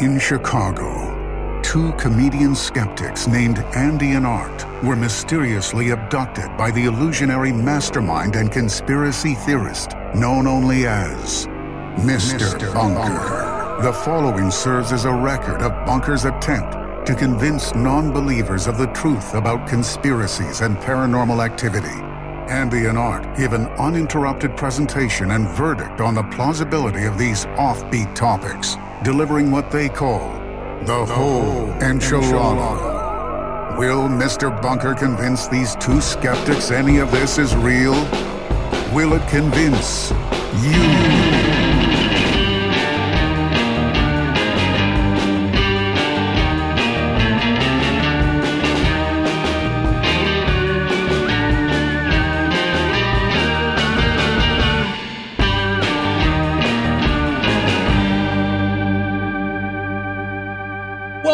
[0.00, 7.52] In Chicago, two comedian skeptics named Andy and Art were mysteriously abducted by the illusionary
[7.52, 11.46] mastermind and conspiracy theorist known only as
[11.96, 12.38] Mr.
[12.38, 12.74] Mr.
[12.74, 13.00] Bunker.
[13.00, 13.82] Bunker.
[13.82, 18.86] The following serves as a record of Bunker's attempt to convince non believers of the
[18.88, 22.02] truth about conspiracies and paranormal activity.
[22.50, 28.14] Andy and Art give an uninterrupted presentation and verdict on the plausibility of these offbeat
[28.14, 30.32] topics, delivering what they call
[30.84, 33.78] the, whole enchilada.
[33.78, 34.50] Will Mr.
[34.60, 37.94] Bunker convince these two skeptics any of this is real?
[38.92, 40.10] Will it convince
[40.62, 41.47] you?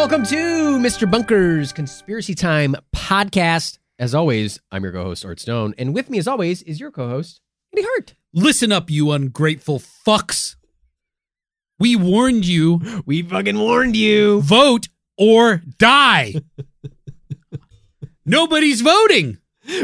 [0.05, 1.09] Welcome to Mr.
[1.09, 3.79] Bunker's Conspiracy Time podcast.
[3.97, 7.41] As always, I'm your co-host Art Stone, and with me, as always, is your co-host
[7.73, 8.13] Andy Hart.
[8.31, 10.57] Listen up, you ungrateful fucks.
[11.79, 13.01] We warned you.
[13.07, 14.41] We fucking warned you.
[14.41, 16.35] Vote or die.
[18.27, 19.39] Nobody's voting.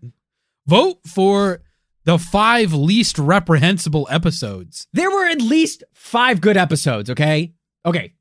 [0.66, 1.61] Vote for
[2.05, 4.87] the five least reprehensible episodes.
[4.93, 7.11] There were at least five good episodes.
[7.11, 7.53] Okay.
[7.84, 8.15] Okay.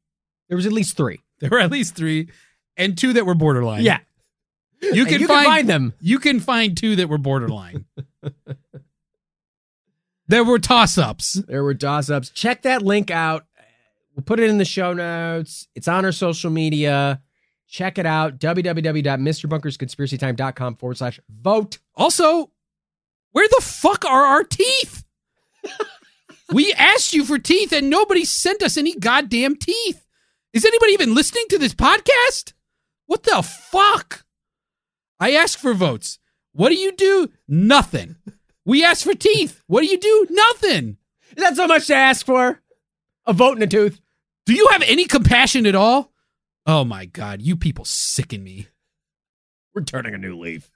[0.50, 1.20] There was at least three.
[1.40, 2.30] There were at least three,
[2.78, 3.84] and two that were borderline.
[3.84, 4.00] Yeah.
[4.82, 5.94] You can, you find, can find them.
[6.00, 7.84] You can find two that were borderline.
[10.28, 11.34] there were toss ups.
[11.48, 12.30] There were toss ups.
[12.30, 13.46] Check that link out.
[14.16, 15.68] We'll put it in the show notes.
[15.76, 17.22] It's on our social media.
[17.68, 18.40] Check it out.
[18.40, 21.80] www.mrbunkersconspiracytime.com forward slash vote.
[21.96, 22.52] Also,
[23.32, 25.04] where the fuck are our teeth?
[26.54, 30.06] we asked you for teeth and nobody sent us any goddamn teeth.
[30.54, 32.54] Is anybody even listening to this podcast?
[33.08, 34.24] What the fuck?
[35.20, 36.20] I ask for votes.
[36.54, 37.30] What do you do?
[37.48, 38.16] Nothing.
[38.66, 39.62] We asked for teeth.
[39.68, 40.28] What do you do?
[40.30, 40.98] Nothing.
[41.36, 42.62] Is that so much to ask for?
[43.28, 44.00] A vote and a tooth.
[44.46, 46.12] Do you have any compassion at all?
[46.66, 48.68] Oh my God, you people sicken me.
[49.74, 50.70] We're turning a new leaf.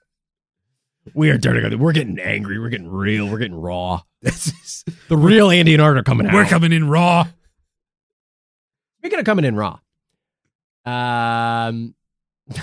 [1.14, 2.58] We are turning a We're getting angry.
[2.58, 3.28] We're getting real.
[3.28, 4.02] We're getting raw.
[4.22, 6.34] This is, The real Andy and Art are coming out.
[6.34, 7.26] we're coming in raw.
[8.98, 9.78] Speaking of coming in raw,
[10.84, 11.94] um,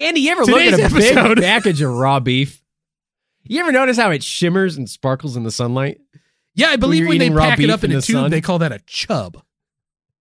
[0.00, 2.62] Andy, you ever Today's look at a episode- big package of raw beef?
[3.48, 6.00] You ever notice how it shimmers and sparkles in the sunlight?
[6.54, 8.30] Yeah, I believe you're when they pack it up in, in a the tube, sun?
[8.30, 9.42] they call that a chub.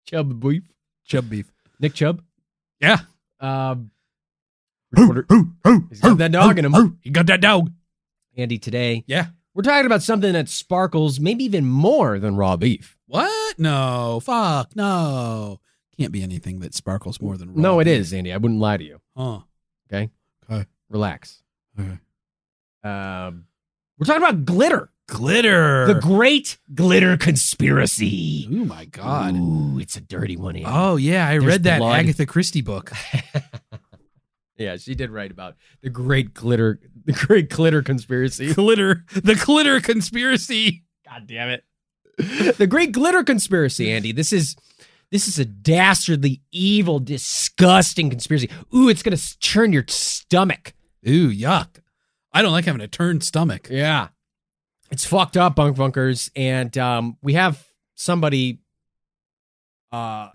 [0.05, 0.63] Chubb beef,
[1.05, 1.51] Chub beef.
[1.79, 2.21] Nick Chubb.
[2.79, 2.97] Yeah.
[3.39, 3.91] Um,
[4.91, 5.25] reporter-
[5.89, 6.97] He's got that dog in him.
[7.01, 7.71] He got that dog.
[8.37, 9.27] Andy, today Yeah.
[9.53, 12.97] we're talking about something that sparkles maybe even more than raw beef.
[13.07, 13.59] What?
[13.59, 14.21] No.
[14.23, 14.75] Fuck.
[14.75, 15.59] No.
[15.99, 17.93] Can't be anything that sparkles more than raw no, it beef.
[17.99, 18.31] is, Andy.
[18.31, 19.01] I wouldn't lie to you.
[19.17, 19.39] Huh.
[19.91, 20.09] Okay.
[20.49, 20.65] Okay.
[20.89, 21.43] Relax.
[21.79, 21.99] Okay.
[22.83, 23.45] Um,
[23.97, 24.89] we're talking about glitter.
[25.07, 25.87] Glitter.
[25.87, 28.47] The great glitter conspiracy.
[28.49, 29.35] oh my god.
[29.35, 30.55] Ooh, it's a dirty one.
[30.55, 30.65] Andy.
[30.67, 31.99] Oh yeah, I There's read that blood.
[31.99, 32.91] Agatha Christie book.
[34.57, 38.53] yeah, she did write about the great glitter, the great glitter conspiracy.
[38.53, 39.03] Glitter.
[39.13, 40.83] The glitter conspiracy.
[41.05, 41.63] God damn it.
[42.57, 44.13] the great glitter conspiracy, Andy.
[44.13, 44.55] This is
[45.11, 48.49] this is a dastardly, evil, disgusting conspiracy.
[48.73, 50.73] Ooh, it's gonna churn your stomach.
[51.07, 51.80] Ooh, yuck.
[52.33, 53.67] I don't like having a turned stomach.
[53.69, 54.09] Yeah,
[54.89, 58.59] it's fucked up, bunk bunkers, and um, we have somebody
[59.91, 60.29] uh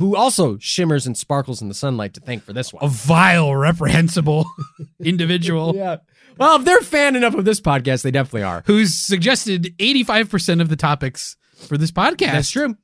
[0.00, 2.82] who also shimmers and sparkles in the sunlight to thank for this one.
[2.82, 4.46] A vile, reprehensible
[5.04, 5.96] individual yeah.
[6.38, 8.62] Well, if they're fan enough of this podcast, they definitely are.
[8.66, 12.32] who's suggested 85% of the topics for this podcast.
[12.32, 12.76] That's true.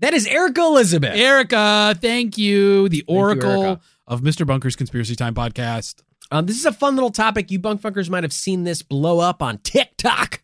[0.00, 1.16] That is Erica Elizabeth.
[1.16, 2.88] Erica, thank you.
[2.90, 3.80] The you, oracle Erica.
[4.06, 4.46] of Mr.
[4.46, 6.02] Bunker's Conspiracy Time podcast.
[6.30, 7.50] Um, this is a fun little topic.
[7.50, 10.42] You bunk funkers might have seen this blow up on TikTok.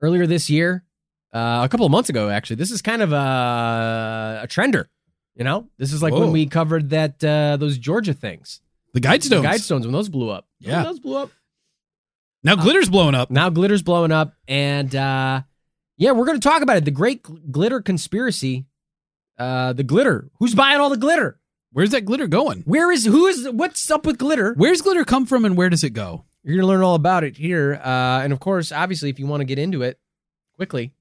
[0.00, 0.84] earlier this year,
[1.32, 2.56] uh, a couple of months ago, actually.
[2.56, 4.86] This is kind of a, a trender.
[5.34, 6.20] You know, this is like Whoa.
[6.20, 8.60] when we covered that uh, those Georgia things,
[8.94, 9.42] The guide the stones.
[9.44, 10.46] guide stones when those blew up.
[10.58, 10.82] Yeah.
[10.82, 11.30] those blew up.
[12.42, 13.30] now glitter's blowing up.
[13.30, 15.42] Now glitter's blowing up, and uh,
[15.96, 16.84] yeah, we're going to talk about it.
[16.84, 18.66] The Great Gl- Glitter Conspiracy.
[19.38, 20.28] Uh, the glitter.
[20.40, 21.37] Who's buying all the glitter?
[21.72, 22.62] Where's that glitter going?
[22.62, 24.54] Where is who is what's up with glitter?
[24.56, 26.24] Where's glitter come from and where does it go?
[26.42, 27.74] You're to learn all about it here.
[27.74, 29.98] Uh, and of course, obviously, if you want to get into it
[30.56, 30.92] quickly,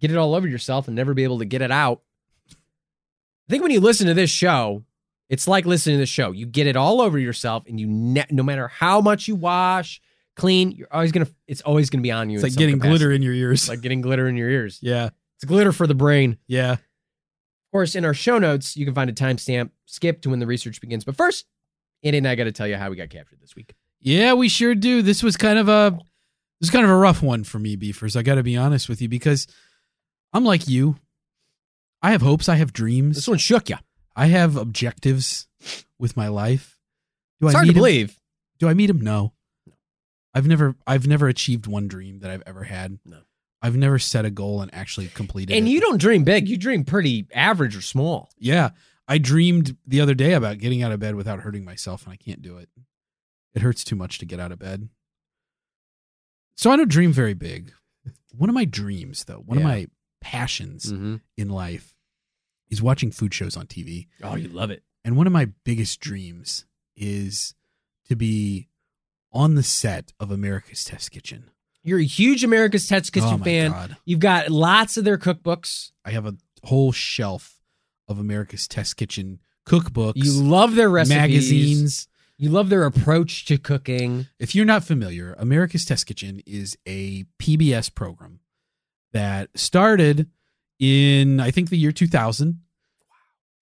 [0.00, 2.02] get it all over yourself and never be able to get it out.
[2.50, 4.82] I think when you listen to this show,
[5.28, 6.32] it's like listening to the show.
[6.32, 10.00] You get it all over yourself, and you ne- no matter how much you wash,
[10.36, 11.28] clean, you're always gonna.
[11.46, 12.36] It's always gonna be on you.
[12.36, 12.98] It's like getting capacity.
[12.98, 13.62] glitter in your ears.
[13.62, 14.78] It's like getting glitter in your ears.
[14.82, 15.10] yeah.
[15.36, 16.38] It's glitter for the brain.
[16.46, 16.76] Yeah.
[17.72, 20.46] Of course, in our show notes, you can find a timestamp skip to when the
[20.46, 21.04] research begins.
[21.04, 21.46] But first,
[22.02, 23.72] Andy and I got to tell you how we got captured this week.
[23.98, 25.00] Yeah, we sure do.
[25.00, 25.98] This was kind of a
[26.60, 28.14] this is kind of a rough one for me, Beefers.
[28.14, 29.46] I got to be honest with you because
[30.34, 30.96] I'm like you.
[32.02, 32.46] I have hopes.
[32.48, 33.16] I have dreams.
[33.16, 33.76] This one shook you.
[34.14, 35.48] I have objectives
[35.98, 36.78] with my life.
[37.40, 38.20] Do It's I hard meet to believe.
[38.58, 39.00] Do I meet him?
[39.00, 39.32] No.
[40.34, 42.98] I've never I've never achieved one dream that I've ever had.
[43.06, 43.20] No.
[43.62, 45.58] I've never set a goal and actually completed it.
[45.58, 45.70] And it.
[45.70, 46.48] you don't dream big.
[46.48, 48.30] You dream pretty average or small.
[48.38, 48.70] Yeah.
[49.08, 52.16] I dreamed the other day about getting out of bed without hurting myself, and I
[52.16, 52.68] can't do it.
[53.54, 54.88] It hurts too much to get out of bed.
[56.56, 57.72] So I don't dream very big.
[58.36, 59.86] One of my dreams, though, one of my
[60.20, 61.16] passions Mm-hmm.
[61.36, 61.94] in life
[62.70, 64.06] is watching food shows on TV.
[64.22, 64.82] Oh, you love it.
[65.04, 66.64] And one of my biggest dreams
[66.96, 67.54] is
[68.08, 68.68] to be
[69.32, 71.50] on the set of America's Test Kitchen.
[71.84, 73.70] You're a huge America's Test Kitchen oh fan.
[73.72, 73.96] God.
[74.04, 75.90] You've got lots of their cookbooks.
[76.04, 77.58] I have a whole shelf
[78.08, 81.16] of America's Test Kitchen cookbooks, You love their recipes.
[81.16, 82.08] magazines.
[82.36, 84.26] You love their approach to cooking.
[84.38, 88.40] If you're not familiar, America's Test Kitchen is a PBS program
[89.12, 90.28] that started
[90.80, 92.60] in, I think, the year 2000,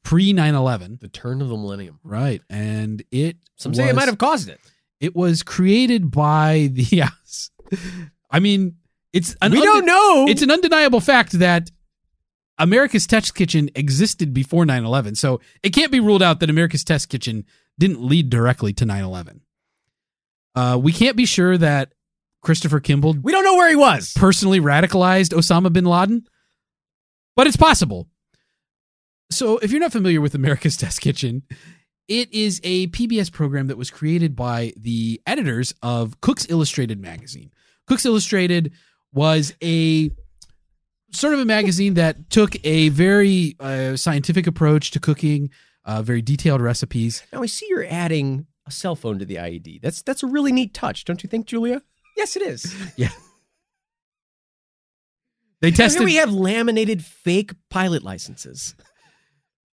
[0.03, 0.99] pre 9 11.
[1.01, 2.01] The turn of the millennium.
[2.03, 2.41] Right.
[2.49, 3.37] And it.
[3.57, 4.61] Some say it might have caused it.
[4.99, 6.83] It was created by the.
[6.91, 7.51] Yes.
[8.31, 8.77] I mean,
[9.13, 9.37] it's.
[9.43, 10.27] An we unde- don't know.
[10.29, 11.71] It's an undeniable fact that
[12.59, 15.15] America's Test Kitchen existed before 9 11.
[15.17, 17.45] So it can't be ruled out that America's Test Kitchen
[17.79, 19.41] didn't lead directly to 9 11.
[20.55, 21.93] Uh, we can't be sure that
[22.43, 24.13] Christopher Kimball we don't know where he was.
[24.15, 26.27] personally radicalized Osama bin Laden,
[27.37, 28.09] but it's possible.
[29.31, 31.43] So, if you're not familiar with America's Test Kitchen,
[32.09, 37.53] it is a PBS program that was created by the editors of Cooks Illustrated magazine.
[37.91, 38.73] Cooks Illustrated
[39.13, 40.13] was a
[41.11, 45.51] sort of a magazine that took a very uh, scientific approach to cooking,
[45.85, 47.25] uh, very detailed recipes.
[47.33, 49.83] Now I see you're adding a cell phone to the IED.
[49.83, 51.83] That's that's a really neat touch, don't you think, Julia?
[52.17, 52.73] Yes, it is.
[52.97, 53.11] Yeah.
[55.61, 56.03] They Now tested.
[56.03, 58.77] Here we have laminated fake pilot licenses.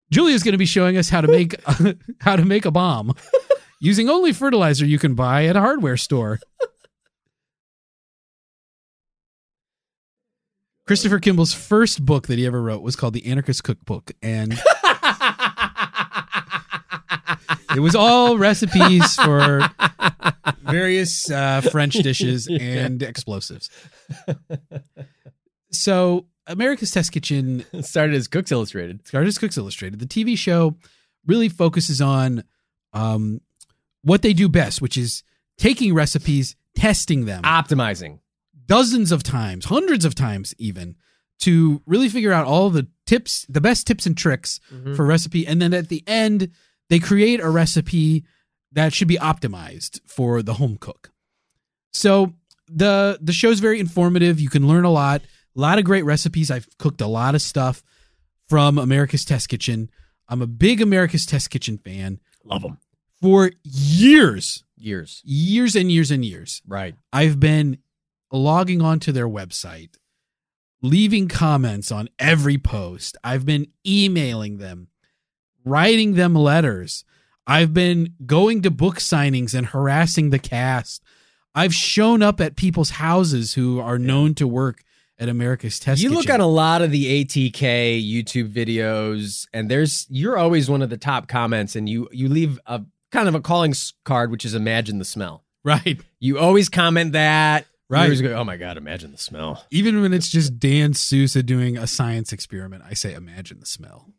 [0.10, 1.54] Julia's going to be showing us how to make
[2.22, 3.14] how to make a bomb
[3.82, 6.40] using only fertilizer you can buy at a hardware store.
[10.88, 14.54] Christopher Kimball's first book that he ever wrote was called The Anarchist Cookbook and
[17.76, 19.68] it was all recipes for
[20.62, 23.70] various uh, French dishes and explosives.
[25.72, 29.06] So, America's Test Kitchen started as Cooks Illustrated.
[29.08, 30.00] Started as Cooks Illustrated.
[30.00, 30.76] The TV show
[31.26, 32.44] really focuses on
[32.94, 33.42] um,
[34.04, 35.24] what they do best, which is
[35.58, 38.20] taking recipes, testing them Optimizing.
[38.66, 40.96] Dozens of times, hundreds of times even,
[41.40, 44.96] to really figure out all the tips, the best tips and tricks Mhm.
[44.96, 45.46] for recipe.
[45.46, 46.50] And then at the end,
[46.90, 48.24] they create a recipe
[48.72, 51.12] that should be optimized for the home cook.
[51.94, 52.34] So
[52.68, 54.40] the the show's very informative.
[54.40, 55.22] You can learn a lot.
[55.56, 56.52] A lot of great recipes.
[56.52, 57.84] I've cooked a lot of stuff
[58.50, 59.90] from America's Test Kitchen.
[60.28, 62.20] I'm a big America's Test Kitchen fan.
[62.44, 62.78] Love them.
[63.22, 65.22] For years, Years.
[65.24, 66.96] years and years and years, Right.
[67.14, 67.78] I've been
[68.32, 69.96] logging onto their website,
[70.82, 73.18] leaving comments on every post.
[73.24, 74.90] I've been emailing them,
[75.64, 77.04] writing them letters.
[77.48, 81.04] I've been going to book signings and harassing the cast.
[81.54, 84.84] I've shown up at people's houses who are known to work
[85.18, 90.06] at America's Test you look at a lot of the ATK YouTube videos, and there's
[90.10, 93.40] you're always one of the top comments, and you you leave a kind of a
[93.40, 95.44] calling card, which is imagine the smell.
[95.64, 96.00] right.
[96.20, 97.66] You always comment that.
[97.88, 98.02] Right.
[98.02, 99.66] You always go, oh my god, imagine the smell.
[99.70, 104.12] Even when it's just Dan Souza doing a science experiment, I say, imagine the smell.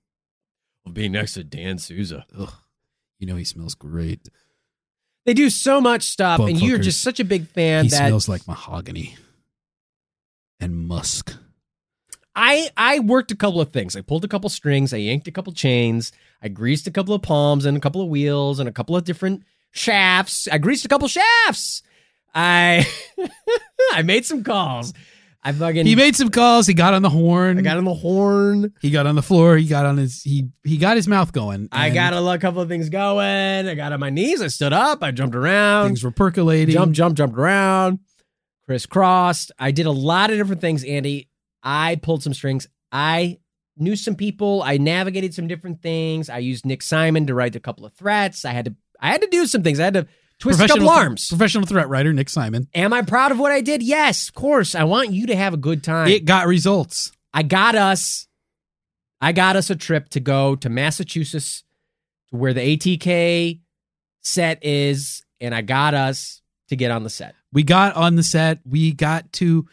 [0.86, 2.24] Of being next to Dan Souza.
[2.38, 2.52] Ugh.
[3.18, 4.28] You know he smells great.
[5.24, 8.06] They do so much stuff, Bug and you're just such a big fan he that
[8.06, 9.16] smells like mahogany.
[10.60, 11.34] and musk.
[12.36, 13.96] I I worked a couple of things.
[13.96, 17.22] I pulled a couple strings, I yanked a couple chains, I greased a couple of
[17.22, 19.42] palms and a couple of wheels and a couple of different
[19.72, 20.46] shafts.
[20.52, 21.82] I greased a couple shafts.
[22.36, 22.86] I
[23.92, 24.92] I made some calls.
[25.42, 26.66] I fucking He made some calls.
[26.66, 27.58] He got on the horn.
[27.58, 28.74] I got on the horn.
[28.82, 29.56] he got on the floor.
[29.56, 30.22] He got on his.
[30.22, 31.68] He he got his mouth going.
[31.72, 33.68] I and got a couple of things going.
[33.68, 34.42] I got on my knees.
[34.42, 35.02] I stood up.
[35.02, 35.86] I jumped around.
[35.86, 36.74] Things were percolating.
[36.74, 38.00] Jump, jump, jumped around.
[38.66, 39.52] Crisscrossed.
[39.58, 41.30] I did a lot of different things, Andy.
[41.62, 42.66] I pulled some strings.
[42.92, 43.38] I
[43.76, 44.62] knew some people.
[44.62, 46.28] I navigated some different things.
[46.28, 48.44] I used Nick Simon to write a couple of threats.
[48.44, 48.74] I had to.
[49.00, 49.78] I had to do some things.
[49.78, 50.06] I had to
[50.38, 51.28] twist a couple Professional- arms.
[51.28, 52.68] Professional threat writer Nick Simon.
[52.74, 53.82] Am I proud of what I did?
[53.82, 54.74] Yes, of course.
[54.74, 56.08] I want you to have a good time.
[56.08, 57.12] It got results.
[57.32, 58.26] I got us
[59.20, 61.64] I got us a trip to go to Massachusetts
[62.30, 63.60] to where the ATK
[64.22, 67.34] set is and I got us to get on the set.
[67.52, 68.60] We got on the set.
[68.64, 69.66] We got to.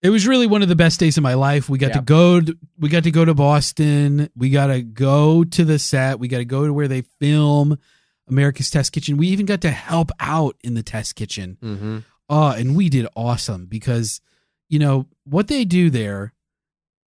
[0.00, 1.68] It was really one of the best days of my life.
[1.68, 2.40] We got to go.
[2.40, 4.30] To, we got to go to Boston.
[4.36, 6.20] We got to go to the set.
[6.20, 7.78] We got to go to where they film
[8.28, 9.16] America's Test Kitchen.
[9.16, 11.58] We even got to help out in the test kitchen.
[11.62, 11.98] Mm-hmm.
[12.28, 14.20] Oh, and we did awesome because,
[14.68, 16.34] you know, what they do there,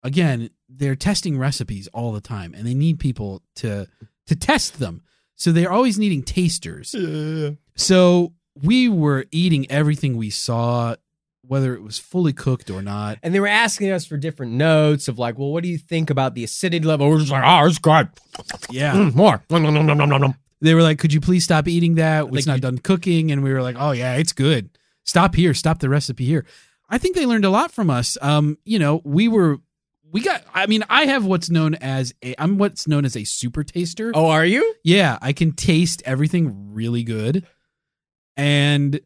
[0.04, 3.88] again, they're testing recipes all the time and they need people to
[4.28, 5.02] to test them.
[5.36, 6.96] So they're always needing tasters.
[7.76, 10.96] So we were eating everything we saw,
[11.48, 13.18] whether it was fully cooked or not.
[13.24, 16.10] And they were asking us for different notes of like, well, what do you think
[16.10, 17.10] about the acidity level?
[17.10, 18.10] We're just like, oh, it's good.
[18.70, 18.94] Yeah.
[18.94, 19.44] Mm, more.
[20.62, 22.26] They were like, could you please stop eating that?
[22.28, 23.32] Like It's not you- done cooking.
[23.32, 24.70] And we were like, oh, yeah, it's good.
[25.04, 25.54] Stop here.
[25.54, 26.46] Stop the recipe here.
[26.90, 28.18] I think they learned a lot from us.
[28.22, 29.58] Um, you know, we were,
[30.12, 33.24] we got, I mean, I have what's known as a, I'm what's known as a
[33.24, 34.12] super taster.
[34.14, 34.76] Oh, are you?
[34.84, 37.48] Yeah, I can taste everything really good.
[38.38, 39.00] And,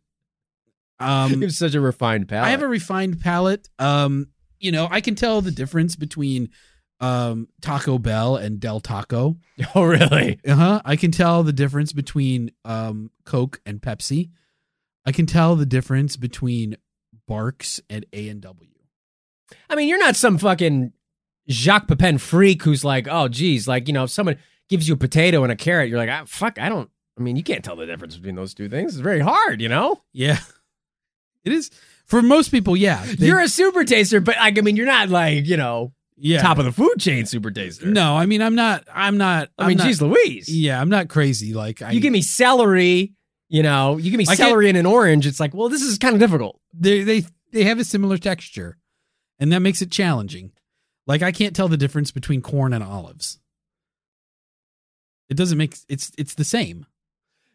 [1.00, 2.48] um, you have such a refined palate.
[2.48, 3.70] I have a refined palate.
[3.80, 4.28] Um,
[4.60, 6.50] you know, I can tell the difference between
[7.00, 9.38] um Taco Bell and Del Taco.
[9.76, 10.40] oh, really?
[10.48, 10.82] Uh-huh.
[10.86, 14.30] I can tell the difference between um Coke and Pepsi.
[15.06, 16.78] I can tell the difference between
[17.30, 18.70] Barq's and A and W.
[19.70, 20.94] I mean, you're not some fucking
[21.50, 24.38] Jacques Pepin freak who's like, oh, geez, like, you know, if someone
[24.70, 27.36] gives you a potato and a carrot, you're like, ah, fuck, I don't, I mean,
[27.36, 28.94] you can't tell the difference between those two things.
[28.94, 30.02] It's very hard, you know?
[30.14, 30.40] Yeah.
[31.44, 31.70] It is
[32.08, 33.06] for most people, yeah.
[33.06, 36.42] They- you're a super taster, but like, I mean, you're not like, you know, yeah.
[36.42, 37.88] top of the food chain super taster.
[37.88, 40.50] No, I mean I'm not I'm not I mean, I'm geez not, Louise.
[40.50, 41.54] Yeah, I'm not crazy.
[41.54, 43.14] Like I you give me celery,
[43.50, 45.28] you know, you give me I celery and an orange.
[45.28, 46.60] It's like, well, this is kind of difficult.
[46.74, 48.78] they they they have a similar texture,
[49.40, 50.52] and that makes it challenging.
[51.08, 53.40] Like I can't tell the difference between corn and olives.
[55.30, 56.86] It doesn't make it's it's the same.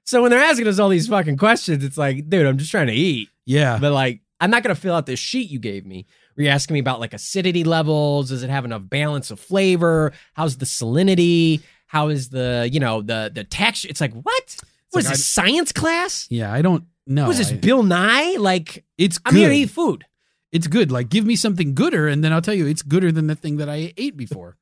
[0.05, 2.89] So when they're asking us all these fucking questions, it's like, dude, I'm just trying
[2.89, 3.29] to eat.
[3.47, 6.07] Yeah, But like, I'm not gonna fill out this sheet you gave me.
[6.41, 8.31] Where you're asking me about like acidity levels.
[8.31, 10.15] Does it have enough balance of flavor?
[10.33, 11.61] How's the salinity?
[11.85, 13.89] How is the you know the the texture?
[13.91, 14.57] It's like what?
[14.95, 16.27] Was like this science class?
[16.31, 16.51] yeah.
[16.51, 17.29] I don't know.
[17.29, 18.37] Was this I- Bill Nye?
[18.39, 19.39] Like it's I'm good.
[19.41, 20.07] here to eat food.
[20.51, 20.91] It's good.
[20.91, 23.59] Like give me something gooder, and then I'll tell you it's gooder than the thing
[23.59, 24.57] that I ate before.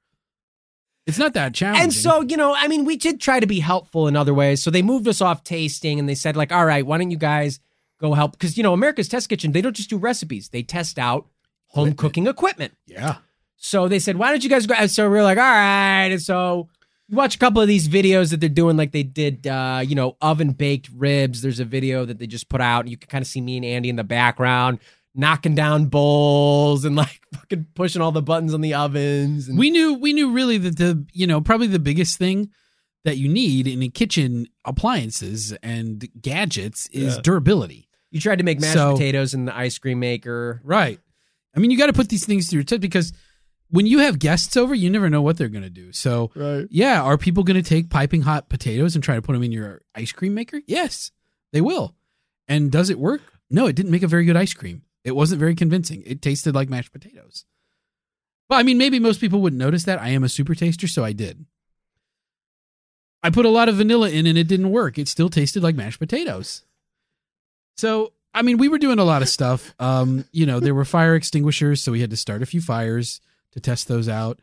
[1.07, 1.85] It's not that challenging.
[1.85, 4.65] And so, you know, I mean, we did try to be helpful in other ways.
[4.65, 7.17] So they moved us off tasting and they said, like, all right, why don't you
[7.17, 7.61] guys
[8.01, 8.33] go help?
[8.33, 11.27] Because, you know, America's Test Kitchen, they don't just do recipes, they test out
[11.69, 11.99] home Equipment.
[11.99, 12.73] cooking equipment.
[12.87, 13.17] yeah,
[13.57, 14.75] So they said, why don't you guys go?
[14.75, 16.09] and So we are like, all right.
[16.11, 16.69] And so
[17.09, 19.95] you watch a couple of these videos that they're doing, like they did, uh, you
[19.95, 21.43] know, oven baked ribs.
[21.43, 23.57] There's a video that they just put out, and you can kind of see me
[23.57, 24.79] and Andy in the background
[25.15, 29.49] knocking down bowls and like fucking pushing all the buttons on the ovens.
[29.49, 32.51] And we knew we knew really that the you know probably the biggest thing
[33.05, 37.21] that you need in a kitchen appliances and gadgets is Yeah.
[37.23, 37.89] durability.
[38.11, 40.61] you tried to make mashed So- potatoes in the ice cream maker.
[40.65, 40.99] Right.
[41.59, 43.13] I mean, you got to put these things through your test because
[43.69, 45.93] when you have guests over, you never know what they're going to do.
[45.93, 46.69] So, Right.
[46.71, 49.51] yeah, are people going to take piping hot potatoes and try to put them in
[49.51, 50.61] your ice cream maker?
[50.69, 51.11] Yes,
[51.53, 51.97] they will.
[52.47, 53.23] And does it work?
[53.51, 54.83] No, it didn't make a very good ice cream.
[55.03, 56.05] It wasn't very convincing.
[56.07, 57.45] It tasted like mashed potatoes.
[58.49, 60.01] Well, I mean, maybe most people wouldn't notice that.
[60.01, 61.45] I am a super taster, so I did.
[63.21, 64.97] I put a lot of vanilla in and it didn't work.
[64.97, 66.63] It still tasted like mashed potatoes.
[67.77, 69.75] So, I mean, we were doing a lot of stuff.
[69.79, 73.21] Um, you know, there were fire extinguishers, so we had to start a few fires
[73.53, 74.39] to test those out.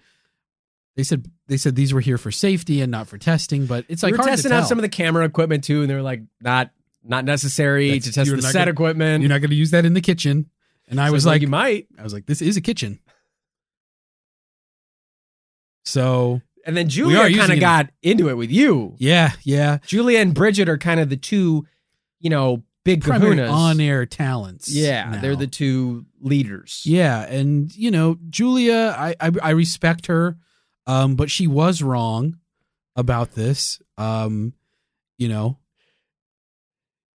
[0.95, 4.01] They said they said these were here for safety and not for testing, but it's
[4.01, 6.21] like we were testing out some of the camera equipment too, and they were like,
[6.41, 6.71] not
[7.03, 9.21] not necessary That's- to test the set gonna- equipment.
[9.21, 10.49] You're not going to use that in the kitchen.
[10.87, 11.87] And I So was like, you might.
[11.99, 12.99] I was like, this is a kitchen.
[15.83, 18.95] So And then Julia kind of got into it with you.
[18.97, 21.65] yeah, yeah, Julia and Bridget are kind of the two,
[22.19, 23.51] you know, big primary kahunas.
[23.51, 24.73] on-air talents.
[24.73, 25.21] Yeah, now.
[25.21, 26.83] they're the two leaders.
[26.85, 30.37] Yeah, and you know, Julia, I I, I respect her,
[30.87, 32.37] um, but she was wrong
[32.95, 33.81] about this.
[33.97, 34.53] Um,
[35.17, 35.57] you know,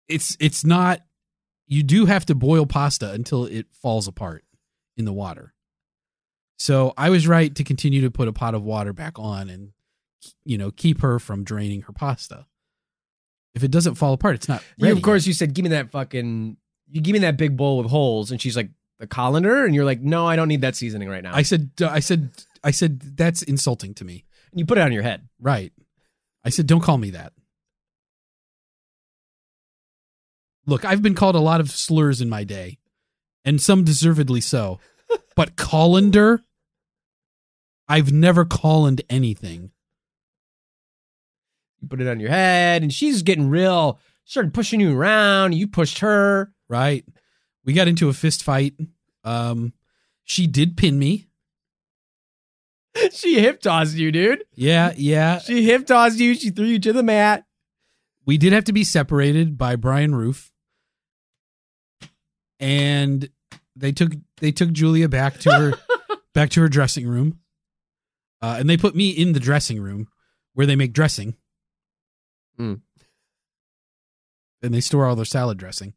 [0.09, 1.00] it's it's not.
[1.67, 4.45] You do have to boil pasta until it falls apart
[4.97, 5.55] in the water.
[6.59, 9.73] So I was right to continue to put a pot of water back on and
[10.45, 12.47] you know keep her from draining her pasta.
[13.61, 14.62] If it doesn't fall apart, it's not.
[14.76, 16.57] You, Ready of course, you said, "Give me that fucking."
[16.93, 19.85] You give me that big bowl with holes, and she's like, "The colander," and you're
[19.85, 22.31] like, "No, I don't need that seasoning right now." I said, I said,
[22.64, 24.25] I said that's insulting to me.
[24.50, 25.29] and you put it on your head.
[25.38, 25.73] Right.
[26.45, 27.33] I said, don't call me that.
[30.67, 32.79] Look, I've been called a lot of slurs in my day,
[33.45, 34.79] and some deservedly so.
[35.37, 36.43] but colander,
[37.88, 39.73] I've never coloned anything.
[41.81, 43.99] You put it on your head, and she's getting real.
[44.25, 45.53] Started pushing you around.
[45.55, 46.53] You pushed her.
[46.69, 47.05] Right.
[47.65, 48.75] We got into a fist fight.
[49.25, 49.73] Um,
[50.25, 51.27] she did pin me.
[53.13, 54.45] she hip tossed you, dude.
[54.55, 55.39] Yeah, yeah.
[55.39, 56.35] She hip tossed you.
[56.35, 57.45] She threw you to the mat.
[58.27, 60.53] we did have to be separated by Bryan Roof,
[62.59, 63.29] and
[63.77, 65.73] they took they took Julia back to her
[66.35, 67.39] back to her dressing room,
[68.43, 70.09] uh, and they put me in the dressing room
[70.55, 71.37] where they make dressing,
[72.61, 72.81] Mm.
[74.62, 75.95] and they store all their salad dressing.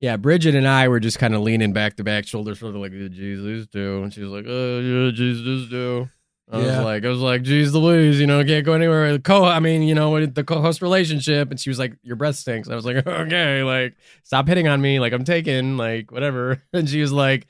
[0.00, 2.80] Yeah, Bridget and I were just kind of leaning back to back, shoulders sort of
[2.80, 4.02] like, these two.
[4.02, 6.08] And she was like, oh, yeah, geez, do."
[6.50, 6.66] I Yeah.
[6.78, 9.16] was like, I was like, geez, Louise, you know, can't go anywhere.
[9.20, 11.52] Co, I mean, you know, with the co-host relationship.
[11.52, 12.68] And she was like, your breath stinks.
[12.68, 14.98] I was like, okay, like, stop hitting on me.
[14.98, 16.60] Like, I'm taken, like, whatever.
[16.72, 17.46] And she was like,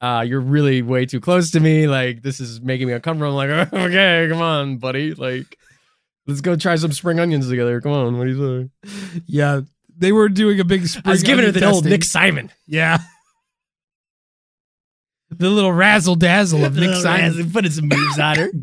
[0.00, 1.86] uh, you're really way too close to me.
[1.86, 3.38] Like, this is making me uncomfortable.
[3.38, 5.12] I'm like, okay, come on, buddy.
[5.12, 5.58] Like,
[6.30, 7.80] let's go try some spring onions together.
[7.80, 9.20] Come on, what do you say?
[9.26, 9.60] Yeah,
[9.98, 10.86] they were doing a big.
[10.86, 11.84] Spring I was giving her onion the old.
[11.84, 12.50] Nick Simon.
[12.66, 12.98] Yeah,
[15.30, 17.50] the little razzle dazzle of Nick Simon.
[17.50, 18.48] putting some moves on her.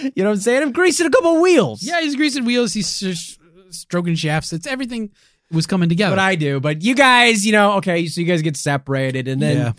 [0.00, 0.62] You know what I'm saying?
[0.62, 1.84] I'm greasing a couple wheels.
[1.84, 2.72] Yeah, he's greasing wheels.
[2.72, 3.38] He's s-
[3.70, 4.52] stroking shafts.
[4.52, 5.10] It's everything
[5.52, 6.10] was coming together.
[6.16, 6.58] What I do.
[6.58, 9.72] But you guys, you know, okay, so you guys get separated and then Yeah.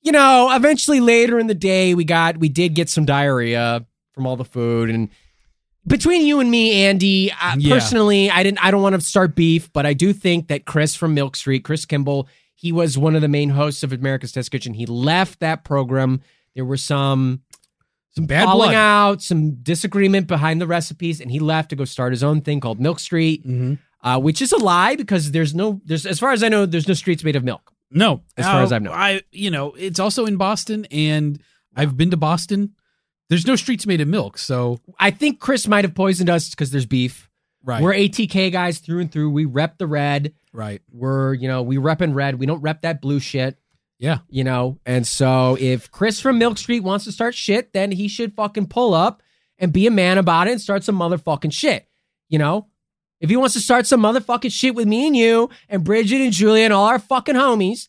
[0.00, 4.26] you know, eventually later in the day we got we did get some diarrhea from
[4.26, 5.10] all the food and
[5.88, 7.74] between you and me, Andy, uh, Yeah.
[7.74, 10.94] personally, I didn't I don't want to start beef, but I do think that Chris
[10.94, 14.50] from Milk Street, Chris Kimball, he was one of the main hosts of America's Test
[14.50, 14.74] Kitchen.
[14.74, 16.20] He left that program.
[16.54, 17.40] There were some
[18.16, 18.74] some bad falling blood.
[18.74, 22.58] out, some disagreement behind the recipes, and he left to go start his own thing
[22.60, 26.30] called Milk Street, hmm uh, which is a lie because there's no, there's as far
[26.30, 27.72] as I know, there's no streets made of milk.
[27.90, 28.92] No, As far Uh, as I know.
[28.92, 31.40] I you know it's also in Boston, and
[31.74, 32.74] I've been to Boston.
[33.28, 36.70] There's no streets made of milk, so I think Chris might have poisoned us because
[36.70, 37.28] there's beef.
[37.62, 39.30] right, We're ATK guys through and through.
[39.30, 40.32] We rep the red.
[40.52, 42.38] right, We're you know we rep in red.
[42.38, 43.58] We don't rep that blue shit.
[43.98, 47.90] yeah, You know, and so if Chris from Milk Street wants to start shit, then
[47.92, 49.22] he should fucking pull up
[49.58, 51.86] and be a man about it and start some motherfucking shit.
[52.28, 52.68] You know,
[53.20, 56.32] if he wants to start some motherfucking shit with me and you and Bridget and
[56.32, 57.88] Julia and all our fucking homies,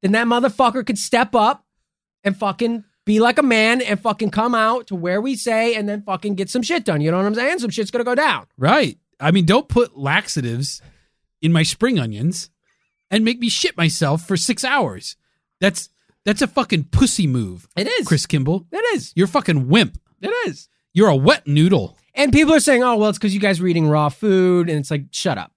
[0.00, 1.64] then that motherfucker could step up
[2.24, 5.88] and fucking be like a man and fucking come out to where we say and
[5.88, 7.00] then fucking get some shit done.
[7.00, 7.58] You know what I'm saying?
[7.58, 8.46] Some shit's gonna go down.
[8.56, 8.98] right.
[9.20, 10.82] I mean, don't put laxatives
[11.40, 12.50] in my spring onions
[13.08, 15.16] and make me shit myself for six hours.
[15.60, 15.90] That's
[16.24, 18.06] that's a fucking pussy move, It is.
[18.06, 18.66] Chris Kimball.
[18.72, 19.12] It is.
[19.14, 19.98] You're a fucking wimp.
[20.20, 20.68] It is.
[20.92, 21.96] You're a wet noodle.
[22.14, 24.68] And people are saying, oh, well, it's because you guys were eating raw food.
[24.68, 25.52] And it's like, shut up.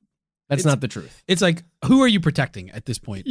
[0.49, 1.23] That's It's- not the truth.
[1.27, 3.27] It's like, who are you protecting at this point?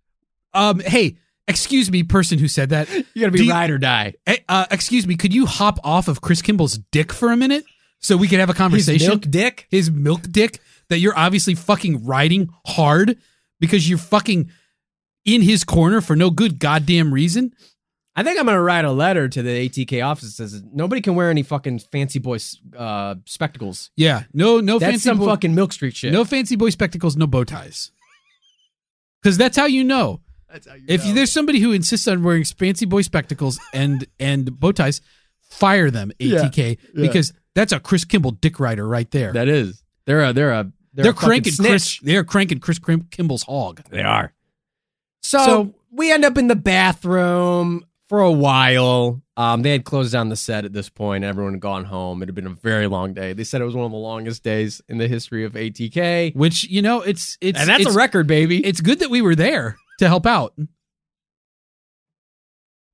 [0.54, 1.16] um, hey,
[1.48, 2.88] excuse me, person who said that.
[3.14, 4.14] You gotta Do you- ride or die.
[4.48, 7.64] Uh, excuse me, could you hop off of Chris Kimball's dick for a minute
[8.00, 8.98] so we could have a conversation?
[9.00, 9.66] His milk dick.
[9.70, 13.18] His milk dick that you're obviously fucking riding hard
[13.60, 14.50] because you're fucking
[15.24, 17.52] in his corner for no good goddamn reason.
[18.16, 21.14] I think I'm gonna write a letter to the ATK office that says nobody can
[21.14, 22.38] wear any fucking fancy boy
[22.76, 23.90] uh, spectacles.
[23.96, 26.12] Yeah, no, no That's fancy some boy, fucking Milk Street shit.
[26.12, 27.92] no fancy boy spectacles, no bow ties.
[29.22, 30.20] Because that's how you know.
[30.50, 34.58] That's how you If there's somebody who insists on wearing fancy boy spectacles and and
[34.58, 35.00] bow ties,
[35.40, 36.76] fire them, ATK, yeah.
[36.94, 39.32] because that's a Chris Kimball dick rider right there.
[39.32, 41.70] that is, they're a they're a they're, they're a cranking snitch.
[41.70, 42.00] Chris.
[42.02, 43.82] They're cranking Chris Kim- Kimball's hog.
[43.90, 44.32] They are.
[45.22, 49.22] So, So- we end up in the bathroom for a while.
[49.36, 51.24] Um, they had closed down the set at this point.
[51.24, 52.22] Everyone had gone home.
[52.22, 53.32] It had been a very long day.
[53.32, 56.64] They said it was one of the longest days in the history of ATK, Which
[56.64, 58.64] you know, it's it's and that's it's, a record, baby.
[58.64, 60.54] It's good that we were there to help out.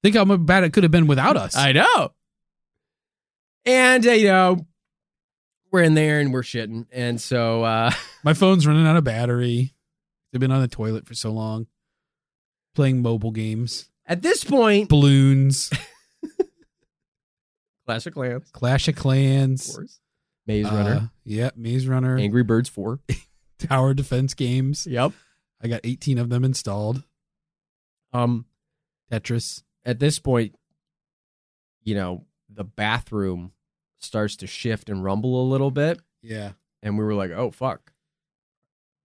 [0.03, 1.57] Think how bad it could have been without us.
[1.57, 2.13] I know.
[3.65, 4.67] And uh, you know,
[5.71, 7.91] we're in there and we're shitting, and so uh,
[8.25, 9.75] My phone's running out of battery.
[10.31, 11.67] They've been on the toilet for so long.
[12.75, 15.71] playing mobile games, At this point, balloons,
[17.87, 20.01] Clash of Clans, Clash of Clans, of course.
[20.47, 23.01] Maze uh, Runner, yeah, Maze Runner, Angry Birds 4.
[23.59, 24.87] tower defense games.
[24.87, 25.13] Yep.
[25.65, 27.03] I got 18 of them installed.
[28.13, 28.45] Um,
[29.11, 29.63] Tetris.
[29.85, 30.55] at this point,
[31.83, 33.53] you know, the bathroom
[33.99, 36.01] starts to shift and rumble a little bit.
[36.23, 36.53] Yeah.
[36.83, 37.93] And we were like, oh, fuck.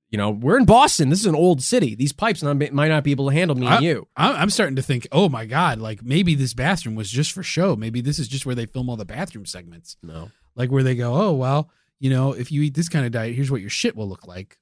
[0.10, 1.10] You know, we're in Boston.
[1.10, 1.94] This is an old city.
[1.96, 4.08] These pipes not, might not be able to handle me and you.
[4.18, 7.76] I'm starting to think, oh my god, like maybe this bathroom was just for show.
[7.76, 10.32] Maybe this is just where they film all the bathroom segments, No.
[10.56, 11.70] like where they go, oh well,
[12.00, 14.26] you know, if you eat this kind of diet, here's what your shit will look
[14.26, 14.58] like.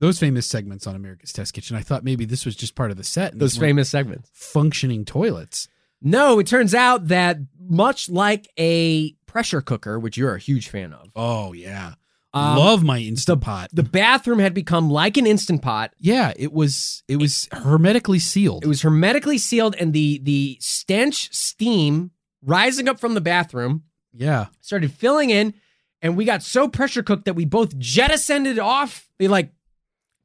[0.00, 1.76] Those famous segments on America's Test Kitchen.
[1.76, 3.38] I thought maybe this was just part of the set.
[3.38, 4.28] Those famous segments.
[4.32, 5.68] functioning toilets.
[6.02, 10.92] No, it turns out that much like a pressure cooker, which you're a huge fan
[10.92, 11.94] of, Oh yeah,
[12.34, 13.70] um, love my instant pot.
[13.72, 15.92] the bathroom had become like an instant pot.
[15.98, 18.64] yeah, it was it was hermetically sealed.
[18.64, 22.10] It was hermetically sealed, and the the stench steam
[22.42, 25.54] rising up from the bathroom yeah, started filling in,
[26.02, 29.08] and we got so pressure cooked that we both jettisoned it off.
[29.18, 29.52] They like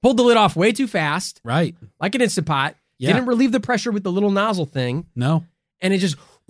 [0.01, 1.75] pulled the lid off way too fast, right.
[1.99, 2.75] like an instant pot.
[2.97, 5.45] Yeah, Didn't relieve the pressure with the little nozzle thing, no,
[5.79, 6.17] and it just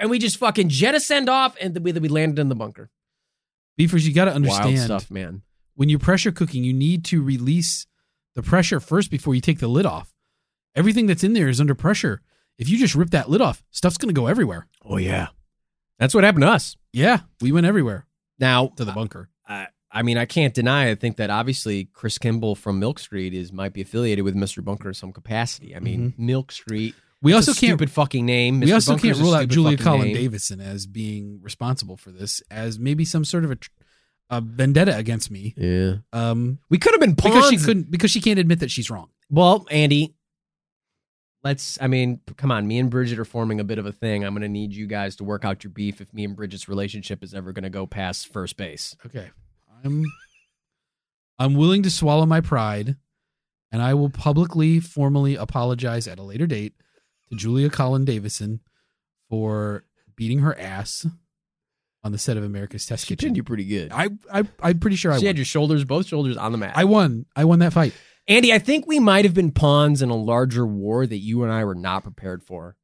[0.00, 2.90] and we just fucking jettisoned off, and then we, then we landed in the bunker.
[3.76, 5.42] beefers, you got to Wild understand stuff, man.
[5.74, 7.86] when you're pressure cooking, you need to release
[8.34, 10.12] the pressure first before you take the lid off.
[10.74, 12.20] Everything that's in there is under pressure.
[12.58, 14.66] If you just rip that lid off, stuff's going to go everywhere.
[14.84, 15.28] Oh yeah,
[15.98, 16.76] that's what happened to us.
[16.92, 18.06] Yeah, we went everywhere
[18.38, 19.30] Now to the bunker.
[19.90, 20.90] I, mean, I can't deny.
[20.90, 24.62] I think that obviously Chris Kimball from Milk Street is might be affiliated with Mr.
[24.64, 25.74] Bunker in some capacity.
[25.74, 26.94] I mean, Milk Street.
[27.20, 28.60] We also a can't stupid fucking name.
[28.60, 30.14] we also Bunker's can't rule out Julia Collin name.
[30.14, 33.58] Davison as being responsible for this, as maybe some sort of a,
[34.30, 35.52] a vendetta against me.
[35.56, 37.34] Yeah, Um, we could have been pawns.
[37.34, 39.08] because she couldn't because she can't admit that she's wrong.
[39.30, 40.14] Well, Andy,
[41.42, 41.78] let's.
[41.80, 42.66] I mean, come on.
[42.66, 44.24] Me and Bridget are forming a bit of a thing.
[44.24, 46.68] I'm going to need you guys to work out your beef if me and Bridget's
[46.68, 48.96] relationship is ever going to go past first base.
[49.06, 49.30] Okay,
[49.84, 50.04] I'm
[51.38, 52.96] I'm willing to swallow my pride,
[53.70, 56.74] and I will publicly, formally apologize at a later date
[57.28, 58.60] to Julia Collin Davison
[59.30, 59.84] for
[60.16, 61.06] beating her ass
[62.02, 63.30] on the set of America's Test She Kitchen.
[63.30, 63.92] did you pretty good.
[63.92, 65.28] I, I I'm pretty sure I she won.
[65.28, 66.72] had your shoulders, both shoulders on the mat.
[66.76, 67.26] I won.
[67.36, 67.92] I won that fight.
[68.26, 71.52] Andy, I think we might have been pawns in a larger war that you and
[71.52, 72.76] I were not prepared for.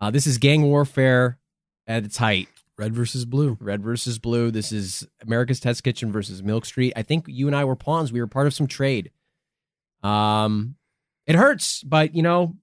[0.00, 1.38] Uh, this is gang warfare
[1.86, 2.48] at its height.
[2.78, 3.56] Red versus blue.
[3.60, 4.50] Red versus blue.
[4.50, 6.92] This is America's Test Kitchen versus Milk Street.
[6.96, 8.12] I think you and I were pawns.
[8.12, 9.10] We were part of some trade.
[10.02, 10.76] Um,
[11.26, 12.56] it hurts, but you know,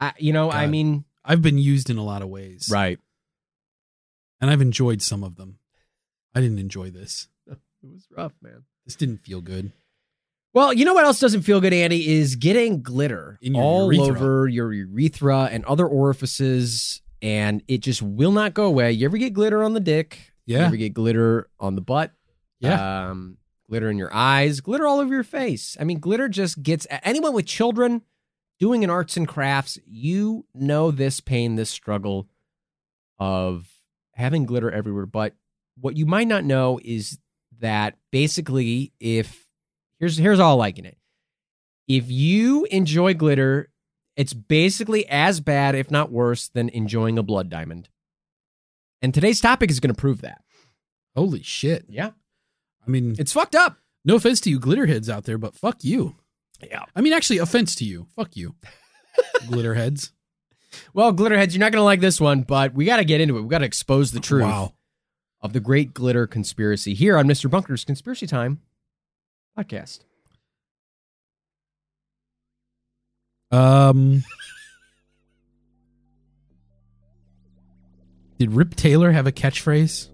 [0.00, 2.98] I you know, I mean, I've been used in a lot of ways, right?
[4.40, 5.58] and I've enjoyed some of them.
[6.34, 7.28] I didn't enjoy this.
[7.82, 8.64] It was rough, man.
[8.84, 9.72] This didn't feel good.
[10.52, 13.90] Well, you know what else doesn't feel good, Andy, is getting glitter In your all
[13.90, 14.16] urethra.
[14.16, 18.92] over your urethra and other orifices, and it just will not go away.
[18.92, 20.32] You ever get glitter on the dick?
[20.46, 20.66] You Yeah.
[20.66, 22.12] ever get glitter on the butt?
[22.60, 23.08] Yeah.
[23.10, 25.76] Um, glitter in your eyes, glitter all over your face.
[25.80, 28.02] I mean, glitter just gets anyone with children
[28.58, 32.28] doing an arts and crafts, you know this pain, this struggle
[33.18, 33.68] of
[34.14, 35.06] having glitter everywhere.
[35.06, 35.34] But
[35.78, 37.18] what you might not know is
[37.60, 39.46] that basically, if
[39.98, 40.96] here's here's all liking it.
[41.88, 43.70] If you enjoy glitter,
[44.16, 47.88] it's basically as bad, if not worse, than enjoying a blood diamond.
[49.02, 50.42] And today's topic is going to prove that.
[51.16, 51.86] Holy shit.
[51.88, 52.10] Yeah.
[52.86, 53.78] I mean, It's fucked up.
[54.04, 56.16] no offense to you glitterheads out there, but fuck you.
[56.62, 56.84] Yeah.
[56.94, 58.06] I mean, actually, offense to you.
[58.14, 58.54] Fuck you,
[59.42, 60.10] glitterheads.
[60.92, 63.36] Well, glitterheads, you're not going to like this one, but we got to get into
[63.38, 63.42] it.
[63.42, 64.74] We got to expose the truth Wow.
[65.40, 67.50] of the great glitter conspiracy here on Mr.
[67.50, 68.60] Bunker's Conspiracy Time
[69.58, 70.00] podcast.
[73.50, 74.24] Um,
[78.38, 80.08] did Rip Taylor have a catchphrase?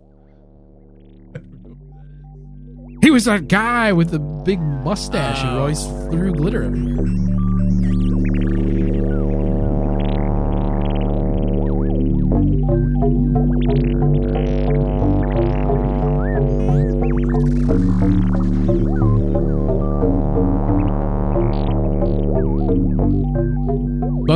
[3.03, 7.07] He was that guy with the big mustache who always threw glitter everywhere.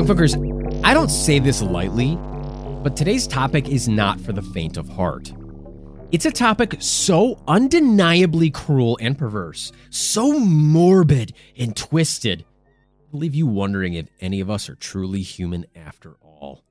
[0.01, 2.17] Bunkfuckers, I don't say this lightly,
[2.83, 5.31] but today's topic is not for the faint of heart.
[6.11, 12.47] It's a topic so undeniably cruel and perverse, so morbid and twisted,
[13.09, 16.65] it'll leave you wondering if any of us are truly human after all.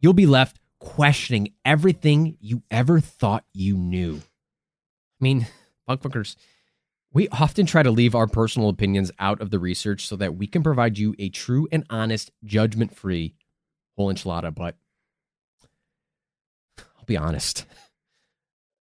[0.00, 4.16] You'll be left questioning everything you ever thought you knew.
[4.18, 5.46] I mean,
[5.88, 6.36] Bunkfuckers,
[7.12, 10.46] We often try to leave our personal opinions out of the research so that we
[10.46, 13.34] can provide you a true and honest, judgment free
[13.96, 14.54] whole enchilada.
[14.54, 14.76] But
[16.78, 17.66] I'll be honest.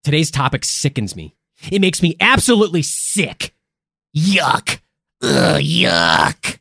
[0.03, 1.35] Today's topic sickens me.
[1.71, 3.53] It makes me absolutely sick.
[4.15, 4.79] Yuck.
[5.21, 6.59] Ugh, yuck.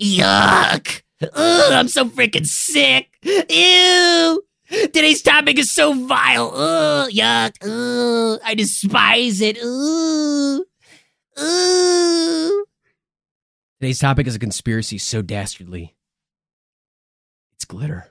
[0.00, 1.02] Yuck.
[1.22, 3.10] Ugh, I'm so freaking sick.
[3.22, 4.42] Ew.
[4.68, 6.52] Today's topic is so vile.
[6.52, 7.54] Ugh, yuck.
[7.62, 9.58] Ugh, I despise it.
[9.62, 10.62] Ugh.
[11.36, 12.64] Today's
[13.98, 15.94] topic is a conspiracy so dastardly.
[17.54, 18.10] It's glitter.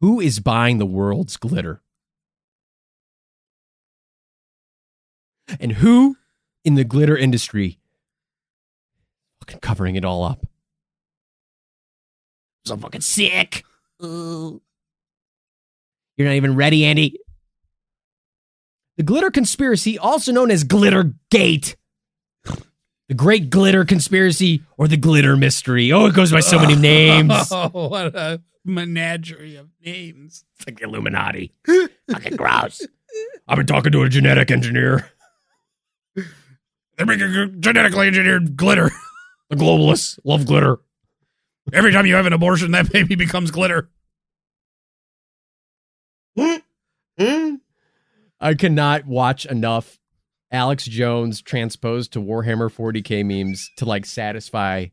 [0.00, 1.82] Who is buying the world's glitter?
[5.60, 6.16] And who
[6.64, 7.78] in the glitter industry
[9.40, 10.46] fucking covering it all up?
[12.64, 13.64] So fucking sick.
[14.02, 14.62] Ooh.
[16.16, 17.18] You're not even ready, Andy.
[18.96, 21.74] The glitter conspiracy, also known as Glittergate,
[23.08, 25.92] The Great Glitter Conspiracy or the Glitter Mystery.
[25.92, 27.32] Oh, it goes by so many names.
[27.52, 30.44] Oh, what a menagerie of names.
[30.56, 31.52] It's like the Illuminati.
[32.10, 32.86] Fucking gross.
[33.48, 35.10] I've been talking to a genetic engineer.
[36.16, 38.90] They're making genetically engineered glitter.
[39.50, 40.78] The globalists love glitter.
[41.70, 43.90] Every time you have an abortion, that baby becomes glitter.
[46.36, 46.56] Hmm?
[47.18, 47.54] Hmm?
[48.44, 49.98] I cannot watch enough
[50.52, 54.86] Alex Jones transposed to Warhammer 40k memes to like satisfy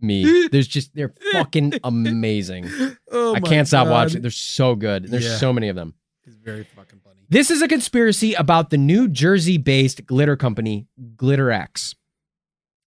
[0.00, 0.48] me.
[0.52, 2.68] There's just they're fucking amazing.
[3.10, 4.22] Oh I can't stop watching.
[4.22, 5.06] They're so good.
[5.08, 5.36] There's Yeah.
[5.36, 5.94] so many of them.
[6.26, 7.20] It's very fucking funny.
[7.28, 11.94] This is a conspiracy about the New Jersey-based glitter company Glitterex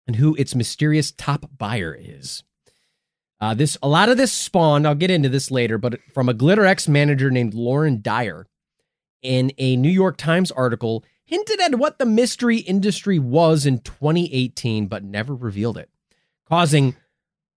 [0.05, 2.43] and who its mysterious top buyer is.
[3.41, 4.87] Uh, this a lot of this spawned.
[4.87, 8.47] I'll get into this later, but from a Glitterex manager named Lauren Dyer,
[9.21, 14.87] in a New York Times article, hinted at what the mystery industry was in 2018,
[14.87, 15.89] but never revealed it,
[16.47, 16.95] causing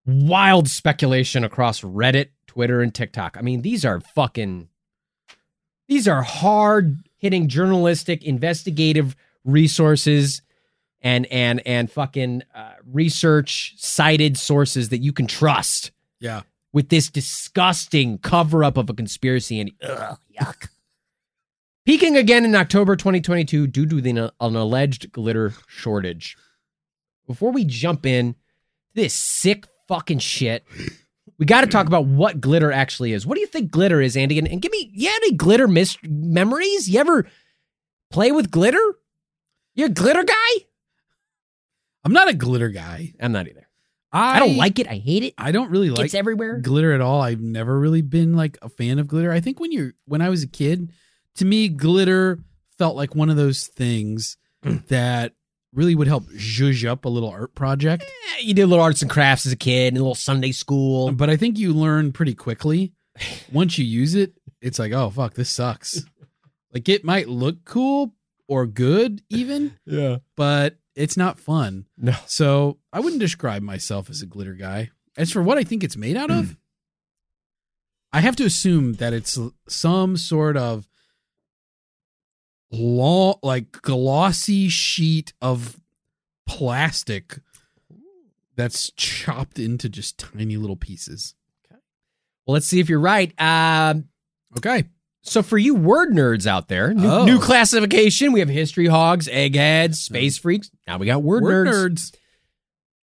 [0.06, 3.36] wild speculation across Reddit, Twitter, and TikTok.
[3.38, 4.68] I mean, these are fucking
[5.88, 10.40] these are hard hitting journalistic investigative resources
[11.02, 16.42] and and and fucking uh, research cited sources that you can trust Yeah.
[16.72, 20.68] with this disgusting cover up of a conspiracy and ugh, yuck.
[21.86, 26.36] Peaking again in October 2022 due to the, an alleged glitter shortage.
[27.26, 28.38] Before we jump in to
[28.94, 30.64] this sick fucking shit,
[31.38, 33.26] we got to talk about what glitter actually is.
[33.26, 34.38] What do you think glitter is, Andy?
[34.38, 36.88] And, and give me, you have any glitter mis- memories?
[36.88, 37.26] You ever
[38.10, 38.80] play with glitter?
[39.74, 40.50] You a glitter guy?
[42.04, 43.14] I'm not a glitter guy.
[43.20, 43.68] I'm not either.
[44.12, 44.88] I, I don't like it.
[44.88, 45.34] I hate it.
[45.38, 46.58] I don't really like It's everywhere.
[46.58, 47.20] glitter at all.
[47.20, 49.30] I've never really been like a fan of glitter.
[49.32, 50.90] I think when you're when I was a kid,
[51.36, 52.38] to me, glitter
[52.78, 54.36] felt like one of those things
[54.88, 55.32] that
[55.72, 58.02] really would help zhuzh up a little art project.
[58.04, 60.52] Eh, You did a little arts and crafts as a kid, and a little Sunday
[60.52, 61.12] school.
[61.12, 62.92] But I think you learn pretty quickly
[63.52, 64.32] once you use it.
[64.60, 66.02] It's like, oh fuck, this sucks.
[66.74, 68.14] like it might look cool
[68.48, 70.18] or good even, Yeah.
[70.36, 71.86] but it's not fun.
[71.96, 72.14] No.
[72.26, 74.90] So I wouldn't describe myself as a glitter guy.
[75.16, 76.56] As for what I think it's made out of,
[78.12, 79.38] I have to assume that it's
[79.68, 80.88] some sort of
[82.72, 85.78] long, like glossy sheet of
[86.46, 87.38] plastic
[88.56, 91.34] that's chopped into just tiny little pieces.
[92.46, 93.32] Well, let's see if you're right.
[93.40, 94.08] Um,
[94.56, 94.84] Okay.
[95.22, 97.24] so for you word nerds out there, new, Oh.
[97.24, 98.32] new classification.
[98.32, 100.70] We have history hogs, eggheads, space freaks.
[100.86, 101.90] Now we got word, Word nerds.
[102.12, 102.14] nerds.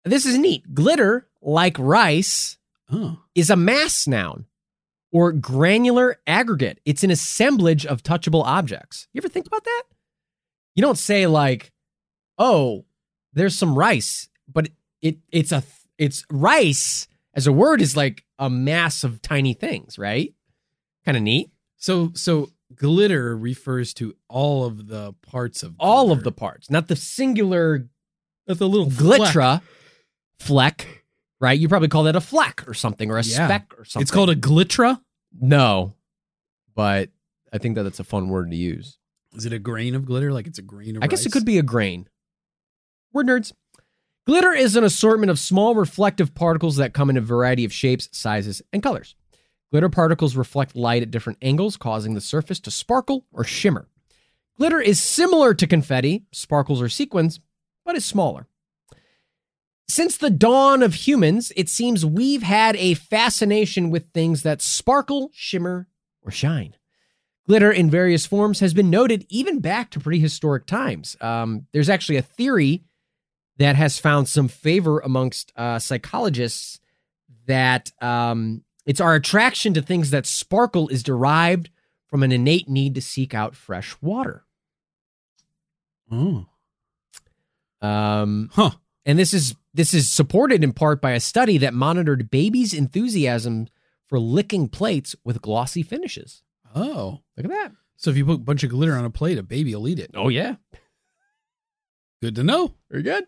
[0.06, 0.74] This is neat.
[0.74, 2.58] Glitter, like rice,
[2.91, 3.19] Oh.
[3.36, 4.45] is a mass noun
[5.12, 6.80] or granular aggregate.
[6.86, 9.08] It's an assemblage of touchable objects.
[9.13, 9.84] You ever think about that?
[10.76, 11.72] You don't say like,
[12.38, 12.86] "Oh,
[13.34, 14.69] there's some rice," but
[15.02, 15.63] it it's a
[15.98, 20.34] it's rice as a word is like a mass of tiny things, right?
[21.06, 21.52] Kind of neat.
[21.78, 26.88] So so glitter refers to all of the parts of All of the parts, not
[26.88, 27.89] the singular
[28.45, 29.62] the little glitra
[30.39, 30.99] fleck,
[31.41, 31.58] right?
[31.60, 33.45] You probably call that a fleck or something or a Yeah.
[33.47, 34.02] speck or something.
[34.04, 35.02] It's called a glitra.
[35.39, 35.95] no,
[36.75, 37.10] but
[37.54, 38.97] I think that it's a fun word to use.
[39.36, 40.32] Is it a grain of glitter?
[40.34, 42.08] Like it's a grain of I guess it could be a grain.
[43.13, 43.54] We're nerds.
[44.25, 48.10] Glitter is an assortment of small reflective particles that come in a variety of shapes,
[48.12, 49.15] sizes, and colors.
[49.71, 53.88] Glitter particles reflect light at different angles, causing the surface to sparkle or shimmer.
[54.58, 57.39] Glitter is similar to confetti, sparkles, or sequins,
[57.86, 58.47] but is smaller.
[59.89, 65.32] Since the dawn of humans, it seems we've had a fascination with things that sparkle,
[65.34, 65.88] shimmer,
[66.21, 66.75] or shine.
[67.47, 71.17] Glitter in various forms has been noted even back to prehistoric times.
[71.19, 72.84] Um, there's actually a theory
[73.58, 76.80] that has found some favor amongst uh, psychologists
[77.47, 81.71] that um, it's our attraction to things that sparkle is derived
[82.06, 84.45] from an innate need to seek out fresh water.
[86.12, 86.45] Oh.
[87.82, 88.71] Um, Huh.
[89.04, 93.67] and this is this is supported in part by a study that monitored babies' enthusiasm
[94.08, 96.41] for licking plates with glossy finishes.
[96.75, 97.19] Oh.
[97.38, 97.71] Look at that!
[97.97, 99.99] So if you put a bunch of glitter on a plate, a baby will eat
[99.99, 100.12] it.
[100.15, 100.55] Oh yeah,
[102.21, 102.73] Good to know.
[102.89, 103.25] very good.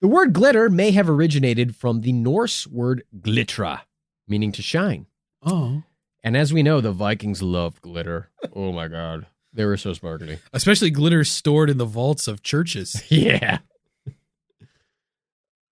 [0.00, 3.80] The word glitter may have originated from the Norse word glitra,
[4.28, 5.06] meaning to shine.
[5.42, 5.82] Oh.
[6.22, 8.30] And as we know, the Vikings loved glitter.
[8.54, 10.38] Oh my god, they were so sparkly.
[10.52, 13.02] Especially glitter stored in the vaults of churches.
[13.10, 13.58] Yeah.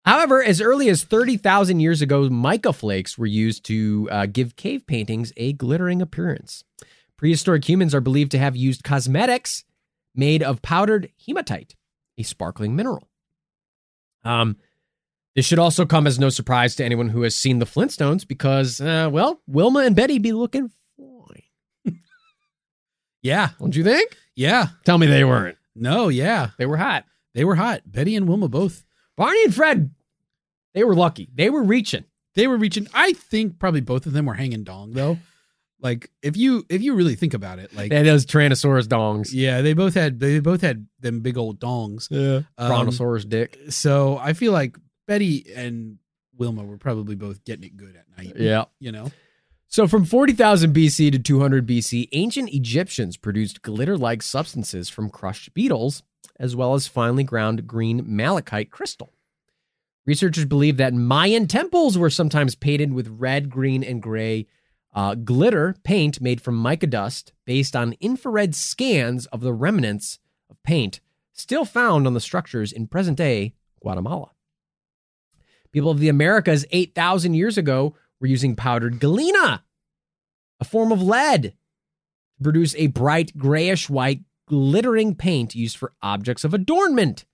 [0.04, 4.86] However, as early as 30,000 years ago, mica flakes were used to uh, give cave
[4.86, 6.64] paintings a glittering appearance.
[7.16, 9.64] Prehistoric humans are believed to have used cosmetics
[10.14, 11.76] made of powdered hematite,
[12.18, 13.08] a sparkling mineral.
[14.24, 14.56] Um,
[15.34, 18.80] this should also come as no surprise to anyone who has seen the Flintstones because,
[18.80, 21.42] uh, well, Wilma and Betty be looking fine.
[23.22, 23.50] Yeah.
[23.60, 24.16] Don't you think?
[24.34, 24.66] Yeah.
[24.84, 25.56] Tell me they weren't.
[25.76, 26.50] No, yeah.
[26.58, 27.04] They were hot.
[27.34, 27.82] They were hot.
[27.86, 28.82] Betty and Wilma both.
[29.16, 29.90] Barney and Fred,
[30.75, 31.29] they were lucky.
[31.35, 32.05] They were reaching.
[32.35, 35.18] They were reaching I think probably both of them were hanging dong though.
[35.81, 39.31] Like if you if you really think about it, like They had those Tyrannosaurus dongs.
[39.33, 42.09] yeah, they both had they both had them big old dongs.
[42.11, 42.42] Yeah.
[42.57, 43.59] Um, Brontosaurus dick.
[43.70, 45.98] So I feel like Betty and
[46.37, 48.35] Wilma were probably both getting it good at night.
[48.37, 48.64] Yeah.
[48.79, 49.11] You know?
[49.66, 55.55] So from 40,000 BC to 200 BC, ancient Egyptians produced glitter like substances from crushed
[55.55, 56.03] beetles,
[56.38, 59.12] as well as finely ground green malachite crystal.
[60.04, 64.46] Researchers believe that Mayan temples were sometimes painted with red, green, and gray
[64.94, 70.18] uh, glitter paint made from mica dust based on infrared scans of the remnants
[70.50, 71.00] of paint
[71.32, 74.30] still found on the structures in present day Guatemala.
[75.72, 79.64] People of the Americas 8,000 years ago were using powdered galena,
[80.61, 81.54] a form of lead,
[82.37, 87.24] to produce a bright grayish white glittering paint used for objects of adornment.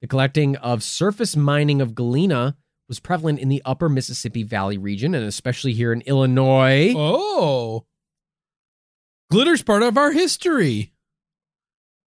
[0.00, 2.56] The collecting of surface mining of galena
[2.88, 6.92] was prevalent in the upper Mississippi Valley region and especially here in Illinois.
[6.96, 7.84] Oh.
[9.32, 10.92] Glitter's part of our history.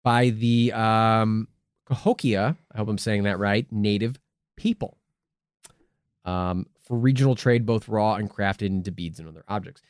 [0.03, 1.49] by the um,
[1.87, 4.19] Cahokia, I hope I'm saying that right, native
[4.57, 4.99] people
[6.25, 9.83] um, for regional trade, both raw and crafted into beads and other objects.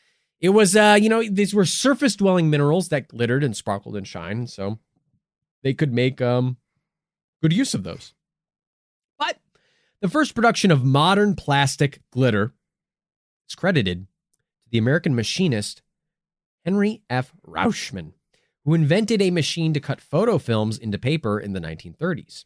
[0.43, 4.07] It was, uh, you know, these were surface dwelling minerals that glittered and sparkled and
[4.07, 4.79] shined, so
[5.63, 6.59] they could make um,
[7.41, 8.13] good use of those.
[9.19, 9.39] But
[10.01, 12.53] the first production of modern plastic glitter
[13.49, 14.09] is credited
[14.65, 15.81] to the American machinist
[16.65, 17.33] Henry F.
[17.47, 18.13] Ruschmann
[18.65, 22.45] who invented a machine to cut photo films into paper in the 1930s.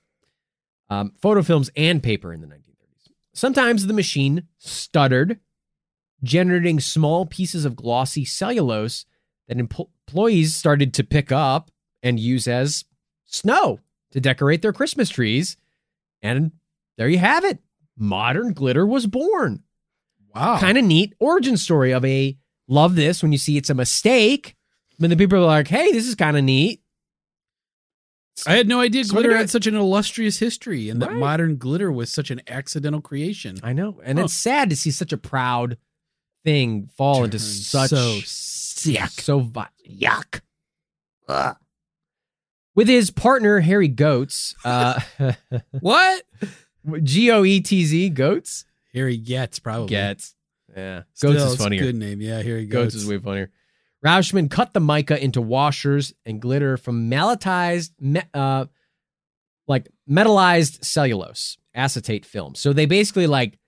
[0.89, 3.11] Um, photo films and paper in the 1930s.
[3.35, 5.41] Sometimes the machine stuttered,
[6.23, 9.05] generating small pieces of glossy cellulose
[9.49, 11.71] that employees started to pick up
[12.03, 12.85] and use as
[13.27, 13.81] snow
[14.13, 15.57] to decorate their Christmas trees.
[16.23, 16.53] And
[16.97, 17.59] there you have it.
[17.99, 19.63] Modern glitter was born
[20.35, 20.59] Wow.
[20.59, 22.37] kind of neat origin story of a
[22.69, 24.55] love this when you see it's a mistake.
[24.99, 26.83] But the people are like, hey, this is kind of neat.
[28.47, 31.91] I had no idea So glitter had such an illustrious history and that modern glitter
[31.91, 33.57] was such an accidental creation.
[33.63, 34.01] I know.
[34.05, 34.25] And Huh.
[34.27, 35.79] it's sad to see such a proud
[36.47, 39.11] thing fall into such so sick.
[39.11, 40.41] So vi- yuck.
[41.29, 41.57] Ugh.
[42.75, 45.01] With his partner Harry Goetz, uh,
[45.81, 46.23] What?
[47.03, 49.89] G O E T Z Goetz Harry Gets probably.
[49.89, 50.35] gets.
[50.77, 51.81] Yeah, Still, Goetz is funnier.
[51.81, 52.21] Good name.
[52.21, 53.03] Yeah, here he Goats goes.
[53.03, 53.51] is way funnier.
[54.05, 58.67] Ruschmann cut the mica into washers and glitter from malatized, me- uh,
[59.67, 62.55] like metallized cellulose acetate film.
[62.55, 63.59] So they basically like,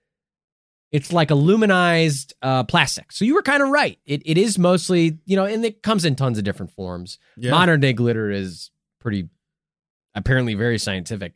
[0.91, 3.11] it's like aluminized uh, plastic.
[3.11, 3.99] So you were kind of right.
[4.05, 7.19] It it is mostly you know, and it comes in tons of different forms.
[7.37, 7.51] Yeah.
[7.51, 9.29] Modern day glitter is pretty,
[10.15, 11.33] apparently very scientific,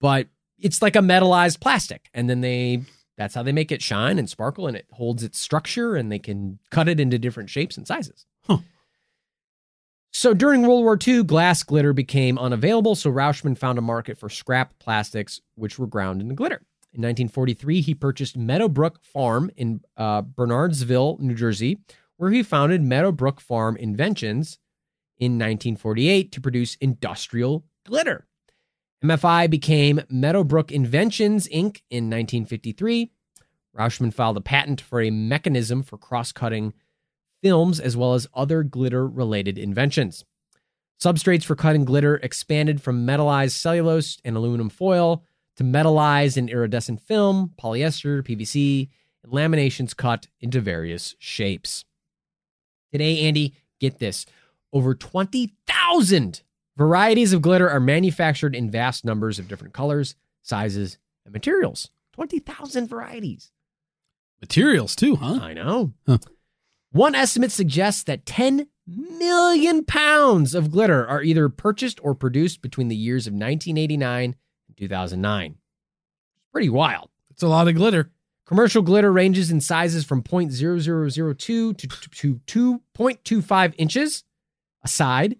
[0.00, 0.28] but
[0.58, 2.82] it's like a metallized plastic, and then they
[3.16, 6.18] that's how they make it shine and sparkle, and it holds its structure, and they
[6.18, 8.26] can cut it into different shapes and sizes.
[8.46, 8.58] Huh.
[10.12, 14.28] So during World War II, glass glitter became unavailable, so Ruschmann found a market for
[14.28, 16.62] scrap plastics, which were ground into glitter.
[16.92, 21.78] In 1943, he purchased Meadowbrook Farm in uh, Bernardsville, New Jersey,
[22.16, 24.58] where he founded Meadowbrook Farm Inventions
[25.18, 28.26] in 1948 to produce industrial glitter.
[29.04, 31.82] MFI became Meadowbrook Inventions Inc.
[31.90, 33.12] in 1953.
[33.76, 36.72] Ruschmann filed a patent for a mechanism for cross cutting
[37.42, 40.24] films, as well as other glitter related inventions.
[41.00, 45.22] Substrates for cutting glitter expanded from metallized cellulose and aluminum foil
[45.58, 48.88] to metallized and iridescent film, polyester, PVC,
[49.24, 51.84] and laminations cut into various shapes.
[52.92, 54.24] Today, Andy, get this
[54.72, 56.42] over 20,000
[56.76, 61.90] varieties of glitter are manufactured in vast numbers of different colors, sizes, and materials.
[62.12, 63.50] 20,000 varieties.
[64.40, 65.40] Materials too, huh?
[65.42, 65.92] I know.
[66.06, 66.18] Huh.
[66.92, 72.86] One estimate suggests that 10 million pounds of glitter are either purchased or produced between
[72.86, 74.36] the years of 1989 and
[74.78, 75.56] 2009.
[76.52, 77.10] Pretty wild.
[77.30, 78.10] It's a lot of glitter.
[78.46, 84.24] Commercial glitter ranges in sizes from 0.0002 to, to, to 2.25 inches
[84.82, 85.36] a side.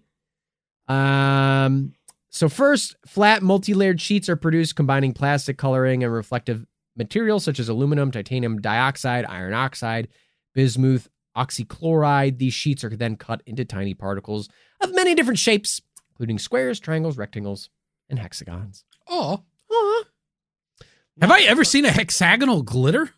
[0.87, 1.93] Um,
[2.29, 6.65] so first, flat multi-layered sheets are produced combining plastic coloring and reflective
[6.95, 10.09] materials such as aluminum, titanium dioxide, iron oxide,
[10.53, 12.37] bismuth, oxychloride.
[12.37, 14.49] These sheets are then cut into tiny particles
[14.81, 15.81] of many different shapes,
[16.11, 17.69] including squares, triangles, rectangles,
[18.09, 18.83] and hexagons.
[19.09, 19.43] Oh.
[19.71, 20.03] Aw.
[21.21, 23.11] Have I ever seen a hexagonal glitter?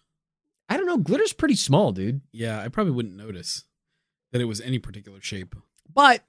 [0.68, 0.98] I don't know.
[0.98, 2.22] Glitter's pretty small, dude.
[2.32, 3.66] Yeah, I probably wouldn't notice
[4.32, 5.56] that it was any particular shape.
[5.94, 6.24] But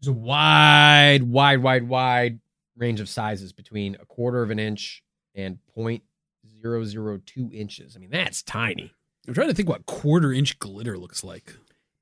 [0.00, 2.40] there's a wide, wide, wide, wide
[2.76, 5.02] range of sizes between a quarter of an inch
[5.34, 7.96] and 0.002 inches.
[7.96, 8.92] I mean, that's tiny.
[9.26, 11.54] I'm trying to think what quarter inch glitter looks like.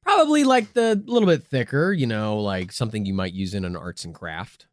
[0.03, 3.77] Probably like the little bit thicker, you know, like something you might use in an
[3.77, 4.67] arts and craft.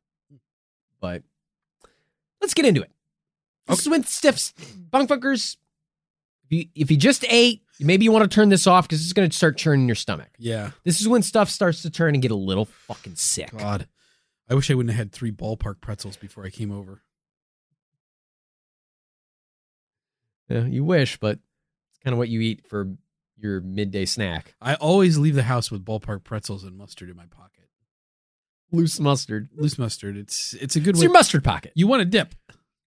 [1.00, 1.24] But
[2.42, 2.92] let's get into it.
[3.68, 4.54] This is when stiffs,
[4.92, 5.58] bunkfuckers.
[6.50, 9.14] If you, if you just ate, maybe you want to turn this off because it's
[9.14, 10.30] going to start churning your stomach.
[10.38, 10.72] Yeah.
[10.84, 13.52] This is when stuff starts to turn and get a little fucking sick.
[13.56, 13.88] God.
[14.50, 17.04] I wish I wouldn't have had three ballpark pretzels before I came over.
[20.50, 21.40] Yeah, you wish, but
[21.90, 22.90] it's kind of what you eat for
[23.38, 24.54] your midday snack.
[24.62, 27.61] I always leave the house with ballpark pretzels and mustard in my pocket.
[28.72, 29.50] Loose mustard.
[29.56, 30.18] Loose mustard.
[30.18, 31.04] It's it's a good It's way.
[31.04, 31.72] your mustard pocket.
[31.76, 32.34] you want to dip.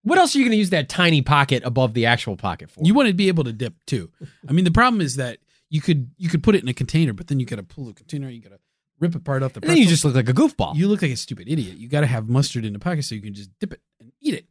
[0.03, 2.81] What else are you going to use that tiny pocket above the actual pocket for?
[2.85, 4.11] You want to be able to dip too.
[4.49, 5.39] I mean, the problem is that
[5.71, 7.87] you could you could put it in a container, but then you got to pull
[7.87, 8.29] the container.
[8.29, 8.59] You got to
[9.01, 9.61] rip apart off the.
[9.61, 10.77] and then you just look like a goofball.
[10.77, 11.77] you look like a stupid idiot.
[11.79, 14.13] You got to have mustard in the pocket so you can just dip it and
[14.21, 14.47] eat it.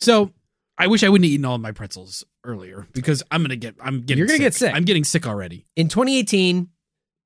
[0.00, 0.32] So
[0.76, 3.76] I wish I wouldn't have eaten all of my pretzels earlier because I'm gonna get
[3.80, 4.42] I'm getting You're gonna sick.
[4.46, 4.74] get sick.
[4.74, 5.66] I'm getting sick already.
[5.76, 6.68] In 2018,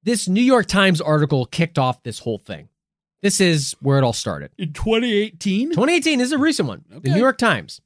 [0.02, 2.68] this New York Times article kicked off this whole thing.
[3.26, 4.52] This is where it all started.
[4.56, 6.84] In 2018, 2018 is a recent one.
[6.88, 7.80] The New York Times.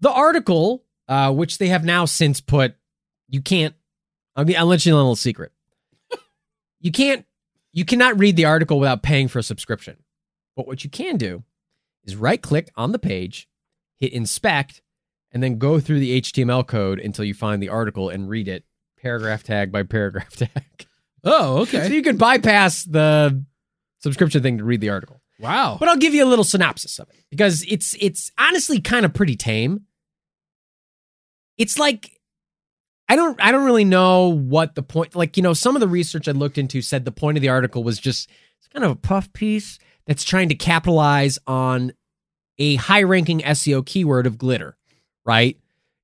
[0.00, 2.74] The article, uh, which they have now since put,
[3.26, 3.74] you can't.
[4.36, 5.52] I'll, I'll let you in a little secret.
[6.82, 7.24] you can't.
[7.72, 9.96] You cannot read the article without paying for a subscription.
[10.54, 11.42] But what you can do
[12.04, 13.48] is right click on the page,
[13.96, 14.82] hit inspect,
[15.32, 18.64] and then go through the HTML code until you find the article and read it
[19.00, 20.86] paragraph tag by paragraph tag.
[21.24, 21.88] oh okay.
[21.88, 23.42] So you can bypass the
[24.00, 25.20] subscription thing to read the article.
[25.38, 25.76] wow.
[25.78, 29.14] But I'll give you a little synopsis of it because it's it's honestly kind of
[29.14, 29.86] pretty tame.
[31.58, 32.20] It's like
[33.08, 35.88] I don't I don't really know what the point like you know some of the
[35.88, 38.90] research I looked into said the point of the article was just it's kind of
[38.92, 41.92] a puff piece that's trying to capitalize on
[42.58, 44.76] a high-ranking SEO keyword of glitter,
[45.24, 45.58] right?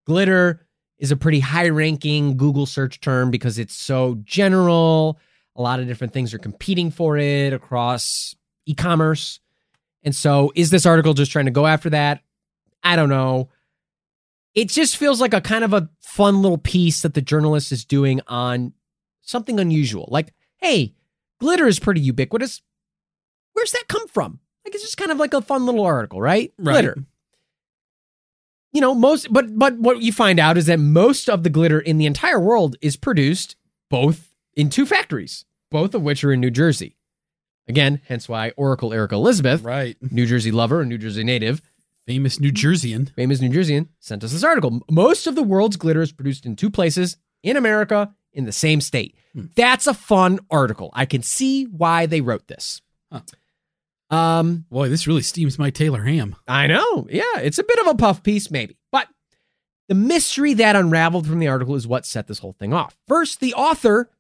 [0.07, 0.67] Glitter
[0.99, 5.19] is a pretty high-ranking Google search term because it's so general.
[5.57, 8.37] A lot of different things are competing for it across
[8.67, 9.41] e-commerce.
[10.03, 12.23] And so is this article just trying to go after that?
[12.83, 13.49] I don't know.
[14.55, 17.85] It just feels like a kind of a fun little piece that the journalist is
[17.85, 18.73] doing on
[19.23, 20.09] something unusual.
[20.11, 20.95] Like, hey,
[21.41, 22.63] glitter is pretty ubiquitous.
[23.53, 24.41] Where's that come from?
[24.65, 26.53] Like it's just kind of like a fun little article, right?
[26.59, 26.73] Right.
[26.73, 26.97] Glitter.
[28.73, 31.81] You know, most but but what you find out is that most of the glitter
[31.81, 33.57] in the entire world is produced
[33.89, 36.97] both in two factories, both of which are in New Jersey.
[37.69, 41.61] Again, hence why Oracle Erica Elizabeth, right, New Jersey lover and New Jersey native,
[42.07, 43.13] famous New Jerseyan.
[43.15, 44.81] famous New Jerseyan, sent us this article.
[44.91, 48.81] Most of the world's glitter is produced in two places in America in the same
[48.81, 49.17] state.
[49.33, 49.47] Hmm.
[49.57, 50.91] That's a fun article.
[50.93, 52.81] I can see why they wrote this.
[53.13, 53.23] Huh.
[54.09, 56.37] Um, Boy, this really steams my Taylor ham.
[56.47, 57.09] I know.
[57.11, 58.77] Yeah, it's a bit of a puff piece, maybe.
[58.93, 59.09] But
[59.89, 62.97] the mystery that unraveled from the article is what set this whole thing off.
[63.09, 64.11] First, the author,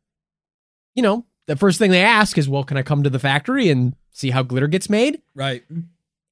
[0.97, 3.69] you know, the first thing they ask is, well, can I come to the factory
[3.69, 5.23] and see how glitter gets made?
[5.35, 5.63] Right.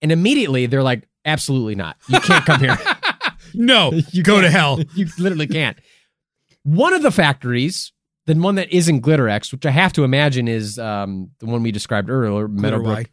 [0.03, 1.97] And immediately they're like, absolutely not.
[2.09, 2.77] You can't come here.
[3.57, 4.81] No, You go to hell.
[4.97, 5.79] you literally can't.
[6.65, 7.93] One of the factories,
[8.27, 11.71] the one that isn't Glitterex, which I have to imagine is um, the one we
[11.71, 13.11] described earlier, Meadowbrook,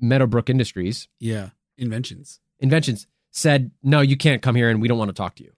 [0.00, 2.40] Meadowbrook Industries, Yeah, inventions.
[2.60, 5.52] Inventions, said, no, you can't come here and we don't want to talk to you.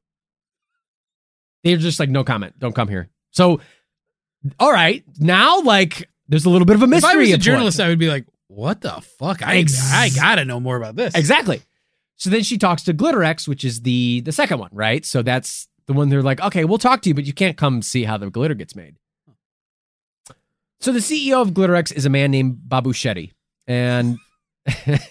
[1.62, 2.58] They're just like, no comment.
[2.58, 3.10] Don't come here.
[3.30, 3.60] So
[4.58, 7.10] All right, now like there's a little bit of a mystery.
[7.10, 7.16] If.
[7.16, 9.42] I was a journalist, I would be like, "What the fuck?
[9.42, 11.62] I Ex- I gotta know more about this." Exactly.
[12.16, 15.04] So then she talks to Glitterex, which is the the second one, right?
[15.04, 17.80] So that's the one they're like, okay, we'll talk to you, but you can't come
[17.82, 18.96] see how the glitter gets made.
[20.80, 23.32] So the CEO of Glitterex is a man named Babu Shetty,
[23.66, 24.18] and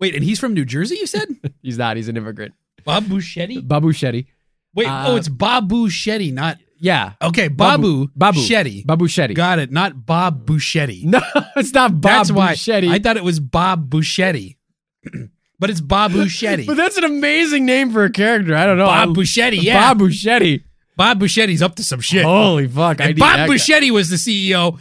[0.00, 0.96] Wait, and he's from New Jersey.
[0.96, 1.28] You said
[1.62, 1.96] he's not.
[1.96, 2.54] He's an immigrant.
[2.84, 3.66] Babu Buscetti.
[3.66, 4.26] Babu Shetty.
[4.74, 7.48] Wait, Uh, oh, it's Babu Shetty, not Yeah, okay.
[7.48, 8.84] Babu Babu Shetty.
[8.84, 9.34] Babu Shetty.
[9.34, 9.72] Got it.
[9.72, 11.02] Not Bob Buschetti.
[11.04, 11.18] no,
[11.56, 12.90] it's not Bob That's why Shetty.
[12.90, 14.56] I thought it was Bob Buschetti,
[15.58, 16.66] but it's Bob Buschetti.
[16.66, 18.54] but that's an amazing name for a character.
[18.54, 18.84] I don't know.
[18.84, 19.62] Bob I- Buschetti.
[19.62, 20.62] Yeah, Babu Shetty.
[20.94, 22.22] Bob Buschetti's up to some shit.
[22.22, 23.00] Holy fuck!
[23.00, 23.54] And need Bob that guy.
[23.54, 24.78] Buschetti was the CEO.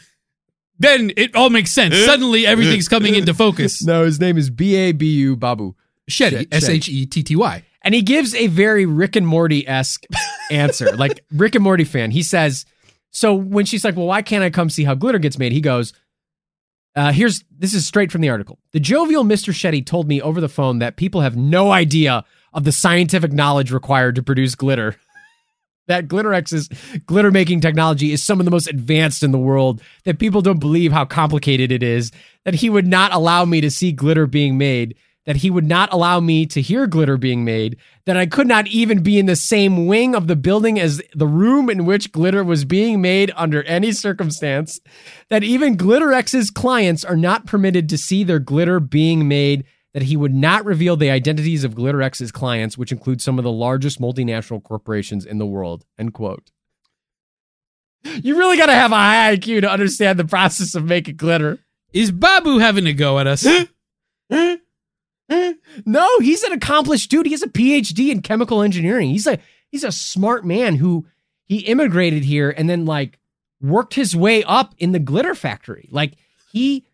[0.79, 1.95] Then it all makes sense.
[1.95, 2.05] Eh?
[2.05, 3.81] Suddenly, everything's coming into focus.
[3.81, 5.73] No, his name is B A B U Babu.
[6.11, 6.53] Shetty, Shetty.
[6.53, 7.63] S H E T T Y.
[7.83, 10.05] And he gives a very Rick and Morty esque
[10.51, 12.11] answer, like Rick and Morty fan.
[12.11, 12.65] He says,
[13.11, 15.51] So when she's like, Well, why can't I come see how glitter gets made?
[15.51, 15.93] He goes,
[16.95, 18.59] uh, Here's this is straight from the article.
[18.71, 19.53] The jovial Mr.
[19.53, 22.23] Shetty told me over the phone that people have no idea
[22.53, 24.95] of the scientific knowledge required to produce glitter.
[25.87, 26.69] That Glitterex's
[27.07, 30.61] glitter making technology is some of the most advanced in the world, that people don't
[30.61, 32.09] believe how complicated it is,
[32.45, 34.95] that he would not allow me to see glitter being made,
[35.25, 38.67] that he would not allow me to hear glitter being made, that I could not
[38.67, 42.43] even be in the same wing of the building as the room in which glitter
[42.43, 44.79] was being made under any circumstance,
[45.29, 49.63] that even Glitterex's clients are not permitted to see their glitter being made,
[49.93, 53.51] that he would not reveal the identities of Glitterex's clients, which include some of the
[53.51, 55.85] largest multinational corporations in the world.
[55.97, 56.51] End quote.
[58.03, 61.59] You really got to have a high IQ to understand the process of making glitter.
[61.93, 63.47] Is Babu having a go at us?
[65.85, 67.25] No, he's an accomplished dude.
[67.25, 69.09] He has a PhD in chemical engineering.
[69.09, 71.05] He's a he's a smart man who
[71.45, 73.19] he immigrated here and then like
[73.61, 75.87] worked his way up in the glitter factory.
[75.91, 76.13] Like
[76.51, 76.85] he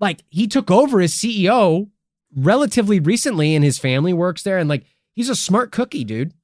[0.00, 1.88] like he took over as CEO
[2.36, 4.84] relatively recently and his family works there and like
[5.14, 6.34] he's a smart cookie, dude.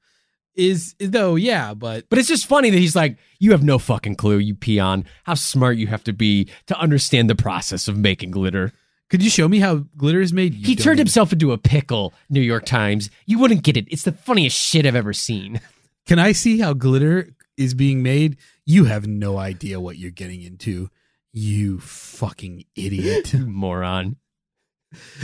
[0.55, 4.17] Is though, yeah, but But it's just funny that he's like, you have no fucking
[4.17, 8.33] clue, you peon, how smart you have to be to understand the process of making
[8.33, 8.73] glitter.
[9.11, 10.55] Could you show me how glitter is made?
[10.55, 13.11] You He turned himself into a pickle, New York Times.
[13.27, 13.87] You wouldn't get it.
[13.91, 15.61] It's the funniest shit I've ever seen.
[16.07, 18.37] Can I see how glitter is being made?
[18.65, 20.91] You have no idea what you're getting into.
[21.33, 23.35] You fucking idiot.
[23.47, 24.17] Moron.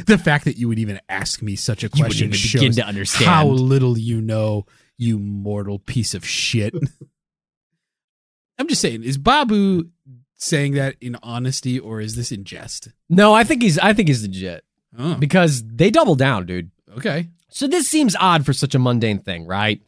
[0.05, 2.85] the fact that you would even ask me such a question even shows begin to
[2.85, 3.27] understand.
[3.27, 4.67] how little you know,
[4.99, 6.75] you mortal piece of shit.
[8.59, 9.91] I'm just saying, is Babu
[10.37, 12.89] saying that in honesty or is this in jest?
[13.09, 14.65] No, I think he's I think he's legit.
[14.99, 16.71] Oh, Because they double down, dude.
[16.97, 17.29] okay.
[17.49, 19.81] So this seems odd for such a mundane thing, right?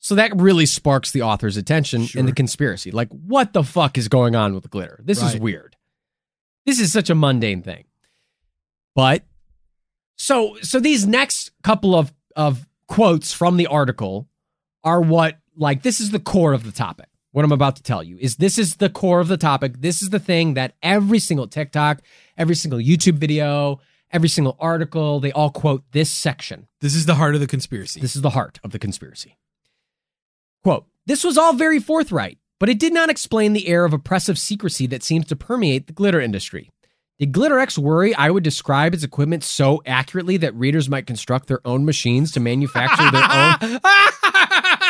[0.00, 2.20] So that really sparks the author's attention Sure.
[2.20, 2.90] in the conspiracy.
[2.90, 5.00] Like, what the fuck is going on with the glitter?
[5.02, 5.76] This is weird.
[6.66, 7.84] This is such a mundane thing.
[8.94, 9.22] But
[10.16, 14.28] so so these next couple of of quotes from the article
[14.82, 17.08] are what like this is the core of the topic.
[17.34, 19.80] What I'm about to tell you is this is the core of the topic.
[19.80, 22.00] This is the thing that every single TikTok,
[22.38, 23.80] every single YouTube video,
[24.12, 26.68] every single article, they all quote this section.
[26.80, 27.98] This is the heart of the conspiracy.
[27.98, 29.36] This is the heart of the conspiracy.
[30.62, 34.38] Quote This was all very forthright, but it did not explain the air of oppressive
[34.38, 36.70] secrecy that seems to permeate the glitter industry.
[37.18, 41.66] Did Glitterex worry I would describe its equipment so accurately that readers might construct their
[41.66, 43.80] own machines to manufacture their own?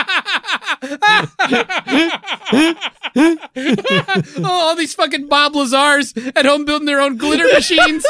[3.17, 8.05] oh, all these fucking Bob Lazars at home building their own glitter machines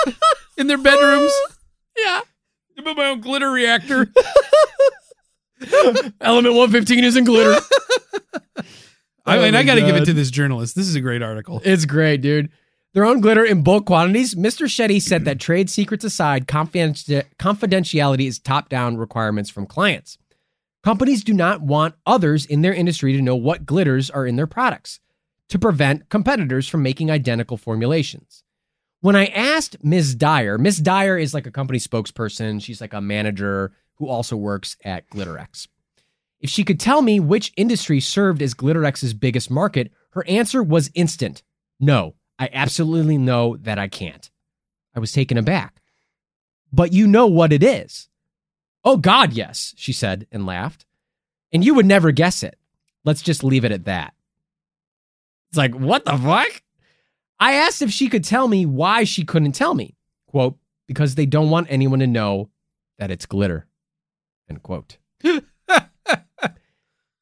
[0.56, 1.32] in their bedrooms.
[1.96, 2.22] Yeah.
[2.78, 4.08] I built my own glitter reactor.
[6.20, 7.60] Element 115 is in glitter.
[8.56, 8.62] Oh
[9.26, 10.74] I Oh mean, my I got to give it to this journalist.
[10.76, 11.62] This is a great article.
[11.64, 12.50] It's great, dude.
[12.92, 14.34] Their own glitter in bulk quantities.
[14.34, 14.66] Mr.
[14.66, 20.18] Shetty said that trade secrets aside, confidentiality is top down requirements from clients.
[20.84, 24.46] Companies do not want others in their industry to know what glitters are in their
[24.46, 25.00] products
[25.48, 28.44] to prevent competitors from making identical formulations.
[29.00, 30.14] When I asked Ms.
[30.14, 30.80] Dyer, Ms.
[30.80, 32.62] Dyer is like a company spokesperson.
[32.62, 35.68] She's like a manager who also works at Glitterex.
[36.38, 40.90] If she could tell me which industry served as Glitterex's biggest market, her answer was
[40.92, 41.42] instant.
[41.80, 44.30] No, I absolutely know that I can't.
[44.94, 45.80] I was taken aback.
[46.70, 48.10] But you know what it is.
[48.84, 50.84] Oh, God, yes, she said and laughed.
[51.52, 52.58] And you would never guess it.
[53.04, 54.14] Let's just leave it at that.
[55.50, 56.62] It's like, what the fuck?
[57.38, 59.96] I asked if she could tell me why she couldn't tell me.
[60.26, 62.50] Quote, because they don't want anyone to know
[62.98, 63.66] that it's glitter.
[64.48, 64.98] End quote.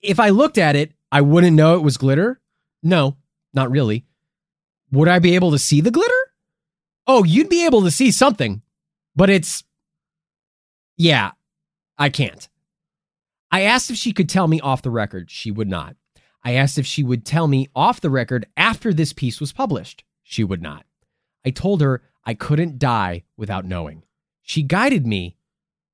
[0.00, 2.40] if I looked at it, I wouldn't know it was glitter.
[2.82, 3.16] No,
[3.52, 4.06] not really.
[4.90, 6.12] Would I be able to see the glitter?
[7.06, 8.62] Oh, you'd be able to see something,
[9.14, 9.64] but it's.
[10.96, 11.32] Yeah,
[12.02, 12.48] I can't.
[13.52, 15.30] I asked if she could tell me off the record.
[15.30, 15.94] She would not.
[16.42, 20.02] I asked if she would tell me off the record after this piece was published.
[20.24, 20.84] She would not.
[21.46, 24.02] I told her I couldn't die without knowing.
[24.42, 25.36] She guided me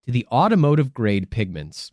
[0.07, 1.93] to the automotive grade pigments.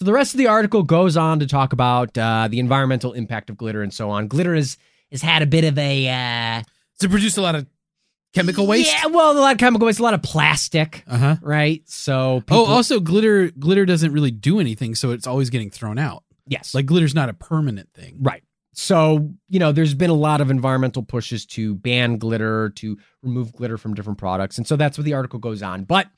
[0.00, 3.50] So the rest of the article goes on to talk about uh, the environmental impact
[3.50, 4.26] of glitter and so on.
[4.26, 4.78] Glitter has
[5.12, 6.62] has had a bit of a uh,
[6.98, 7.68] To produce a lot of
[8.36, 8.94] chemical waste.
[8.94, 11.36] Yeah, well, a lot of chemical waste, a lot of plastic, Uh huh.
[11.42, 11.82] right?
[11.88, 13.50] So Oh, also glitter.
[13.50, 16.22] Glitter doesn't really do anything, so it's always getting thrown out.
[16.46, 18.18] yes, Like glitter's not a permanent thing.
[18.20, 18.42] Right.
[18.78, 23.52] So, you know, there's been a lot of environmental pushes to ban glitter, to remove
[23.54, 24.58] glitter from different products.
[24.58, 25.84] And so that's what the article goes on.
[25.84, 26.08] But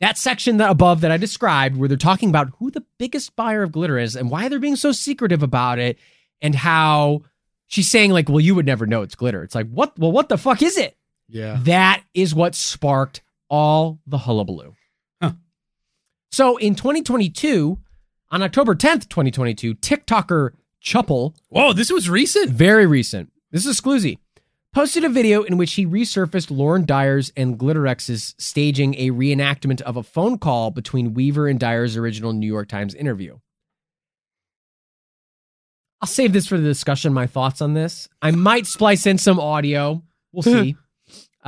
[0.00, 3.62] that section that above that I described, where they're talking about who the biggest buyer
[3.62, 5.98] of glitter is and why they're being so secretive about it,
[6.42, 7.22] and how
[7.68, 9.44] she's saying, like, well, you would never know it's glitter.
[9.44, 9.96] It's like, what?
[9.98, 10.96] Well, what the fuck is it?
[11.28, 11.58] Yeah.
[11.62, 14.74] That is what sparked all the hullabaloo.
[15.20, 15.32] Huh.
[16.30, 17.78] So in 2022,
[18.30, 20.50] on October 10th, 2022, TikToker
[20.82, 22.50] Chuppel Whoa, this was recent.
[22.50, 23.30] very recent.
[23.50, 24.18] This is Scloozy.
[24.74, 29.96] Posted a video in which he resurfaced Lauren Dyer's and Glitterex's staging a reenactment of
[29.96, 33.38] a phone call between Weaver and Dyer's original New York Times interview.
[36.00, 38.08] I'll save this for the discussion, my thoughts on this.
[38.22, 40.02] I might splice in some audio.
[40.32, 40.76] We'll see.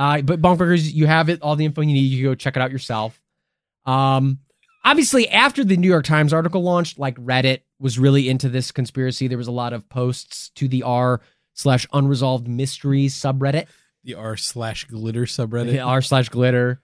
[0.01, 1.99] Uh, but Bunkers, you have it, all the info you need.
[1.99, 3.21] You can go check it out yourself.
[3.85, 4.39] Um,
[4.83, 9.27] obviously, after the New York Times article launched, like Reddit was really into this conspiracy.
[9.27, 11.21] There was a lot of posts to the r
[11.53, 13.67] slash unresolved mysteries subreddit,
[14.03, 15.71] The r slash glitter subreddit.
[15.73, 16.81] the r slash glitter.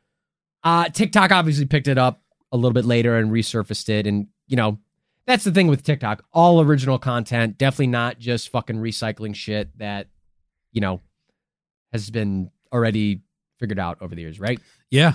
[0.63, 4.57] Uh, TikTok obviously picked it up a little bit later and resurfaced it, and you
[4.57, 4.77] know
[5.25, 6.23] that's the thing with TikTok.
[6.33, 10.07] All original content, definitely not just fucking recycling shit that
[10.71, 11.01] you know
[11.91, 13.21] has been already
[13.59, 14.59] figured out over the years, right?
[14.89, 15.13] Yeah.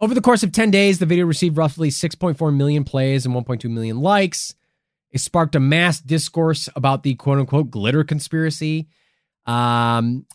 [0.00, 3.70] Over the course of 10 days, the video received roughly 6.4 million plays and 1.2
[3.70, 4.54] million likes.
[5.10, 8.88] It sparked a mass discourse about the quote unquote glitter conspiracy.
[9.46, 10.26] Um,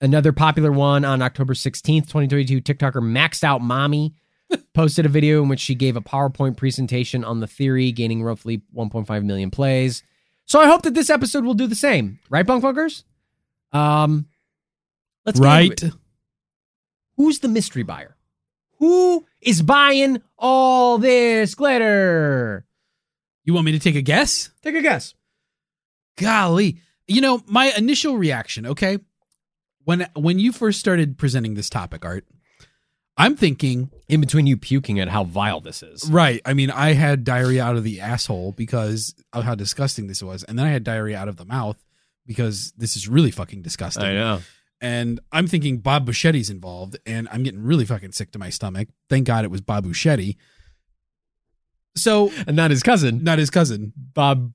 [0.00, 4.14] another popular one on October 16th, 2022, TikToker Maxed Out Mommy
[4.74, 8.62] posted a video in which she gave a PowerPoint presentation on the theory, gaining roughly
[8.76, 10.02] 1.5 million plays.
[10.46, 13.04] So I hope that this episode will do the same, right, Bunkfuckers?
[13.72, 14.26] Um,
[15.26, 15.82] let's get right.
[17.16, 18.16] Who's the mystery buyer?
[18.78, 22.66] Who is buying all this glitter?
[23.44, 24.50] You want me to take a guess?
[24.62, 25.14] Take a guess.
[26.16, 26.78] Golly.
[27.06, 28.98] You know, my initial reaction, okay?
[29.84, 32.24] When when you first started presenting this topic, Art,
[33.16, 36.10] I'm thinking, In between you puking at how vile this is.
[36.10, 40.22] right, I mean, I had diarrhea out of the asshole because of how disgusting this
[40.22, 41.82] was, and then I had diarrhea out of the mouth
[42.26, 44.04] because this is really fucking disgusting.
[44.04, 44.40] I know.
[44.84, 48.88] And I'm thinking Bob Buchetti's involved, and I'm getting really fucking sick to my stomach.
[49.08, 50.36] Thank God it was Bob Buchetti.
[51.96, 54.52] So, And not his cousin, not his cousin, Bob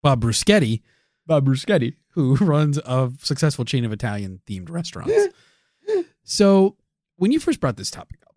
[0.00, 0.80] Bob Bruschetti,
[1.26, 1.96] Bob Bruschetti.
[2.10, 5.34] who runs a successful chain of Italian themed restaurants.
[6.22, 6.76] so,
[7.16, 8.36] when you first brought this topic up,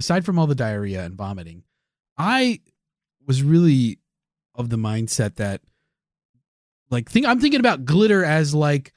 [0.00, 1.62] aside from all the diarrhea and vomiting,
[2.18, 2.62] I
[3.24, 4.00] was really
[4.56, 5.60] of the mindset that,
[6.90, 8.92] like, think I'm thinking about glitter as like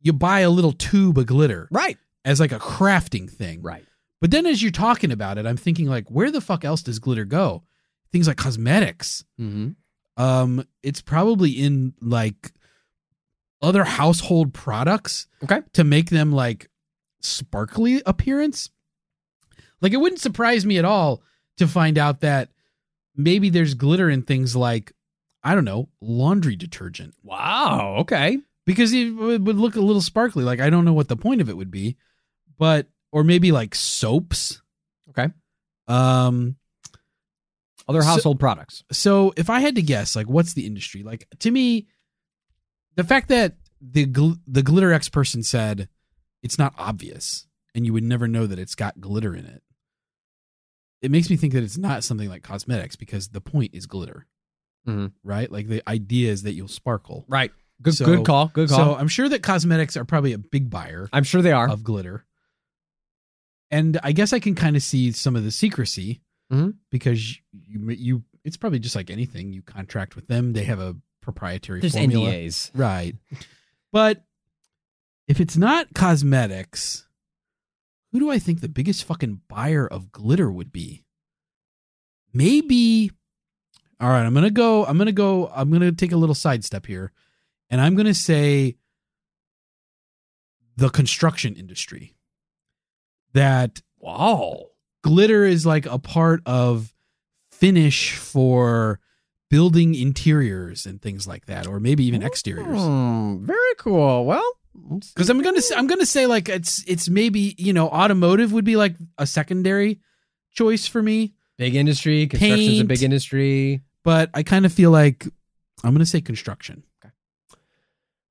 [0.00, 1.98] you buy a little tube of glitter Right.
[2.24, 3.62] as like a crafting thing.
[3.62, 3.84] Right.
[4.20, 6.98] But then as you're talking about it, I'm thinking like, where the fuck else does
[6.98, 7.62] glitter go?
[8.12, 9.24] Things like cosmetics.
[9.40, 9.70] Mm-hmm.
[10.22, 12.52] Um, it's probably in like
[13.62, 15.60] other household products Okay.
[15.74, 16.68] to make them like
[17.20, 18.70] sparkly appearance.
[19.80, 21.22] Like it wouldn't surprise me at all
[21.58, 22.50] to find out that
[23.16, 24.92] maybe there's glitter in things like
[25.44, 27.96] I don't know, laundry detergent Wow.
[28.00, 28.38] Okay.
[28.68, 30.44] Because it would look a little sparkly.
[30.44, 31.96] Like I don't know what the point of it would be,
[32.58, 34.60] but or maybe like soaps.
[35.10, 35.28] Okay.
[35.86, 36.56] Um
[37.88, 38.84] Other So- household products.
[38.92, 41.02] so if I had to guess, like, what's the industry?
[41.02, 41.86] Like, to me,
[42.96, 45.88] the fact that the gl- the Glitterex person said
[46.42, 49.62] it's not obvious and you would never know that it's got glitter in it,
[51.00, 54.26] it makes me think that it's not something like cosmetics because the point is glitter,
[54.86, 55.12] Mhm.
[55.24, 55.50] right?
[55.50, 57.24] Like the idea is that you'll sparkle.
[57.28, 57.52] Right.
[57.82, 57.94] Good.
[57.94, 58.48] So- good call.
[58.48, 58.78] Good call.
[58.78, 61.68] So I'm sure that cosmetics are probably a big buyer I'm sure they are.
[61.70, 62.24] of glitter,
[63.70, 66.20] and I guess I can kind of see some of the secrecy
[66.52, 66.74] Mhm.
[66.90, 70.96] because you you it's probably just like anything you contract with them they have a
[71.20, 72.70] proprietary There's formula NDAs.
[72.74, 73.14] right
[73.92, 74.24] but
[75.26, 77.06] if it's not cosmetics
[78.12, 81.04] who do I think the biggest fucking buyer of glitter would be
[82.32, 83.10] maybe
[84.00, 84.86] All right, I'm gonna go.
[84.86, 85.48] I'm gonna go.
[85.48, 87.10] I'm gonna take a little sidestep here,
[87.70, 88.76] and I'm gonna say
[90.76, 92.14] the construction industry.
[93.34, 94.68] That Wow.
[95.02, 96.94] glitter is like a part of
[97.50, 99.00] finish for
[99.50, 102.80] building interiors and things like that, or maybe even exteriors.
[102.80, 104.24] Hmm, very cool.
[104.24, 104.44] Well,
[105.14, 108.64] Because I'm gonna say, I'm gonna say like it's it's maybe you know automotive would
[108.64, 110.00] be like a secondary
[110.52, 113.82] choice for me, big industry, construction's a big industry.
[114.04, 115.26] but I kind of feel like
[115.82, 116.84] I'm gonna say construction.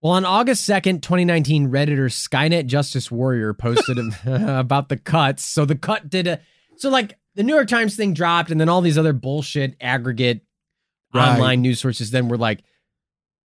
[0.02, 5.44] Well, on August 2nd, 2019, Redditor Skynet Justice Warrior posted about the cuts.
[5.46, 6.40] So the cut did a
[6.78, 10.42] so like the New York Times thing dropped, and then all these other bullshit aggregate
[11.14, 11.36] Right.
[11.36, 12.64] online news sources then were like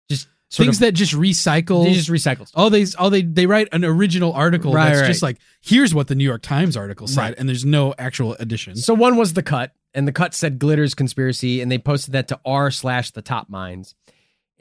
[0.10, 1.86] just Things of that just recycle.
[1.86, 2.52] they just recycle stuff.
[2.56, 5.08] oh, they oh they they write an original article Right, that's right.
[5.08, 8.76] just like here's what the New York Times article said, and there's no actual addition.
[8.76, 12.28] So one was the cut, and the cut said glitters conspiracy, and they posted that
[12.30, 13.96] to r slash the top minds.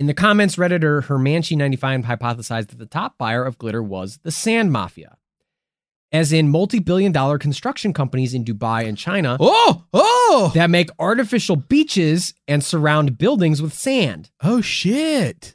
[0.00, 4.72] In the comments, Redditor Hermanchi95 hypothesized that the top buyer of glitter was the sand
[4.72, 5.18] mafia.
[6.10, 11.54] As in multi-billion dollar construction companies in Dubai and China Oh oh that make artificial
[11.54, 14.30] beaches and surround buildings with sand.
[14.42, 15.54] oh shit!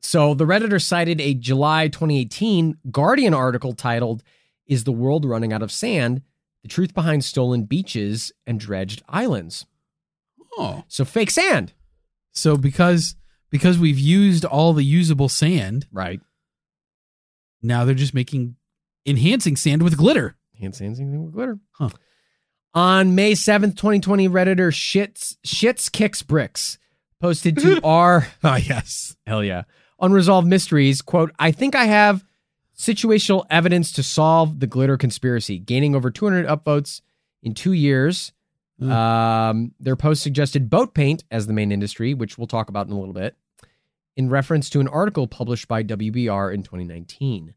[0.00, 4.22] So the Redditor cited a July 2018 Guardian article titled,
[4.66, 6.22] Is the World Running Out of Sand?
[6.62, 9.66] The Truth Behind Stolen Beaches and Dredged Islands.
[10.58, 11.74] Oh, So fake sand.
[12.32, 13.14] so because
[13.50, 16.20] because we've used all the usable sand, Right.
[17.62, 18.56] now they're just making
[19.06, 20.36] enhancing sand with glitter.
[20.60, 21.58] Anything with glitter.
[21.72, 21.90] Huh.
[22.74, 26.78] On May 7th, 2020, Redditor Shits Shits Kicks Bricks
[27.20, 29.16] posted to our Oh yes.
[29.26, 29.62] hell yeah.
[30.00, 31.00] Unresolved mysteries.
[31.02, 32.22] Quote, I think I have
[32.78, 37.00] situational evidence to solve the glitter conspiracy, gaining over 200 upvotes
[37.42, 38.32] in two years.
[38.78, 38.90] Hmm.
[38.90, 42.92] Um, their post suggested boat paint as the main industry, which we'll talk about in
[42.92, 43.36] a little bit,
[44.16, 47.54] in reference to an article published by WBR in 2019.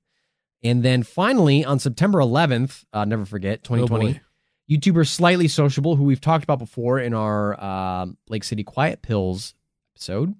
[0.63, 4.25] And then finally, on September 11th, uh, never forget, 2020, Oh.
[4.69, 9.55] YouTuber Slightly Sociable, who we've talked about before in our um, Lake City Quiet Pills
[9.95, 10.35] episode,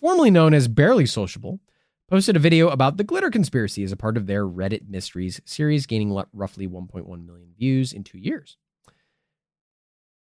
[0.00, 1.60] formerly known as Barely Sociable,
[2.08, 5.86] posted a video about the glitter conspiracy as a part of their Reddit Mysteries series,
[5.86, 8.56] gaining roughly 1.1 million views in two years.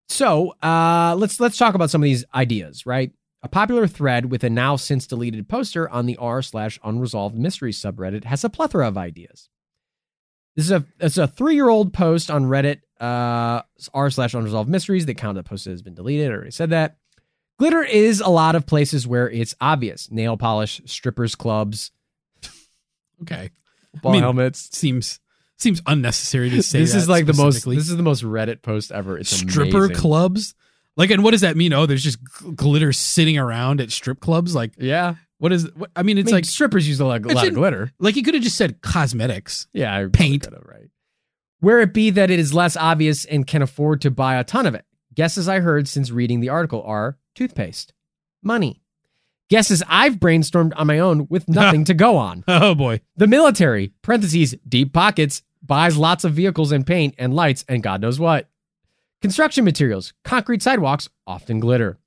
[0.09, 3.13] So uh, let's let's talk about some of these ideas, right?
[3.43, 7.81] A popular thread with a now since deleted poster on the r slash unresolved mysteries
[7.81, 9.49] subreddit has a plethora of ideas.
[10.55, 14.71] This is a it's a three year old post on Reddit uh, r slash unresolved
[14.71, 15.07] mysteries.
[15.07, 16.31] The account that posted has been deleted.
[16.31, 16.97] I already said that.
[17.59, 21.91] Glitter is a lot of places where it's obvious: nail polish, strippers clubs,
[23.23, 23.51] Okay.
[24.03, 24.77] ball mean, helmets.
[24.77, 25.21] Seems
[25.59, 26.81] seems unnecessary to say.
[26.81, 27.65] This is like the most.
[27.65, 29.19] This is the most Reddit post ever.
[29.19, 29.97] It's stripper amazing.
[29.97, 30.55] clubs.
[30.97, 31.73] Like, and what does that mean?
[31.75, 32.19] Oh, there's just
[32.55, 34.55] glitter sitting around at strip clubs.
[34.55, 35.71] Like, Yeah, what is?
[35.75, 37.93] What, I mean, I it's mean, like strippers use a lot, a lot of glitter.
[37.99, 39.67] like you could have just said cosmetics.
[39.75, 40.47] Yeah, I Paint.
[40.65, 40.89] right.
[41.61, 44.67] Where it be that it is less obvious and can afford to buy a ton
[44.67, 44.85] of it.
[45.15, 47.93] Guesses I heard since reading the article are toothpaste,
[48.43, 48.83] money.
[49.49, 52.43] Guesses I've brainstormed on my own with nothing to go on.
[52.49, 53.01] Oh boy.
[53.17, 58.01] The military, parentheses, deep pockets, buys lots of vehicles and paint and lights and God
[58.01, 58.49] knows what.
[59.23, 61.99] Construction materials, concrete sidewalks, often glitter.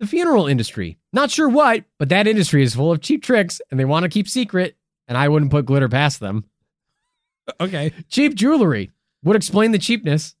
[0.00, 3.78] The funeral industry, not sure what, but that industry is full of cheap tricks and
[3.78, 4.76] they want to keep secret,
[5.08, 6.44] and I wouldn't put glitter past them.
[7.60, 7.92] Okay.
[8.08, 8.92] Cheap jewelry
[9.24, 10.36] would explain the cheapness.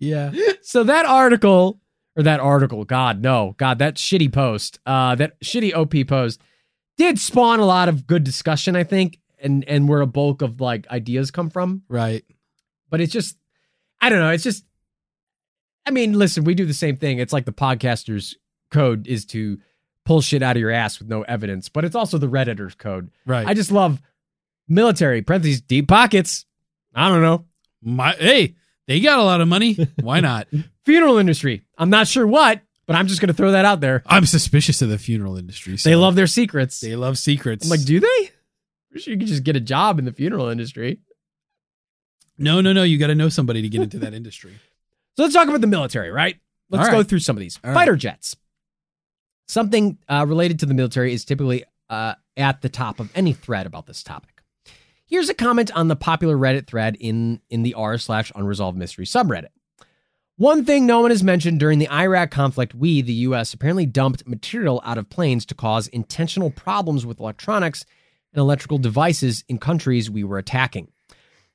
[0.00, 0.32] Yeah.
[0.62, 1.78] So that article,
[2.16, 6.40] or that article, God, no, God, that shitty post, uh, that shitty OP post
[7.00, 10.60] did spawn a lot of good discussion, I think, and and where a bulk of
[10.60, 11.82] like ideas come from.
[11.88, 12.22] Right.
[12.90, 13.38] But it's just,
[14.02, 14.66] I don't know, it's just,
[15.86, 17.18] I mean, listen, we do the same thing.
[17.18, 18.36] It's like the podcaster's
[18.70, 19.58] code is to
[20.04, 23.10] pull shit out of your ass with no evidence, but it's also the redditor's code.
[23.24, 23.46] Right.
[23.46, 24.02] I just love
[24.68, 26.44] military parentheses deep pockets.
[26.94, 27.46] I don't know
[27.80, 29.78] My hey, they got a lot of money.
[30.02, 30.48] Why not?
[30.84, 31.62] funeral industry.
[31.78, 32.60] I'm not sure what,
[32.90, 34.02] but I'm just gonna throw that out there.
[34.04, 35.76] I'm suspicious of the funeral industry.
[35.76, 36.80] so They love their secrets.
[36.80, 37.64] they love secrets.
[37.64, 38.30] I'm like, do they?
[39.06, 40.98] You could just get a job in the funeral industry.
[42.36, 42.82] no, no, no.
[42.82, 44.54] You got to know somebody to get into that industry.
[45.16, 46.36] So let's talk about the military, right?
[46.70, 47.58] Let's All go through some of these.
[47.62, 48.36] All Fighter jets.
[49.48, 53.66] Something uh, related to the military is typically uh, at the top of any thread
[53.66, 54.40] about this topic.
[55.06, 59.04] Here's a comment on the popular Reddit thread in, in the r slash unresolved mystery
[59.04, 59.48] subreddit.
[60.40, 64.26] One thing no one has mentioned during the Iraq conflict, we, the US, apparently dumped
[64.26, 67.84] material out of planes to cause intentional problems with electronics
[68.32, 70.88] and electrical devices in countries we were attacking.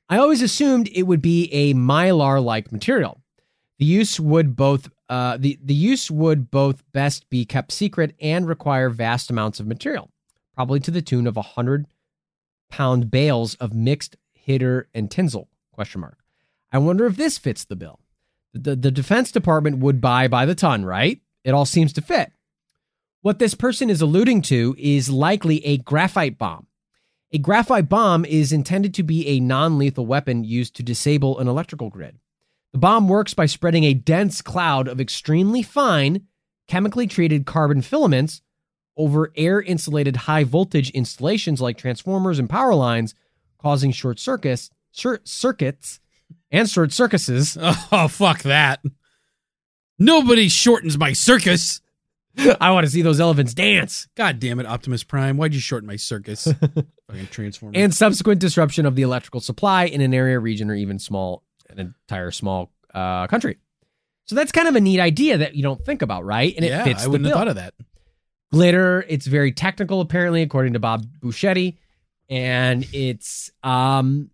[0.08, 3.20] I always assumed it would be a mylar like material.
[3.80, 8.46] The use would both uh, the, the use would both best be kept secret and
[8.46, 10.12] require vast amounts of material,
[10.54, 11.88] probably to the tune of a hundred
[12.70, 15.48] pound bales of mixed hitter and tinsel.
[15.72, 16.18] Question mark.
[16.70, 17.98] I wonder if this fits the bill.
[18.62, 21.20] The, the Defense Department would buy by the ton, right?
[21.44, 22.32] It all seems to fit.
[23.22, 26.66] What this person is alluding to is likely a graphite bomb.
[27.32, 31.48] A graphite bomb is intended to be a non lethal weapon used to disable an
[31.48, 32.18] electrical grid.
[32.72, 36.26] The bomb works by spreading a dense cloud of extremely fine,
[36.68, 38.42] chemically treated carbon filaments
[38.96, 43.14] over air insulated high voltage installations like transformers and power lines,
[43.58, 46.00] causing short circuits, short circuits
[46.50, 47.56] and short circuses.
[47.92, 48.80] Oh, fuck that.
[49.98, 51.80] Nobody shortens my circus.
[52.60, 54.08] I want to see those elephants dance.
[54.14, 55.36] God damn it, Optimus Prime.
[55.38, 56.44] Why'd you shorten my circus?
[57.06, 57.72] Fucking transformer.
[57.78, 61.78] And subsequent disruption of the electrical supply in an area, region, or even small, an
[61.78, 63.56] entire small uh, country.
[64.26, 66.54] So that's kind of a neat idea that you don't think about, right?
[66.56, 67.38] And it yeah, fits I wouldn't have bill.
[67.40, 67.74] thought of that.
[68.52, 69.04] glitter.
[69.08, 71.78] It's very technical, apparently, according to Bob Buschetti,
[72.28, 74.30] and it's um,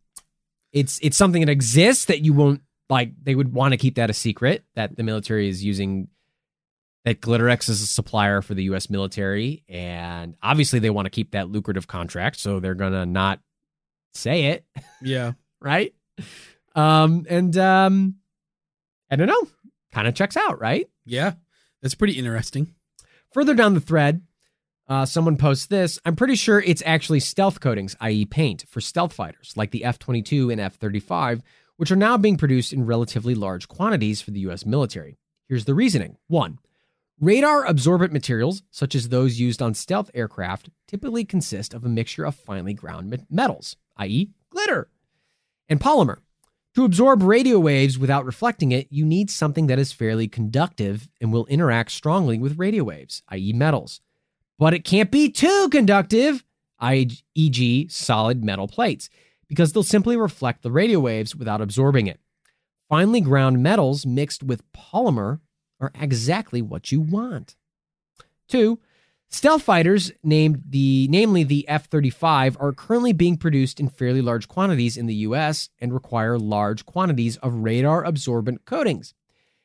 [0.73, 3.13] it's it's something that exists that you won't like.
[3.23, 6.09] They would want to keep that a secret that the military is using.
[7.05, 8.89] That Glitterex is a supplier for the U.S.
[8.89, 13.41] military, and obviously they want to keep that lucrative contract, so they're gonna not
[14.15, 14.65] say it,
[15.01, 15.33] Yeah.
[15.61, 15.93] right?
[16.77, 18.17] Um, and um,
[19.11, 19.49] I don't know,
[19.91, 20.89] kind of checks out, right?
[21.05, 21.33] Yeah.
[21.83, 22.73] That's pretty interesting.
[23.33, 24.23] Further down the thread,
[24.93, 25.99] uh, someone posts this.
[26.05, 29.99] I'm pretty sure it's actually stealth coatings, i.e., paint, for stealth fighters like the F
[29.99, 31.43] 22 and F 35,
[31.79, 34.67] which are now being produced in relatively large quantities for the U.S.
[34.67, 35.17] military.
[35.49, 36.59] Here's the reasoning one,
[37.19, 42.27] radar absorbent materials, such as those used on stealth aircraft, typically consist of a mixture
[42.27, 44.91] of finely ground metals, i.e., glitter,
[45.71, 46.19] and polymer.
[46.75, 51.33] To absorb radio waves without reflecting it, you need something that is fairly conductive and
[51.33, 54.03] will interact strongly with radio waves, i.e., metals.
[54.63, 56.45] But it can't be too conductive,
[56.81, 59.11] e.g., solid metal plates,
[59.49, 62.21] because they'll simply reflect the radio waves without absorbing it.
[62.89, 65.41] Finely ground metals mixed with polymer
[65.81, 67.57] are exactly what you want.
[68.47, 68.79] Two,
[69.29, 74.97] Stealth fighters, named the namely the F-35, are currently being produced in fairly large quantities
[74.97, 79.13] in the US and require large quantities of radar absorbent coatings.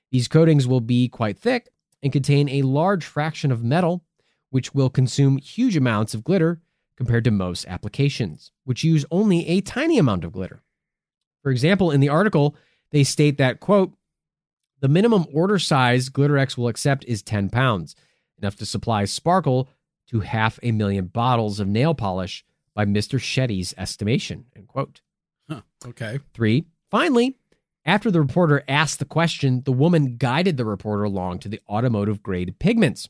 [0.09, 1.69] These coatings will be quite thick
[2.01, 4.03] and contain a large fraction of metal,
[4.57, 6.59] which will consume huge amounts of glitter
[6.95, 10.63] compared to most applications, which use only a tiny amount of glitter.
[11.43, 12.55] For example, in the article,
[12.89, 13.93] they state that, quote,
[14.79, 17.95] the minimum order size Glitterex will accept is 10 pounds
[18.39, 19.69] enough to supply Sparkle
[20.07, 22.43] to half a million bottles of nail polish
[22.73, 23.19] by Mr.
[23.19, 24.45] Shetty's estimation.
[24.55, 25.01] End quote.
[25.47, 25.61] Huh.
[25.85, 26.17] Okay.
[26.33, 27.37] Three, finally,
[27.85, 32.23] after the reporter asked the question, the woman guided the reporter along to the automotive
[32.23, 33.07] grade pigments.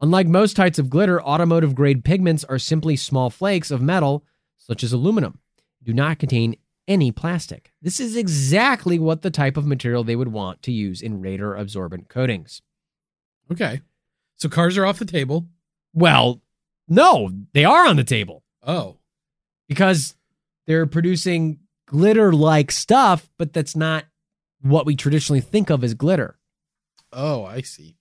[0.00, 4.24] Unlike most types of glitter, automotive grade pigments are simply small flakes of metal,
[4.56, 5.40] such as aluminum,
[5.82, 7.72] do not contain any plastic.
[7.82, 11.56] This is exactly what the type of material they would want to use in radar
[11.56, 12.62] absorbent coatings.
[13.50, 13.80] Okay.
[14.36, 15.48] So cars are off the table.
[15.92, 16.40] Well,
[16.88, 18.98] no, they are on the table Oh.
[19.68, 20.14] because
[20.66, 24.04] they're producing glitter like stuff, but that's not
[24.60, 26.38] what we traditionally think of as glitter.
[27.12, 27.96] Oh, I see.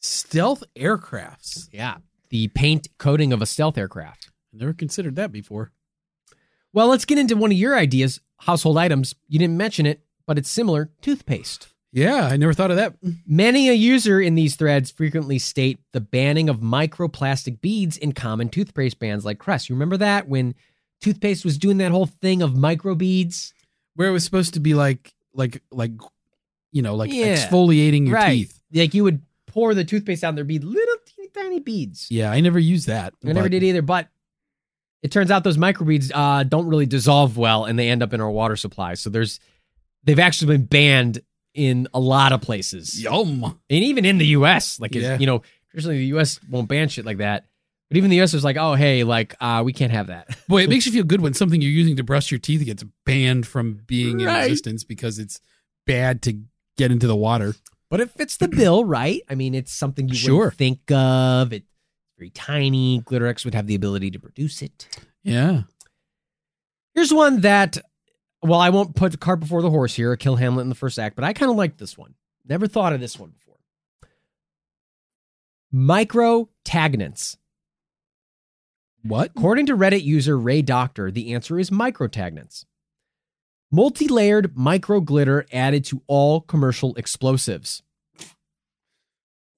[0.00, 1.68] Stealth aircrafts.
[1.72, 1.96] Yeah.
[2.30, 4.30] The paint coating of a stealth aircraft.
[4.52, 5.72] Never considered that before.
[6.72, 9.14] Well, let's get into one of your ideas household items.
[9.28, 11.68] You didn't mention it, but it's similar toothpaste.
[11.90, 12.94] Yeah, I never thought of that.
[13.26, 18.50] Many a user in these threads frequently state the banning of microplastic beads in common
[18.50, 19.68] toothpaste brands like Crest.
[19.68, 20.54] You remember that when
[21.00, 23.54] toothpaste was doing that whole thing of micro beads?
[23.94, 25.92] Where it was supposed to be like like like
[26.70, 27.34] you know, like Yeah.
[27.34, 28.32] exfoliating your right.
[28.34, 28.60] teeth.
[28.72, 32.06] Like you would pour the toothpaste out and there'd be little teeny tiny beads.
[32.10, 33.14] Yeah, I never used that.
[33.24, 34.08] I never but- did either, but
[35.02, 38.20] it turns out those microbeads uh, don't really dissolve well and they end up in
[38.20, 38.94] our water supply.
[38.94, 39.40] So there's
[40.04, 41.20] they've actually been banned
[41.54, 43.00] in a lot of places.
[43.02, 43.42] Yum.
[43.44, 44.78] And even in the US.
[44.80, 45.18] Like Yeah.
[45.18, 47.46] you know, traditionally the US won't ban shit like that.
[47.90, 50.36] But even the US is like, oh hey, like uh, we can't have that.
[50.48, 52.84] Boy, it makes you feel good when something you're using to brush your teeth gets
[53.06, 54.38] banned from being Right.
[54.38, 55.40] in existence because it's
[55.86, 56.40] bad to
[56.76, 57.54] get into the water.
[57.90, 59.22] But it fits the bill, right?
[59.28, 60.36] I mean, it's something you Sure.
[60.36, 61.52] wouldn't think of.
[61.52, 61.66] It's
[62.18, 63.00] very tiny.
[63.02, 64.88] Glitterex would have the ability to produce it.
[65.22, 65.62] Yeah.
[66.94, 67.78] Here's one that,
[68.42, 70.98] well, I won't put the cart before the horse here, kill Hamlet in the first
[70.98, 72.14] act, but I kind of like this one.
[72.46, 73.56] Never thought of this one before.
[75.72, 77.36] Microtaggants.
[79.02, 79.30] What?
[79.36, 82.64] According to Reddit user Ray Doctor, the answer is microtaggants.
[83.70, 87.82] Multi layered micro glitter added to all commercial explosives.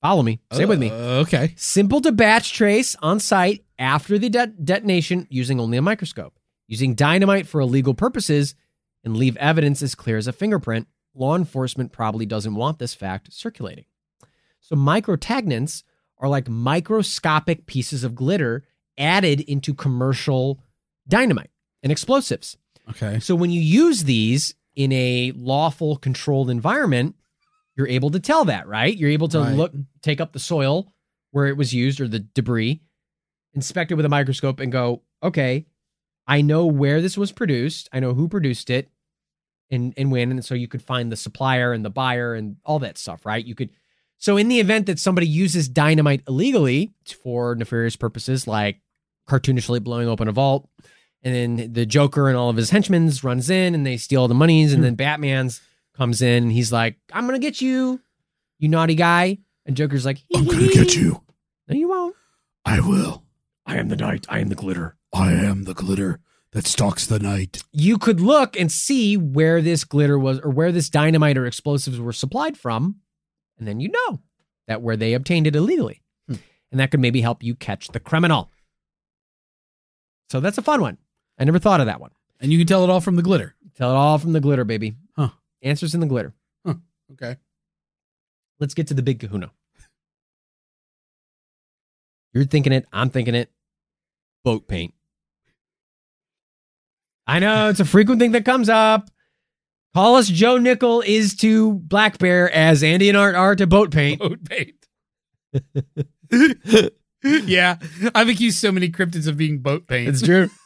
[0.03, 0.41] Follow me.
[0.53, 0.91] Stay with me.
[0.91, 1.53] Uh, okay.
[1.57, 6.39] Simple to batch trace on site after the de- detonation using only a microscope.
[6.67, 8.55] Using dynamite for illegal purposes
[9.05, 13.33] and leave evidence as clear as a fingerprint, law enforcement probably doesn't want this fact
[13.33, 13.85] circulating.
[14.61, 15.83] So, microtaggants
[16.19, 18.65] are like microscopic pieces of glitter
[18.97, 20.63] added into commercial
[21.09, 21.51] dynamite
[21.83, 22.57] and explosives.
[22.89, 23.21] Okay.
[23.21, 27.17] So when you use these in a lawful controlled environment,
[27.77, 28.97] you're able to tell that, right?
[28.97, 29.57] You're able to Right.
[29.57, 29.73] look
[30.03, 30.93] take up the soil
[31.31, 32.81] where it was used or the debris,
[33.55, 35.67] inspect it with a microscope and go, "Okay,
[36.27, 37.89] I know where this was produced.
[37.93, 38.89] I know who produced it
[39.71, 42.79] and and when." And so you could find the supplier and the buyer and all
[42.81, 43.45] that stuff, right?
[43.45, 43.71] You could
[44.19, 48.81] so in the event that somebody uses dynamite illegally for nefarious purposes like
[49.29, 50.69] cartoonishly blowing open a vault
[51.23, 54.29] and then the Joker and all of his henchmen runs in and they steal all
[54.29, 54.85] the monies, and hmm.
[54.85, 55.61] then Batman's
[55.95, 58.01] comes in and he's like, "I'm gonna get you,
[58.59, 61.23] you naughty guy." And Joker's like, I'm gonna get you.
[61.69, 62.17] No, you won't.
[62.65, 63.25] I will.
[63.67, 64.27] I am the night.
[64.29, 64.97] I am the glitter.
[65.13, 66.21] I am the glitter
[66.53, 67.63] that stalks the night.
[67.71, 72.01] You could look and see where this glitter was, or where this dynamite or explosives
[72.01, 72.97] were supplied from,
[73.59, 74.21] and then you know
[74.67, 76.37] that where they obtained it illegally, hmm.
[76.73, 78.51] and that could maybe help you catch the criminal.
[80.31, 80.99] So that's a fun one.
[81.41, 82.11] I never thought of that one.
[82.39, 83.55] And you can tell it all from the glitter.
[83.75, 84.97] Tell it all from the glitter, baby.
[85.17, 85.31] Huh.
[85.63, 86.35] Answers in the glitter.
[86.67, 86.75] Huh.
[87.13, 87.37] Okay.
[88.61, 89.51] Let's get to the big kahuna.
[92.35, 92.87] You're thinking it.
[92.93, 93.51] I'm thinking it.
[94.45, 94.95] Boat paint.
[97.27, 99.09] I know it's a frequent thing that comes up.
[99.95, 103.91] Call us Joe Nickell is to Black Bear as Andy and Art are to boat
[103.91, 104.21] paint.
[104.21, 104.77] Boat paint.
[107.23, 107.79] yeah.
[108.15, 110.09] I've accused so many cryptids of being boat paint.
[110.09, 110.51] It's true.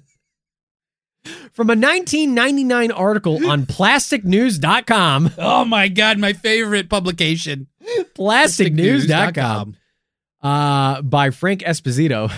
[1.53, 7.67] From a 1999 article on plasticnews.com, oh my God, my favorite publication.
[8.15, 9.75] plasticnews.com,
[10.41, 12.31] uh, by Frank Esposito.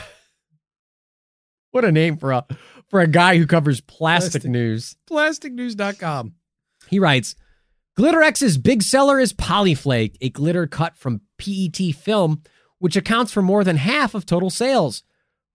[1.71, 2.45] what a name for a
[2.89, 4.51] for a guy who covers plastic, Plastic.
[4.51, 4.95] news.
[5.09, 6.34] Plasticnews.com.
[6.89, 7.36] He writes,
[7.97, 12.41] Glitterex's big seller is Polyflake, a glitter cut from PET film,
[12.79, 15.03] which accounts for more than half of total sales.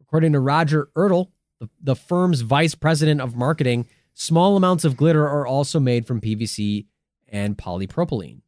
[0.01, 1.29] According to Roger Ertl,
[1.61, 6.21] the, the firm's vice president of marketing, small amounts of glitter are also made from
[6.21, 6.87] PVC
[7.29, 8.41] and polypropylene.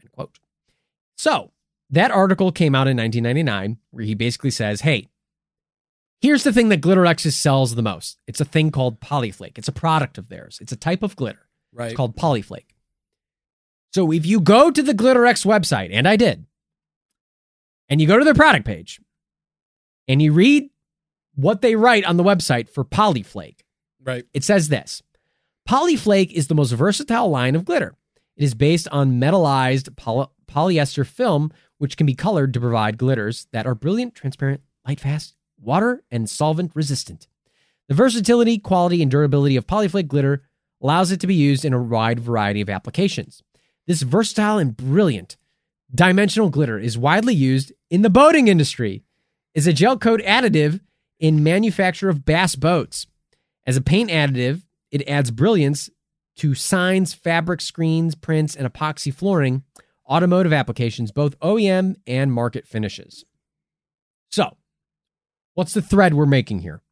[0.00, 0.38] End quote.
[1.16, 1.52] So
[1.90, 5.08] that article came out in 1999, where he basically says, hey,
[6.20, 8.20] here's the thing that Glitterex sells the most.
[8.26, 9.58] It's a thing called Polyflake.
[9.58, 10.58] It's a product of theirs.
[10.60, 11.48] It's a type of glitter.
[11.72, 11.86] Right.
[11.86, 12.66] It's called Polyflake.
[13.92, 16.46] So if you go to the Glitterex website, and I did,
[17.88, 19.00] and you go to their product page,
[20.06, 20.70] and you read
[21.42, 23.60] what they write on the website for Polyflake,
[24.02, 24.24] right.
[24.32, 25.02] it says this
[25.68, 27.94] Polyflake is the most versatile line of glitter.
[28.36, 33.46] It is based on metallized poly- polyester film, which can be colored to provide glitters
[33.52, 37.28] that are brilliant, transparent, light fast, water, and solvent resistant.
[37.88, 40.42] The versatility, quality, and durability of Polyflake glitter
[40.82, 43.42] allows it to be used in a wide variety of applications.
[43.86, 45.36] This versatile and brilliant
[45.94, 49.02] dimensional glitter is widely used in the boating industry
[49.54, 50.80] as a gel coat additive
[51.20, 53.06] in manufacture of bass boats.
[53.66, 55.90] As a paint additive, it adds brilliance
[56.36, 59.62] to signs, fabric screens, prints, and epoxy flooring,
[60.08, 63.24] automotive applications, both OEM and market finishes.
[64.30, 64.56] So,
[65.54, 66.82] what's the thread we're making here?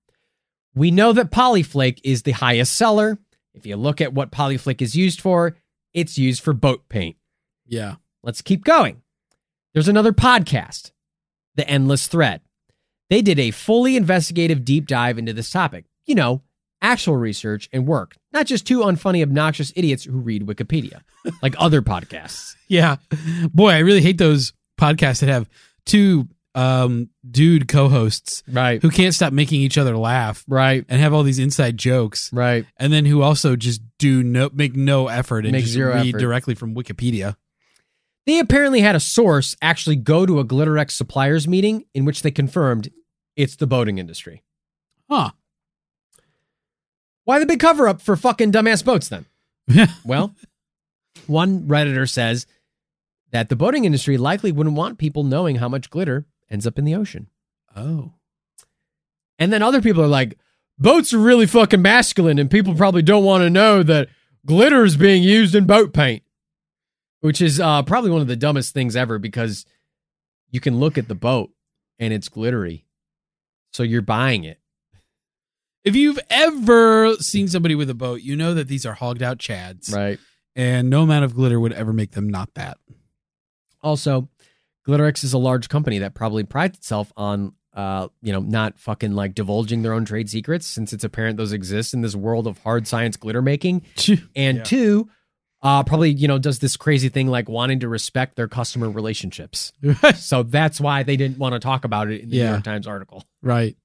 [0.75, 3.19] We know that Polyflake is the highest seller.
[3.55, 5.57] If you look at what Polyflake is used for,
[5.95, 7.17] it's used for boat paint.
[7.67, 7.97] Yeah.
[8.23, 9.03] Let's keep going.
[9.73, 10.93] There's another podcast,
[11.55, 12.43] The Endless Thread.
[13.11, 15.85] They did a fully investigative deep dive into this topic.
[16.07, 16.43] You know,
[16.83, 21.01] actual research and work, not just two unfunny, obnoxious idiots who read Wikipedia,
[21.43, 22.55] like other podcasts.
[22.71, 22.97] Yeah.
[23.55, 25.49] Boy, I really hate those podcasts that have
[25.87, 28.83] two um dude co-hosts Right.
[28.83, 30.85] who can't stop making each other laugh Right.
[30.89, 32.67] and have all these inside jokes Right.
[32.79, 36.09] and then who also just do no make no effort and Make just zero read
[36.09, 36.19] effort.
[36.19, 37.37] directly from Wikipedia.
[38.27, 42.31] They apparently had a source actually go to a Glitterex suppliers meeting in which they
[42.31, 42.91] confirmed
[43.39, 44.43] it's the boating industry.
[45.09, 45.31] Huh.
[47.25, 49.27] Why the big cover up for fucking dumbass boats then?
[49.69, 49.93] Yeah.
[50.05, 50.35] Well,
[51.27, 52.47] one Redditor says
[53.31, 56.85] that the boating industry likely wouldn't want people knowing how much glitter ends up in
[56.85, 57.29] the ocean.
[57.77, 58.15] Oh.
[59.39, 60.37] And then other people are like,
[60.79, 64.09] boats are really fucking masculine, and people probably don't want to know that
[64.47, 66.25] glitter is being used in boat paint,
[67.21, 69.65] which is uh, probably one of the dumbest things ever because
[70.51, 71.51] you can look at the boat
[72.01, 72.85] and it's glittery.
[73.73, 74.59] So you're buying it.
[75.85, 79.39] If you've ever seen somebody with a boat, you know that these are hogged out
[79.39, 79.95] chads.
[79.95, 80.19] Right.
[80.57, 82.79] And no amount of glitter would ever make them not that.
[83.83, 84.29] Also,
[84.87, 89.13] Glitterex is a large company that probably prides itself on uh, you know, not fucking
[89.13, 92.59] like divulging their own trade secrets since it's apparent those exist in this world of
[92.59, 93.83] hard science glitter making.
[94.35, 94.63] And Yeah.
[94.65, 95.09] two,
[95.63, 99.73] uh, probably, you know, does this crazy thing like wanting to respect their customer relationships.
[100.17, 102.87] So that's why they didn't want to talk about it in the New York Times
[102.87, 103.25] article.
[103.43, 103.77] right.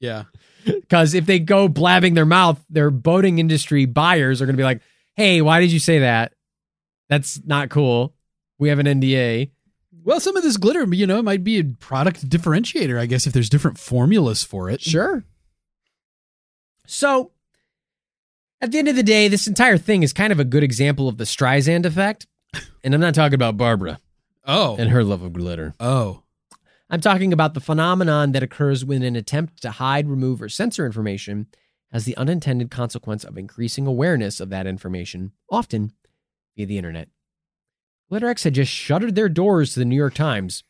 [0.00, 0.24] Yeah.
[0.64, 4.64] Because if they go blabbing their mouth, their boating industry buyers are going to be
[4.64, 4.82] like,
[5.16, 6.34] hey, why did you say that?
[7.08, 8.14] That's not cool.
[8.58, 9.50] We have an NDA.
[10.04, 13.32] Well, some of this glitter, you know, might be a product differentiator, I guess, if
[13.32, 14.82] there's different formulas for it.
[14.82, 15.24] Sure.
[16.86, 17.32] So,
[18.60, 21.08] at the end of the day, this entire thing is kind of a good example
[21.08, 22.26] of the Streisand effect.
[22.82, 23.98] And I'm not talking about Barbara
[24.46, 24.76] Oh.
[24.78, 25.74] and her love of glitter.
[25.80, 26.22] oh.
[26.90, 30.86] I'm talking about the phenomenon that occurs when an attempt to hide, remove, or censor
[30.86, 31.46] information
[31.92, 35.92] has the unintended consequence of increasing awareness of that information, often
[36.56, 37.08] via the internet.
[38.10, 40.64] Glitterex had just shuttered their doors to the New York Times.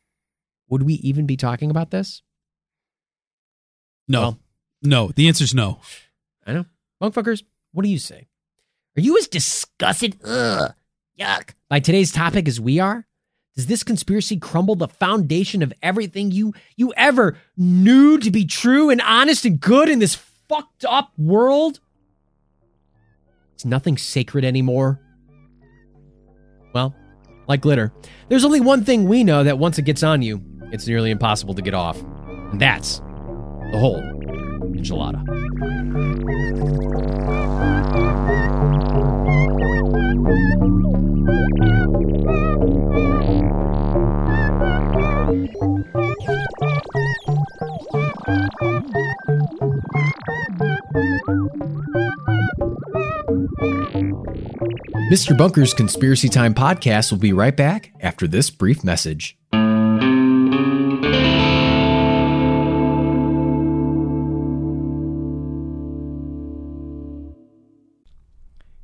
[0.68, 2.22] Would we even be talking about this?
[4.08, 4.20] No.
[4.20, 4.38] Well-
[4.82, 5.08] no.
[5.14, 5.80] The answer's no.
[6.46, 6.64] I know.
[7.00, 8.28] Monkfuckers, what do you say?
[8.96, 10.72] Are you as disgusted, ugh,
[11.18, 13.06] yuck, by today's topic as we are?
[13.54, 18.88] Does this conspiracy crumble the foundation of everything you you ever knew to be true
[18.88, 21.80] and honest and good in this fucked up world?
[23.56, 25.00] Is nothing sacred anymore?
[26.72, 26.94] Well,
[27.48, 27.92] like glitter,
[28.28, 30.40] there's only one thing we know that once it gets on you,
[30.70, 32.00] it's nearly impossible to get off.
[32.00, 33.00] And that's
[33.72, 34.00] the whole
[34.62, 35.24] enchilada.
[55.10, 55.36] Mr.
[55.36, 59.38] Bunker's Conspiracy Time podcast will be right back after this brief message.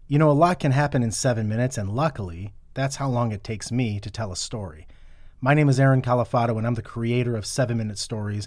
[0.07, 3.43] You know, a lot can happen in seven minutes, and luckily, that's how long it
[3.43, 4.87] takes me to tell a story.
[5.41, 8.47] My name is Aaron Califato, and I'm the creator of Seven Minute Stories.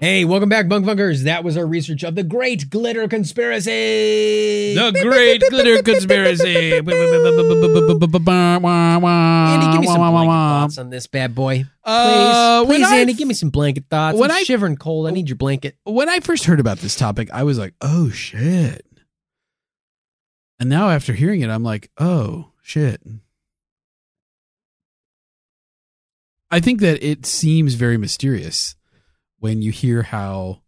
[0.00, 1.24] Hey, welcome back, Bunkfunkers.
[1.24, 4.72] That was our research of the Great Glitter Conspiracy.
[4.76, 6.74] The great glitter conspiracy.
[6.74, 6.96] Andy, give
[9.80, 11.64] me some blanket thoughts on this bad boy.
[11.64, 14.16] Please, Uh, please, Andy, give me some blanket thoughts.
[14.16, 15.08] when I'm I- shivering cold.
[15.08, 15.76] I need your blanket.
[15.82, 18.86] When I first heard about this topic, I was like, oh shit.
[20.60, 23.02] And now after hearing it, I'm like, oh shit.
[26.52, 28.76] I think that it seems very mysterious
[29.40, 30.60] when you hear how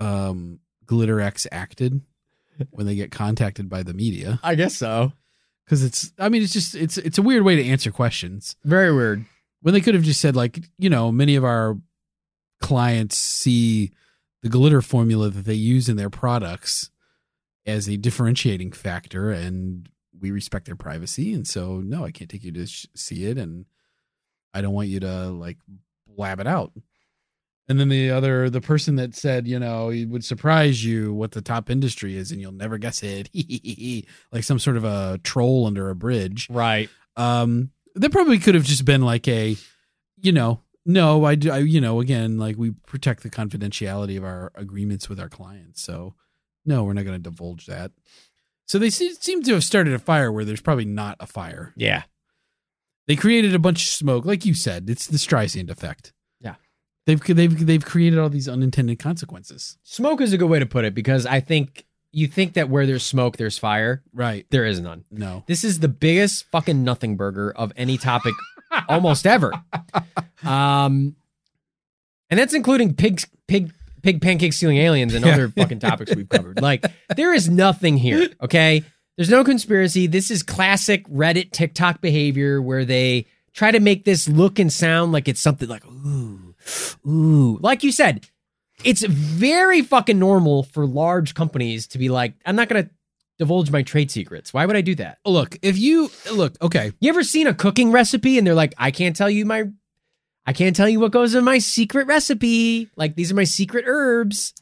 [0.00, 2.00] um Glitterex acted
[2.70, 5.12] when they get contacted by the media I guess so.
[5.64, 8.94] because it's I mean it's just it's it's a weird way to answer questions Very
[8.94, 9.24] weird.
[9.62, 11.78] when they could have just said like you know many of our
[12.60, 13.92] clients see
[14.42, 16.90] the glitter formula that they use in their products
[17.66, 19.88] as a differentiating factor and
[20.20, 23.36] we respect their privacy and so no i can't take you to sh- see it
[23.38, 23.64] and
[24.52, 25.56] i don't want you to like
[26.14, 26.72] blab it out.
[27.66, 31.32] And then the other the person that said you know it would surprise you what
[31.32, 33.30] the top industry is and you'll never guess it.
[34.32, 36.48] Like some sort of a troll under a bridge.
[36.50, 36.90] Right.
[37.16, 39.56] um that probably could have just been like a
[40.20, 44.24] you know no i do I, you know again like we protect the confidentiality of
[44.24, 45.82] our agreements with our clients.
[45.82, 46.14] So
[46.66, 47.92] no we're not going to divulge that.
[48.66, 51.72] So they seem to have started a fire where there's probably not a fire.
[51.76, 52.02] Yeah.
[53.06, 56.54] They created a bunch of smoke like you said it's the streisand effect Yeah.
[57.06, 60.84] they've they've they've created all these unintended consequences Smoke is a good way to put
[60.84, 61.84] it because I think
[62.16, 64.02] you think that where there's smoke, there's fire.
[64.12, 65.04] right There is none.
[65.10, 68.34] no This is the biggest fucking nothing burger of any topic
[68.88, 69.52] almost ever.
[70.44, 71.16] Um,
[72.30, 73.72] and that's including pig, pig,
[74.02, 76.60] pig pancake stealing aliens and other fucking topics we've covered.
[76.60, 76.84] Like,
[77.16, 78.28] there is nothing here.
[78.42, 78.82] Okay.
[79.16, 80.06] There's no conspiracy.
[80.06, 85.12] This is classic Reddit TikTok behavior where they try to make this look and sound
[85.12, 86.54] like it's something like, ooh,
[87.06, 87.58] ooh.
[87.60, 88.26] Like you said,
[88.82, 92.90] it's very fucking normal for large companies to be like, I'm not going to
[93.38, 94.52] divulge my trade secrets.
[94.52, 95.18] Why would I do that?
[95.24, 98.90] Look, if you look, okay, You ever seen a cooking recipe and they're like, I
[98.90, 99.64] can't tell you my,
[100.44, 102.90] I can't tell you what goes in my secret recipe.
[102.96, 104.54] Like these are my secret herbs.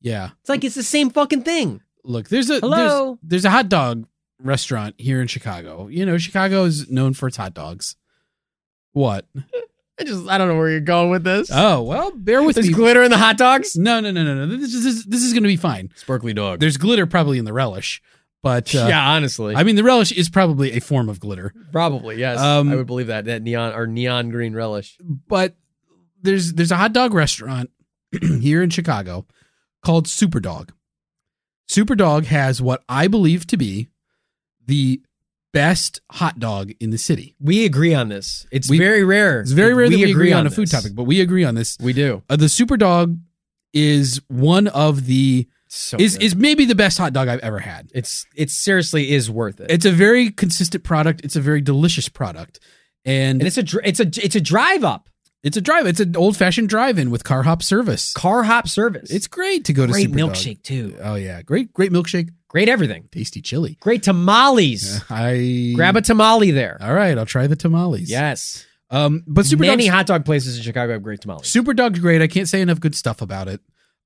[0.00, 0.30] yeah.
[0.40, 1.82] It's like it's the same fucking thing.
[2.06, 3.06] Look, there's a Hello?
[3.06, 4.06] There's, there's a hot dog
[4.40, 5.88] restaurant here in Chicago.
[5.88, 7.96] You know, Chicago is known for its hot dogs.
[8.92, 9.26] What?
[9.98, 11.50] I just I don't know where you're going with this.
[11.52, 12.72] Oh well, bear with There's me.
[12.72, 13.76] There's glitter in the hot dogs.
[13.76, 14.46] no, no, no, no, no.
[14.56, 15.90] This is this, is- this is going to be fine.
[15.96, 16.60] Sparkly dog.
[16.60, 18.02] There's glitter probably in the relish,
[18.42, 21.52] but uh, yeah, honestly, I mean the relish is probably a form of glitter.
[21.72, 22.38] probably yes.
[22.38, 24.98] Um, I would believe that that neon or neon green relish.
[25.00, 25.56] But
[26.20, 27.70] there's there's a hot dog restaurant
[28.20, 29.26] here in Chicago
[29.82, 30.70] called Superdawg.
[31.68, 33.88] Superdawg has what I believe to be
[34.66, 35.00] the
[35.52, 37.34] best hot dog in the city.
[37.40, 38.46] We agree on this.
[38.52, 39.40] It's We- very rare.
[39.40, 40.56] It's very rare that we agree on, a this.
[40.56, 41.76] food topic, but we agree on this.
[41.80, 42.22] We do.
[42.28, 43.18] Uh, the Superdawg
[43.72, 46.22] is one of the So is good.
[46.24, 47.90] is maybe the best hot dog I've ever had.
[47.94, 49.70] it's it seriously is worth it.
[49.70, 51.22] It's a very consistent product.
[51.24, 52.60] It's a very delicious product,
[53.04, 55.08] and, and it's a it's a it's a drive up
[55.46, 55.86] it's a drive.
[55.86, 58.12] It's an old fashioned drive in with car hop service.
[58.12, 59.10] car hop service.
[59.10, 60.30] It's great to go to great Superdawg.
[60.30, 60.96] milkshake too.
[61.02, 63.08] Oh yeah, great great milkshake, Great everything.
[63.12, 63.76] tasty chili.
[63.80, 65.02] Great tamales.
[65.10, 66.76] I Grab a tamale there.
[66.80, 68.10] All right, I'll try the tamales.
[68.10, 68.66] Yes.
[68.90, 71.46] Um, but Superdawg's, Many hot dog places in Chicago have great tamales.
[71.52, 72.22] Superdawg's great.
[72.22, 73.60] I can't say enough good stuff about it.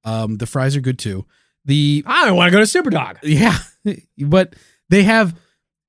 [0.04, 1.26] Um, the fries are good too.
[1.66, 3.18] The I want to go to Superdawg.
[3.22, 3.58] yeah,
[4.18, 4.54] but
[4.88, 5.38] they have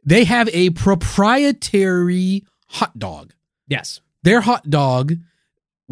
[0.03, 3.33] they have a proprietary hot dog.
[3.67, 4.01] Yes.
[4.23, 5.13] Their hot dog,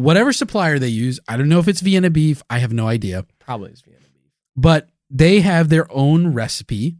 [0.00, 2.42] whatever supplier they use, I don't know if it's Vienna beef.
[2.50, 4.30] I have no idea, Probably is Vienna beef.
[4.56, 6.96] but they have their own recipe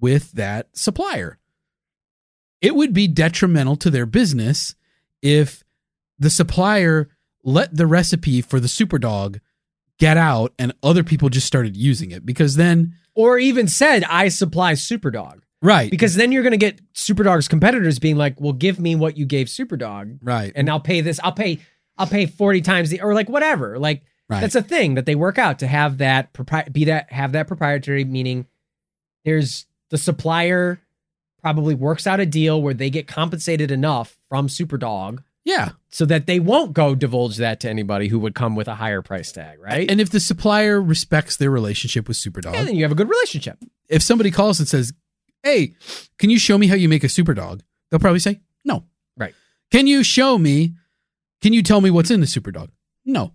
[0.00, 1.38] with that supplier.
[2.60, 4.74] It would be detrimental to their business
[5.22, 5.62] if
[6.18, 7.08] the supplier
[7.42, 9.40] let the recipe for the Superdawg
[9.98, 14.28] get out and other people just started using it because then Or even said, I
[14.28, 15.40] supply Superdawg.
[15.62, 19.16] right Because then you're going to get Superdawg's competitors being like, well, give me what
[19.18, 21.20] you gave Superdawg right and I'll pay this.
[21.22, 21.60] I'll pay,
[21.96, 23.78] I'll pay 40 times the, or like whatever.
[23.78, 27.12] Like right that's a thing that they work out to have that, propri- be that,
[27.12, 28.46] have that proprietary, meaning
[29.24, 30.80] there's the supplier
[31.40, 36.26] probably works out a deal where they get compensated enough from Superdawg yeah so that
[36.26, 39.60] they won't go divulge that to anybody who would come with a higher price tag,
[39.60, 39.90] right?
[39.90, 43.10] and if the supplier respects their relationship with Superdog and then you have a good
[43.10, 43.58] relationship.
[43.90, 44.92] if somebody calls and says,
[45.42, 45.74] "Hey,
[46.18, 48.84] can you show me how you make a super dog?" They'll probably say, "No."
[49.18, 49.34] Right.
[49.70, 50.74] Can you show me?
[51.44, 52.70] Can you tell me what's in the super dog?
[53.04, 53.34] No.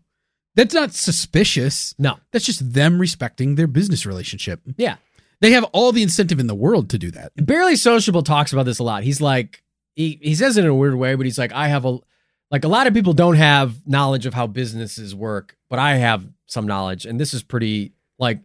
[0.56, 1.94] That's not suspicious.
[2.00, 2.18] No.
[2.32, 4.62] That's just them respecting their business relationship.
[4.78, 4.96] Yeah.
[5.42, 7.34] They have all the incentive in the world to do that.
[7.36, 9.04] Barely Sociable talks about this a lot.
[9.04, 9.62] He's like,
[9.96, 12.00] he, he says it in a weird way, but he's like, I have a,
[12.50, 16.26] like a lot of people don't have knowledge of how businesses work, but I have
[16.48, 17.06] some knowledge.
[17.06, 18.40] And this is pretty, like,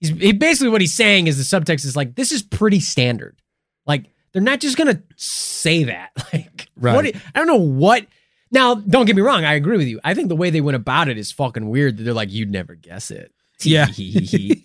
[0.00, 3.36] he's he, basically what he's saying is the subtext is like, this is pretty standard.
[3.84, 6.12] Like, they're not just going to say that.
[6.32, 6.94] Like, Right.
[6.94, 8.06] what, I don't know what.
[8.52, 9.44] Now, don't get me wrong.
[9.44, 9.98] I agree with you.
[10.04, 11.96] I think the way they went about it is fucking weird.
[11.96, 13.32] That they're like, you'd never guess it.
[13.64, 13.86] Yeah.
[13.94, 14.56] you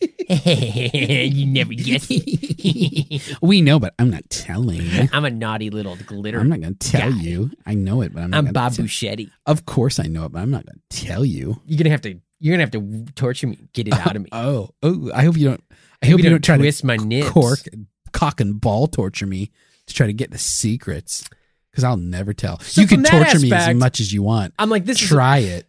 [1.46, 3.38] never guess it.
[3.44, 4.82] we know, but I'm not telling.
[5.14, 6.40] I'm a naughty little glitter.
[6.40, 7.18] I'm not going to tell guy.
[7.20, 7.52] you.
[7.68, 9.30] I know it, but I'm not I'm gonna Bob tell- Buschetti.
[9.46, 11.62] Of course I know it, but I'm not going to tell you.
[11.68, 12.20] You're gonna have to.
[12.40, 14.30] You're gonna have to torture me, get it out of me.
[14.32, 15.12] Oh, oh!
[15.14, 15.64] I hope you don't.
[16.02, 17.30] I hope you don't don't try twist to my nibs.
[17.30, 17.60] cork,
[18.14, 19.52] cock and ball torture me
[19.86, 21.24] to try to get the secrets
[21.78, 22.60] because I'll never tell.
[22.62, 24.52] So you can torture me as much as you want.
[24.58, 25.68] I'm like, this is Try it.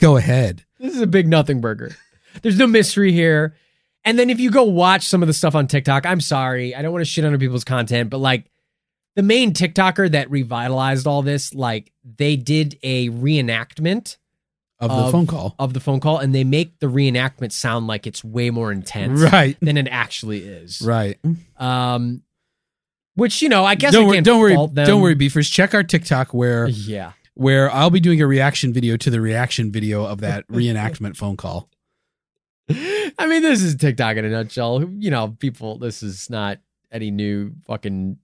[0.00, 0.64] Go ahead.
[0.80, 1.94] this is a big nothing burger.
[2.42, 3.54] There's no mystery here.
[4.04, 6.82] And then if you go watch some of the stuff on TikTok, I'm sorry, I
[6.82, 8.50] don't want to shit on people's content, but like
[9.14, 14.16] the main TikToker that revitalized all this, like they did a reenactment
[14.80, 15.54] Of, Of- the phone call.
[15.58, 19.20] of the phone call, and they make the reenactment sound like it's way more intense
[19.20, 19.56] Right.
[19.60, 20.80] than it actually is.
[20.82, 21.18] Right.
[21.56, 22.22] Um,
[23.18, 24.20] which you know, I guess don't I worry.
[24.20, 24.54] Don't worry.
[24.54, 24.86] them.
[24.86, 25.48] Don't worry, beefers.
[25.50, 27.12] Check our TikTok where Yeah.
[27.34, 31.36] where I'll be doing a reaction video to the reaction video of that reenactment phone
[31.36, 31.68] call.
[32.70, 34.84] I mean, this is TikTok in a nutshell.
[34.98, 36.58] You know, people, this is not
[36.92, 38.18] any new fucking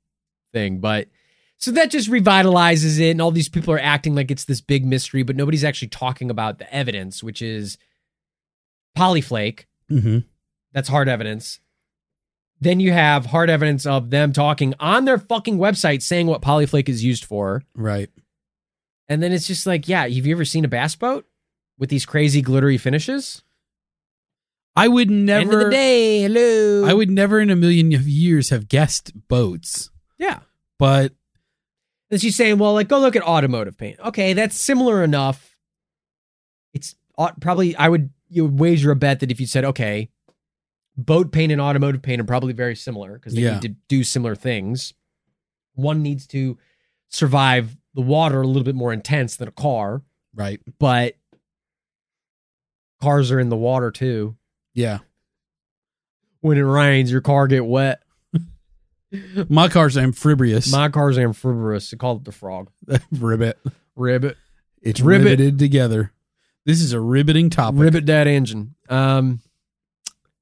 [0.53, 1.09] thing, but
[1.57, 4.85] so that just revitalizes it, and all these people are acting like it's this big
[4.85, 7.79] mystery, but nobody's actually talking about the evidence, which is
[8.97, 9.65] polyflake.
[9.91, 10.19] Mm-hmm.
[10.73, 11.61] That's hard evidence.
[12.61, 16.89] Then you have hard evidence of them talking on their fucking website saying what polyflake
[16.89, 17.63] is used for.
[17.75, 18.09] Right.
[19.09, 21.27] And then it's just like, yeah, have you ever seen a bass boat
[21.79, 23.43] with these crazy glittery finishes?
[24.77, 25.65] I would End of never.
[25.65, 26.85] the day, hello.
[26.87, 30.41] I would never in a million years have guessed boats, yeah.
[30.79, 31.13] but
[32.11, 34.01] And she's saying, well, like, go look at automotive paint.
[34.01, 35.57] Okay, that's similar enough.
[36.73, 36.97] It's
[37.41, 40.09] probably, I would, you would wager a bet that if you said, okay,
[40.97, 43.55] boat paint and automotive paint are probably very similar because they Yeah.
[43.55, 44.95] need to do similar things.
[45.75, 46.57] One needs to
[47.09, 50.03] survive the water a little bit more intense than a car,
[50.35, 50.61] Right.
[50.79, 51.17] but
[53.01, 54.37] cars are in the water too.
[54.73, 54.99] Yeah.
[56.41, 58.03] When it rains, your car get wet.
[59.49, 60.71] My car's amphibious.
[60.71, 61.91] My car's amphibious.
[61.91, 62.71] They call it the frog.
[63.13, 63.59] ribbit.
[63.97, 64.37] Ribbit.
[64.83, 65.39] It's Ribbit.
[65.39, 66.13] riveted together.
[66.67, 67.81] This is a riveting topic.
[67.81, 68.75] Ribbit that engine.
[68.89, 69.41] Um.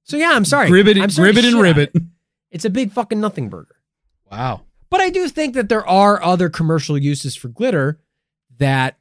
[0.05, 0.71] So yeah, I'm sorry.
[0.71, 1.91] Ribbit, I'm sorry ribbit and ribbit.
[1.95, 2.03] it.
[2.51, 3.77] It's a big fucking nothing burger.
[4.31, 4.61] Wow.
[4.91, 7.99] But I do think that there are other commercial uses for glitter
[8.59, 8.99] that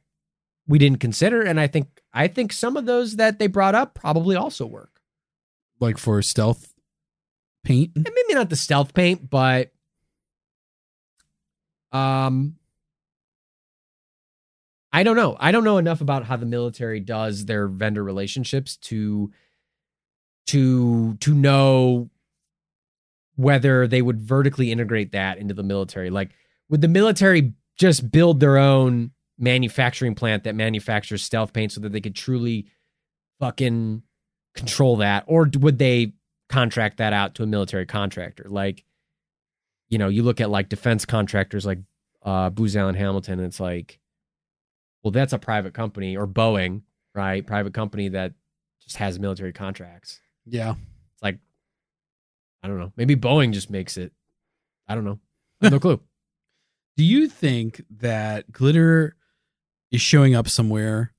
[0.66, 3.92] we didn't consider, and I think I think some of those that they brought up
[3.92, 5.00] probably also work.
[5.80, 6.72] Like for stealth
[7.62, 7.92] paint.
[7.94, 9.70] And maybe not the stealth paint, but
[11.92, 12.56] um,
[14.92, 15.36] I don't know.
[15.38, 19.30] I don't know enough about how the military does their vendor relationships to
[20.46, 22.10] to to know
[23.36, 26.10] whether they would vertically integrate that into the military.
[26.10, 26.30] Like,
[26.68, 31.92] would the military just build their own manufacturing plant that manufactures stealth paint so that
[31.92, 32.66] they could truly
[33.40, 34.02] fucking
[34.54, 36.12] control that, or would they
[36.48, 38.46] contract that out to a military contractor?
[38.48, 38.84] Like,
[39.88, 41.78] you know, you look at like defense contractors like
[42.22, 43.98] uh, Booz Allen Hamilton, and it's like,
[45.02, 46.82] well, that's a private company or Boeing,
[47.14, 47.44] right?
[47.46, 48.34] Private company that
[48.82, 50.20] just has military contracts.
[50.46, 50.74] Yeah.
[51.14, 51.38] It's like,
[52.62, 52.92] I don't know.
[52.96, 54.12] Maybe Boeing just makes it.
[54.88, 55.18] I don't know.
[55.60, 56.00] I have no clue.
[56.96, 59.16] Do you think that glitter
[59.90, 61.12] is showing up somewhere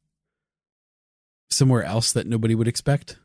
[1.50, 3.18] somewhere else that nobody would expect?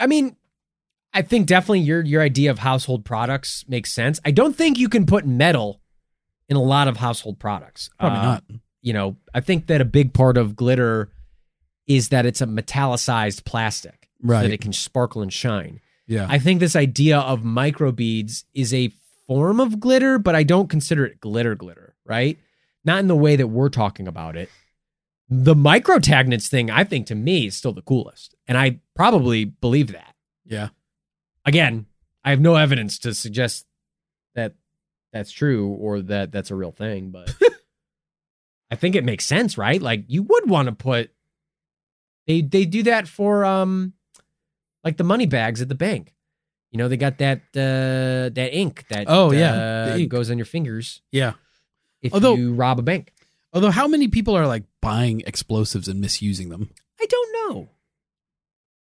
[0.00, 0.36] I mean,
[1.12, 4.20] I think definitely your your idea of household products makes sense.
[4.24, 5.80] I don't think you can put metal
[6.48, 7.90] in a lot of household products.
[7.98, 8.44] Probably Uh, not.
[8.82, 11.10] You know, I think that a big part of glitter
[11.86, 14.42] is that it's a metallicized plastic, so Right.
[14.42, 15.80] that it can sparkle and shine.
[16.06, 16.26] Yeah.
[16.28, 18.92] I think this idea of microbeads is a
[19.26, 22.38] form of glitter, but I don't consider it glitter glitter, right?
[22.84, 24.50] Not in the way that we're talking about it.
[25.30, 28.34] The microtaggants thing, I think to me is still the coolest.
[28.46, 30.14] And I probably believe that.
[30.44, 30.68] yeah.
[31.46, 31.86] Again,
[32.24, 33.66] I have no evidence to suggest
[35.14, 37.34] that's true or that that's a real thing, but
[38.70, 39.80] I think it makes sense, right?
[39.80, 41.10] Like you would want to put
[42.26, 43.92] they they do that for um
[44.82, 46.12] like the money bags at the bank.
[46.70, 50.44] You know, they got that uh that ink that Oh, yeah, uh, goes on your
[50.46, 51.34] fingers Yeah.
[52.02, 53.12] if Although- you rob a bank.
[53.52, 56.70] Although how many people are like buying explosives and misusing them?
[57.00, 57.68] I don't know.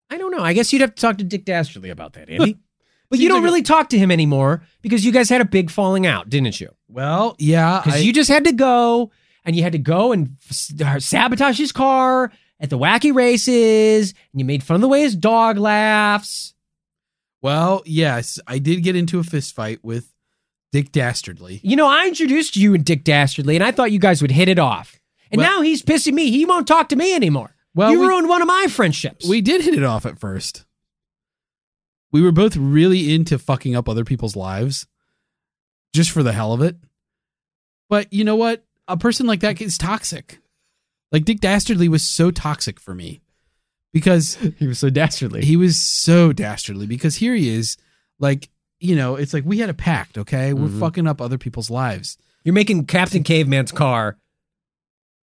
[0.09, 0.43] I don't know.
[0.43, 2.59] I guess you'd have to talk to Dick Dastardly about that, Andy.
[3.13, 5.45] But you don't like a- really talk to him anymore because you guys had a
[5.45, 6.69] big falling out, didn't you?
[6.89, 7.79] Well, yeah.
[7.79, 9.11] I- Because you just had to go
[9.45, 14.15] and you had to go and f- uh, sabotage his car at the wacky races,
[14.33, 16.55] and you made fun of the way his dog laughs.
[17.43, 20.13] well, yes, I did get into a fist fight with
[20.71, 21.61] Dick Dastardly.
[21.65, 24.49] You know, I introduced you and Dick Dastardly, and I thought you guys would hit
[24.49, 24.99] it off.
[25.31, 26.31] And Well- now he's pissing me.
[26.31, 27.55] He won't talk to me anymore.
[27.75, 29.27] Well, you we- ruined one of my friendships.
[29.29, 30.65] We did hit it off at first.
[32.13, 34.87] We were both really into fucking up other people's lives
[35.95, 36.77] just for the hell of it.
[37.89, 38.65] But you know what?
[38.89, 40.39] A person like that is toxic.
[41.11, 43.21] Like Dick Dastardly was so toxic for me
[43.93, 45.43] because he was so dastardly.
[45.45, 47.77] he was so dastardly because here he is
[48.19, 48.49] like
[48.81, 50.81] you know it's like we had a pact okay we're Mhm.
[50.81, 54.17] fucking up other people's lives You're making Captain Caveman's car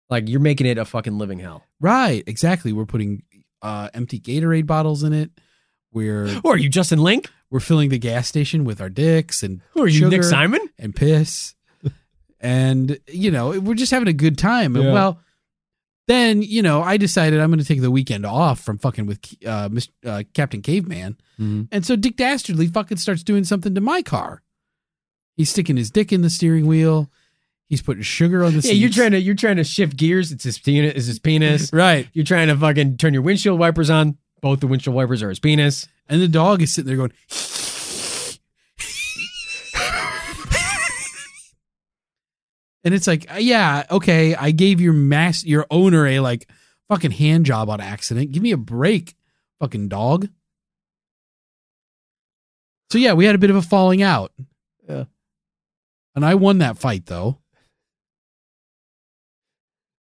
[0.09, 1.63] like you're making it a fucking living hell.
[1.79, 3.23] right exactly we're putting
[3.63, 5.31] uh empty gatorade bottles in it
[5.91, 7.29] we're Or are you Justin Link?
[7.51, 10.61] we're filling the gas station with our dicks and Or are you Nick Simon?
[10.77, 11.55] and piss
[12.39, 14.93] and you know we're just having a good time and Yeah.
[14.93, 15.19] well
[16.07, 19.19] then you know i decided i'm going to take the weekend off from fucking with
[19.45, 24.01] uh, Mr., uh captain caveman and so dick dastardly fucking starts doing something to my
[24.01, 24.41] car
[25.35, 27.09] he's sticking his dick in the steering wheel
[27.67, 28.75] he's putting sugar on the Yeah, seats.
[28.77, 30.31] you're trying to you're trying to shift gears.
[30.31, 30.93] It's his penis.
[30.95, 31.71] Is his penis.
[31.73, 34.17] right You're trying to fucking turn your windshield wipers on.
[34.41, 35.87] Both the windshield wipers are his penis.
[36.07, 37.11] and the dog is sitting there going
[42.83, 46.47] and it's like uh, yeah okay i gave your mass your owner a like
[46.89, 48.31] fucking hand job on accident.
[48.31, 49.15] Give me a break
[49.59, 50.27] fucking dog.
[52.91, 54.31] So yeah we had a bit of a falling out.
[54.87, 55.03] Yeah.
[56.15, 57.37] and i won that fight though.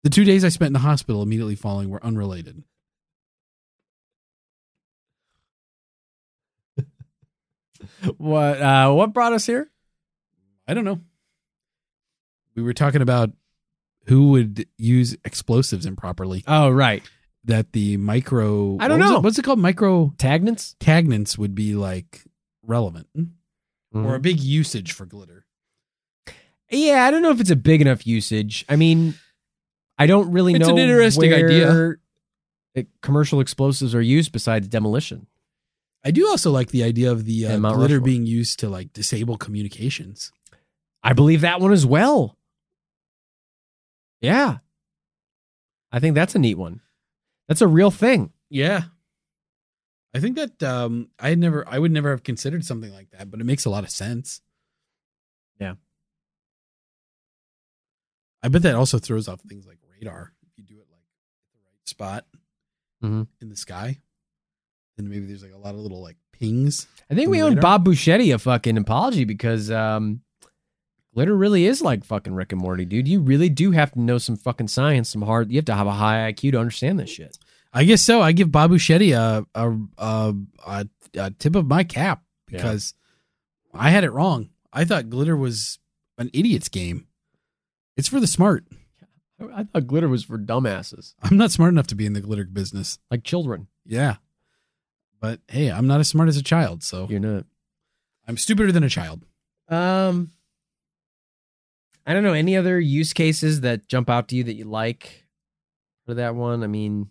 [0.04, 2.64] The two days i spent in the hospital immediately following were unrelated
[8.18, 9.70] What uh what brought us here?
[10.68, 11.00] I don't know.
[12.56, 13.32] We were talking about
[14.08, 16.44] who would use explosives improperly.
[16.48, 17.04] Oh, right.
[17.46, 19.18] That the micro I don't what was know.
[19.18, 19.60] it- what's it called?
[19.60, 20.76] Micro Tagnants?
[20.80, 22.24] tagnants would be like
[22.64, 24.06] relevant Mm-hmm.
[24.06, 25.46] or a big usage for glitter.
[26.70, 28.64] Yeah, I don't know if it's a big enough usage.
[28.70, 29.16] I mean,
[29.98, 30.60] I don't really know.
[30.60, 31.68] It's know an interesting idea.
[31.68, 32.00] where
[32.74, 35.28] it- commercial explosives are used besides demolition.
[36.04, 38.00] I do also like the idea of the uh, glitter Rushmore.
[38.02, 40.32] being used to like disable communications.
[41.04, 42.38] I believe that one as well.
[44.22, 44.58] Yeah.
[45.92, 46.82] I think that's a neat one.
[47.48, 48.32] That's a real thing.
[48.50, 48.84] Yeah.
[50.14, 53.30] I think that um I had never I would never have considered something like that,
[53.32, 54.42] but it makes a lot of sense.
[55.60, 55.76] Yeah.
[58.44, 61.54] I bet that also throws off things like radar if you do it like at
[61.54, 62.26] the right spot
[63.04, 63.28] Mhm.
[63.42, 64.00] in the sky.
[65.02, 66.88] Then maybe there's like a lot of little like pings.
[67.10, 67.56] I think we owe?
[67.56, 70.22] Bob Buschetti a fucking apology because um,
[71.14, 73.08] glitter really is like fucking Rick and Morty, dude.
[73.08, 75.52] You really do have to know some fucking science, some hard.
[75.52, 77.38] You have to have a high IQ to understand this shit.
[77.74, 78.22] I guess so.
[78.22, 80.34] I give Bob Shetty a a, a
[80.66, 82.58] a a tip of my cap Yeah.
[82.58, 82.94] because
[83.74, 84.50] I had it wrong.
[84.74, 85.80] I thought glitter was
[86.18, 87.08] an idiot's game.
[87.98, 88.66] It's for the smart.
[89.54, 92.44] I thought glitter was for dumbasses, I'm not smart enough to be in the glitter
[92.46, 93.00] business.
[93.10, 93.68] like children.
[93.86, 94.18] Yeah.
[95.22, 97.46] But hey, I'm not as smart as a child, so You're not.
[98.28, 99.24] I'm stupider than a child.
[99.70, 100.32] Um,
[102.06, 105.26] I don't know any other use cases that jump out to you that you like
[106.06, 106.64] for that one.
[106.64, 107.10] I mean,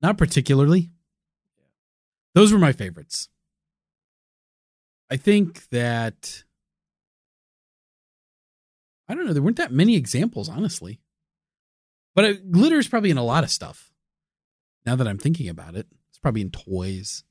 [0.00, 0.90] Not particularly.
[2.34, 3.28] Those were my favorites.
[5.10, 6.44] I think that
[9.08, 11.00] I don't know, there weren't that many examples, honestly.
[12.14, 13.87] But it, glitter is probably in a lot of stuff.
[14.86, 17.24] Now that I'm thinking about it, it's probably in toys.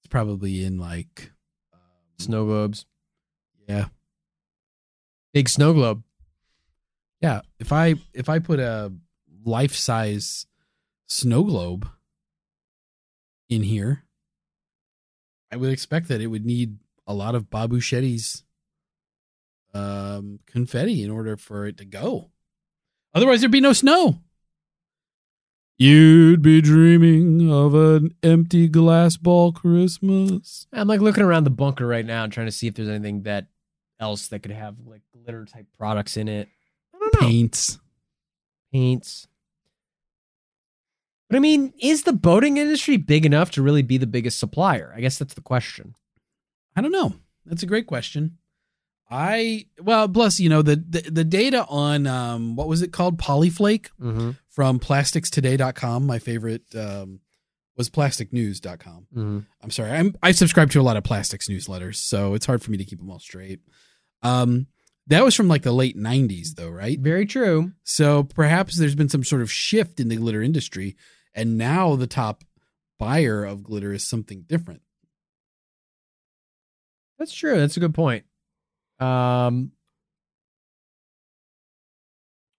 [0.00, 1.32] It's probably in like
[1.72, 1.80] um,
[2.18, 2.86] snow globes,
[3.68, 3.86] yeah.
[5.32, 6.02] big snow globe.
[7.20, 8.92] Yeah, if I if I put a
[9.44, 10.46] life size
[11.06, 11.88] snow globe
[13.48, 14.04] in here,
[15.52, 18.44] I would expect that it would need a lot of Babu Shetty's
[19.74, 22.30] um, confetti in order for it to go.
[23.14, 24.20] Otherwise, there'd be no snow.
[25.78, 30.66] You'd be dreaming of an empty glass ball Christmas.
[30.72, 33.22] I'm like looking around the bunker right now and trying to see if there's anything
[33.22, 33.46] that
[33.98, 36.48] else that could have like glitter type products in it.
[36.94, 37.28] I don't know.
[37.28, 37.78] Paints.
[38.72, 39.26] Paints.
[41.28, 44.92] But I mean, is the boating industry big enough to really be the biggest supplier?
[44.94, 45.94] I guess that's the question.
[46.76, 47.14] I don't know.
[47.46, 48.38] That's a great question.
[49.14, 53.18] I well, plus you know the the, the data on um what was it called
[53.18, 54.30] Polyflake Mm-hmm.
[54.48, 56.06] from plasticstoday.com.
[56.06, 57.20] My favorite um
[57.76, 59.06] was plasticnews.com.
[59.14, 59.38] Mm-hmm.
[59.62, 59.90] I'm sorry.
[59.90, 62.84] I'm I subscribe to a lot of plastics newsletters, so it's hard for me to
[62.84, 63.60] keep them all straight.
[64.22, 64.66] Um
[65.08, 66.98] that was from like the late 90s though, right?
[66.98, 67.72] Very true.
[67.82, 70.96] So perhaps there's been some sort of shift in the glitter industry
[71.34, 72.44] and now the top
[72.98, 74.80] buyer of glitter is something different.
[77.18, 77.56] That's true.
[77.58, 78.24] That's a good point.
[79.02, 79.72] Um.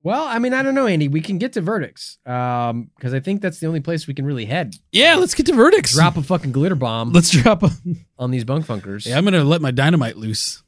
[0.05, 1.07] Well, I mean, I don't know, Andy.
[1.07, 4.25] We can get to verdicts, um, because I think that's the only place we can
[4.25, 4.75] really head.
[4.91, 5.95] Yeah, let's get to verdicts.
[5.95, 7.71] Drop a fucking glitter bomb Let's drop a
[8.19, 9.07] on these bunk funkers.
[9.07, 10.65] Yeah, I'm gonna let my dynamite loose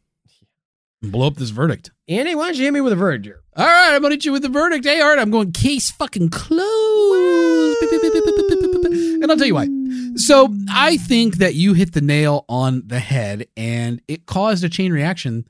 [1.03, 1.91] and blow up this verdict.
[2.07, 3.41] Andy, why don't you hit me with a verdict here?
[3.57, 4.85] All right, I'm gonna hit you with the verdict.
[4.85, 7.83] Hey, all right, I'm going case fucking closed.
[7.83, 9.69] And I'll tell you why.
[10.17, 14.69] So I think that you hit the nail on the head, and it caused a
[14.69, 15.45] chain reaction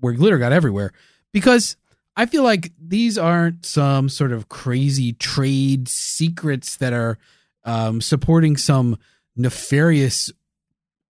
[0.00, 0.92] where glitter got everywhere
[1.32, 1.76] because
[2.16, 7.18] I feel like these aren't some sort of crazy trade secrets that are
[7.64, 8.98] um, supporting some
[9.36, 10.30] nefarious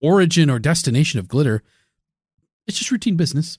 [0.00, 1.62] origin or destination of glitter.
[2.66, 3.58] It's just routine business.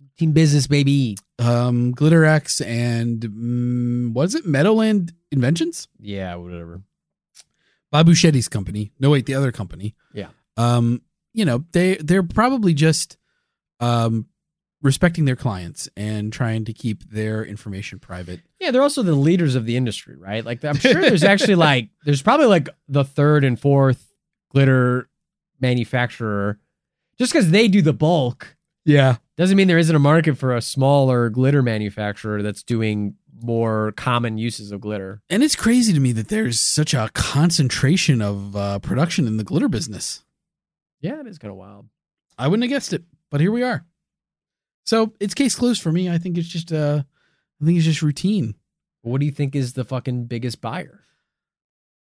[0.00, 1.18] Routine business, baby.
[1.38, 4.46] Um, Glitterex and mm, what is it?
[4.46, 5.88] Meadowland Inventions?
[6.00, 6.80] Yeah, whatever.
[7.92, 8.92] Shetty's company.
[8.98, 9.94] No, wait, the other company.
[10.12, 10.28] Yeah.
[10.56, 13.16] Um, you know, they they're probably just
[13.80, 14.26] um
[14.82, 18.40] respecting their clients and trying to keep their information private.
[18.60, 20.44] Yeah, they're also the leaders of the industry, right?
[20.44, 24.12] Like, I'm sure there's actually like, there's probably like the third and fourth
[24.52, 25.08] glitter
[25.60, 26.58] manufacturer.
[27.18, 29.16] Just because they do the bulk Yeah.
[29.36, 34.38] doesn't mean there isn't a market for a smaller glitter manufacturer that's doing more common
[34.38, 35.20] uses of glitter.
[35.28, 39.44] And it's crazy to me that there's such a concentration of uh, production in the
[39.44, 40.22] glitter business.
[41.00, 41.86] Yeah, it is kind of wild.
[42.38, 43.84] I wouldn't have guessed it, but here we are.
[44.86, 46.08] So it's case closed for me.
[46.08, 47.02] I think it's just uh
[47.60, 48.54] I think it's just routine.
[49.02, 51.00] What do you think is the fucking biggest buyer?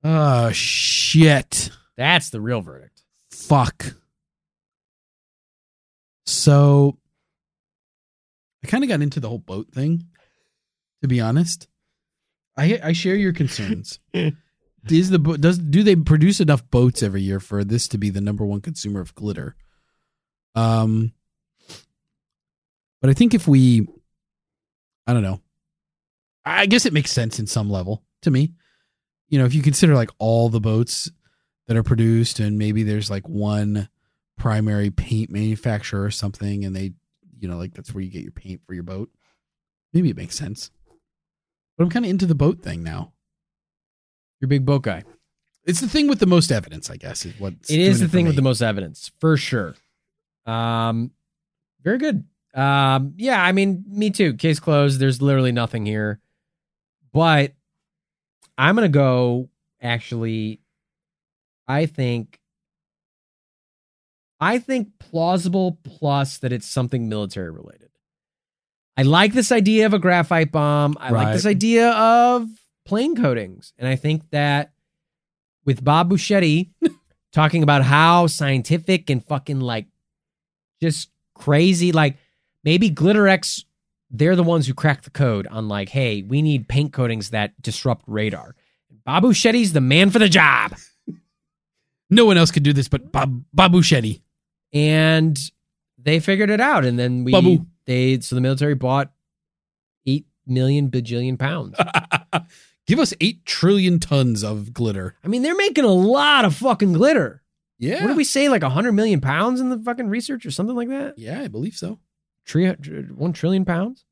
[0.03, 1.72] Oh shit.
[1.98, 3.03] That's the real verdict.
[3.32, 3.95] Fuck.
[6.26, 6.98] So
[8.64, 10.07] I kind of got into the whole boat thing.
[11.02, 11.68] To be honest,
[12.57, 13.99] I I share your concerns.
[14.90, 18.22] Is the does do they produce enough boats every year for this to be the
[18.22, 19.56] number one consumer of glitter?
[20.53, 21.14] Um,
[23.06, 23.88] but I think if we,
[25.06, 25.40] I don't know,
[26.44, 28.53] I guess it makes sense in some level to me.
[29.30, 31.11] You know, if you consider like all the boats
[31.68, 33.90] that are produced, and maybe there's like one
[34.40, 36.94] primary paint manufacturer or something, and they,
[37.40, 39.11] you know, like that's where you get your paint for your boat.
[39.94, 40.72] Maybe it makes sense.
[41.77, 43.14] But I'm kind of into the boat thing now.
[44.41, 45.03] You're a big boat guy.
[45.64, 48.26] It's the thing with the most evidence, I guess, is what It is the thing
[48.26, 49.76] with the most evidence, for sure.
[50.48, 51.11] Um,
[51.84, 52.23] very good.
[52.56, 54.34] Um, yeah, I mean, me too.
[54.34, 54.99] Case closed.
[54.99, 56.22] There's literally nothing here,
[57.11, 57.53] but
[58.57, 59.49] I'm gonna go.
[59.82, 60.61] Actually,
[61.68, 62.40] I think,
[64.40, 67.90] I think plausible plus that it's something military related.
[68.98, 70.98] I like this idea of a graphite bomb.
[70.99, 72.48] I like this idea of
[72.86, 74.72] plane coatings, and I think that
[75.65, 76.69] with Bob Buschetti
[77.34, 79.88] talking about how scientific and fucking like
[80.82, 81.91] just crazy.
[81.91, 82.18] Like
[82.66, 83.64] maybe Glitterex,
[84.10, 87.60] they're the ones who cracked the code on like, hey, we need paint coatings that
[87.62, 88.56] disrupt radar.
[89.06, 90.76] Babu Shetty's the man for the job.
[92.10, 94.22] No one else could do this but Bob Babu Shetty.
[94.74, 95.40] And
[95.98, 96.86] they figured it out.
[96.86, 97.66] And then we Babu.
[97.86, 99.12] they so the military bought
[100.06, 101.78] eight million bajillion pounds.
[102.88, 105.16] Give us eight trillion tons of glitter.
[105.24, 107.42] I mean, they're making a lot of fucking glitter.
[107.80, 108.02] Yeah.
[108.02, 108.48] What did we say?
[108.50, 111.18] Like a hundred million pounds in the fucking research or something like that?
[111.18, 112.00] Yeah, I believe so.
[112.46, 112.76] Tri-
[113.14, 114.06] one trillion pounds?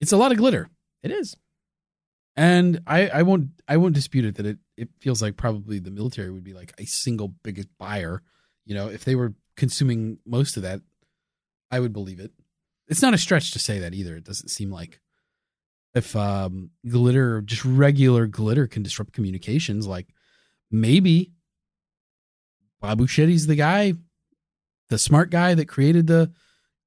[0.00, 0.68] It's a lot of glitter.
[1.02, 1.36] It is.
[2.36, 5.90] And I, I won't I won't dispute it that it, it feels like probably the
[5.90, 8.22] military would be like a single biggest buyer.
[8.66, 10.82] You know, if they were consuming most of that,
[11.70, 12.32] I would believe it.
[12.88, 14.16] It's not a stretch to say that either.
[14.16, 15.00] It doesn't seem like
[15.94, 20.08] if um, glitter, just regular glitter, can disrupt communications, like
[20.70, 21.32] maybe
[22.82, 23.94] Babu Shetty's the guy,
[24.90, 26.30] the smart guy that created the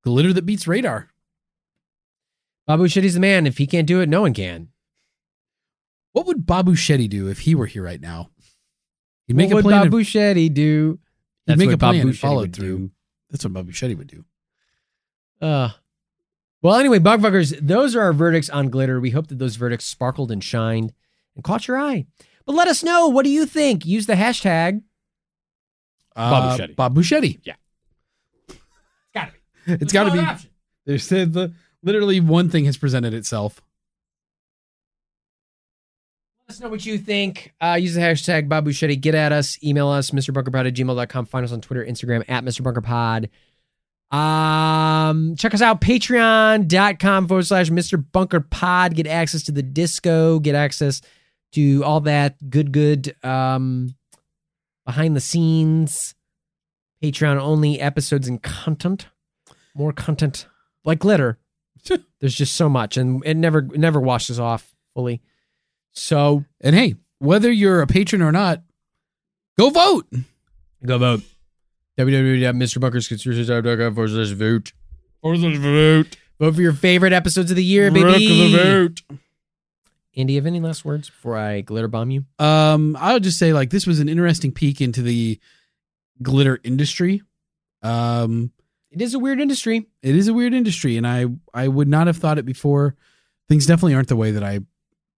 [0.03, 1.09] glitter that beats radar.
[2.67, 3.47] Babu Shetty's the man.
[3.47, 4.69] If he can't do it, no one can.
[6.11, 8.29] What would Babu Shetty do if he were here right now?
[9.27, 9.81] He'd make what a would plan.
[9.83, 10.99] and- Babu Shetty do?
[11.47, 12.77] He'd make what a plan Babu and follow through.
[12.77, 12.91] do.
[13.29, 14.25] That's what Babu Shetty would do.
[15.41, 15.69] Uh,
[16.61, 18.99] well, anyway, Bugfuckers, those are our verdicts on glitter.
[18.99, 20.93] We hope that those verdicts sparkled and shined
[21.35, 22.05] and caught your eye.
[22.45, 23.07] But let us know.
[23.07, 23.85] What do you think?
[23.85, 24.81] Use the hashtag.
[26.15, 26.75] Uh, Shetty.
[26.75, 27.35] Babu Shetty.
[27.35, 27.68] It's gotta be.
[29.81, 30.49] It's got to be.
[30.85, 33.61] There's the, literally one thing has presented itself.
[36.47, 37.53] Let us know what you think.
[37.61, 38.99] Uh, use the hashtag Shetty.
[38.99, 39.61] Get at us.
[39.63, 41.25] Email us, MrBunkerPod at gmail.com.
[41.27, 43.29] Find us on Twitter, Instagram, at MrBunkerPod.
[44.11, 48.03] Um, check us out, patreon.com forward slash Mr.
[48.11, 48.95] Bunker Pod.
[48.95, 51.01] Get access to the disco, get access
[51.51, 53.93] to all that good, good um
[54.85, 56.15] behind the scenes,
[57.03, 59.05] Patreon only episodes and content.
[59.75, 60.47] More content
[60.83, 61.37] like glitter.
[62.19, 65.21] There's just so much, and it never it never washes off fully.
[65.91, 68.61] So And hey, whether you're a patron or not,
[69.57, 70.07] go vote.
[70.85, 71.21] go vote.
[71.97, 74.73] www.mrbunkersconspiracy.com forward slash vote.
[75.21, 76.17] Forward slash vote.
[76.39, 78.55] Vote for your favorite episodes of the year, baby.
[78.55, 79.01] vote.
[80.15, 82.25] Andy, have any last words before I glitter bomb you?
[82.39, 85.39] Um, I'll just say like this was an interesting peek into the
[86.21, 87.21] glitter industry.
[87.81, 88.51] Um,
[88.91, 89.87] It is a weird industry.
[90.01, 92.95] it is a weird industry, and I I would not have thought it before.
[93.47, 94.59] Things definitely aren't the way that I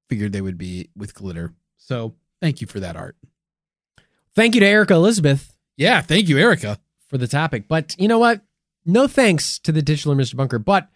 [0.10, 1.53] figured they would be with glitter.
[1.77, 3.15] So thank you for that art.
[4.35, 6.80] Thank you to Erica Elizabeth Yeah, thank you, Erica.
[7.07, 7.68] for the topic.
[7.68, 8.41] But you know what?
[8.85, 10.35] No thanks to the titular Mr.
[10.35, 10.88] Bunker, but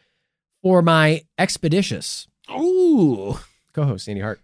[0.62, 3.38] for my expeditious Ooh,
[3.74, 4.40] co-host, Andy Hart.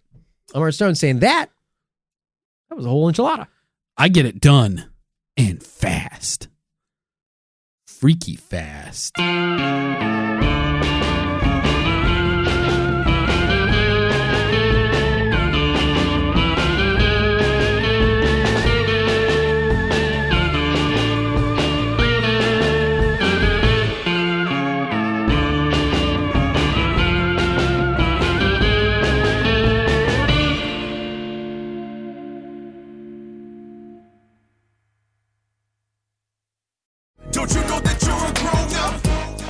[0.53, 1.49] I'm Art Stone saying that
[2.70, 3.48] that was a whole enchilada.
[3.98, 4.90] I get it done
[5.38, 6.48] and fast,
[8.02, 9.15] freaky fast.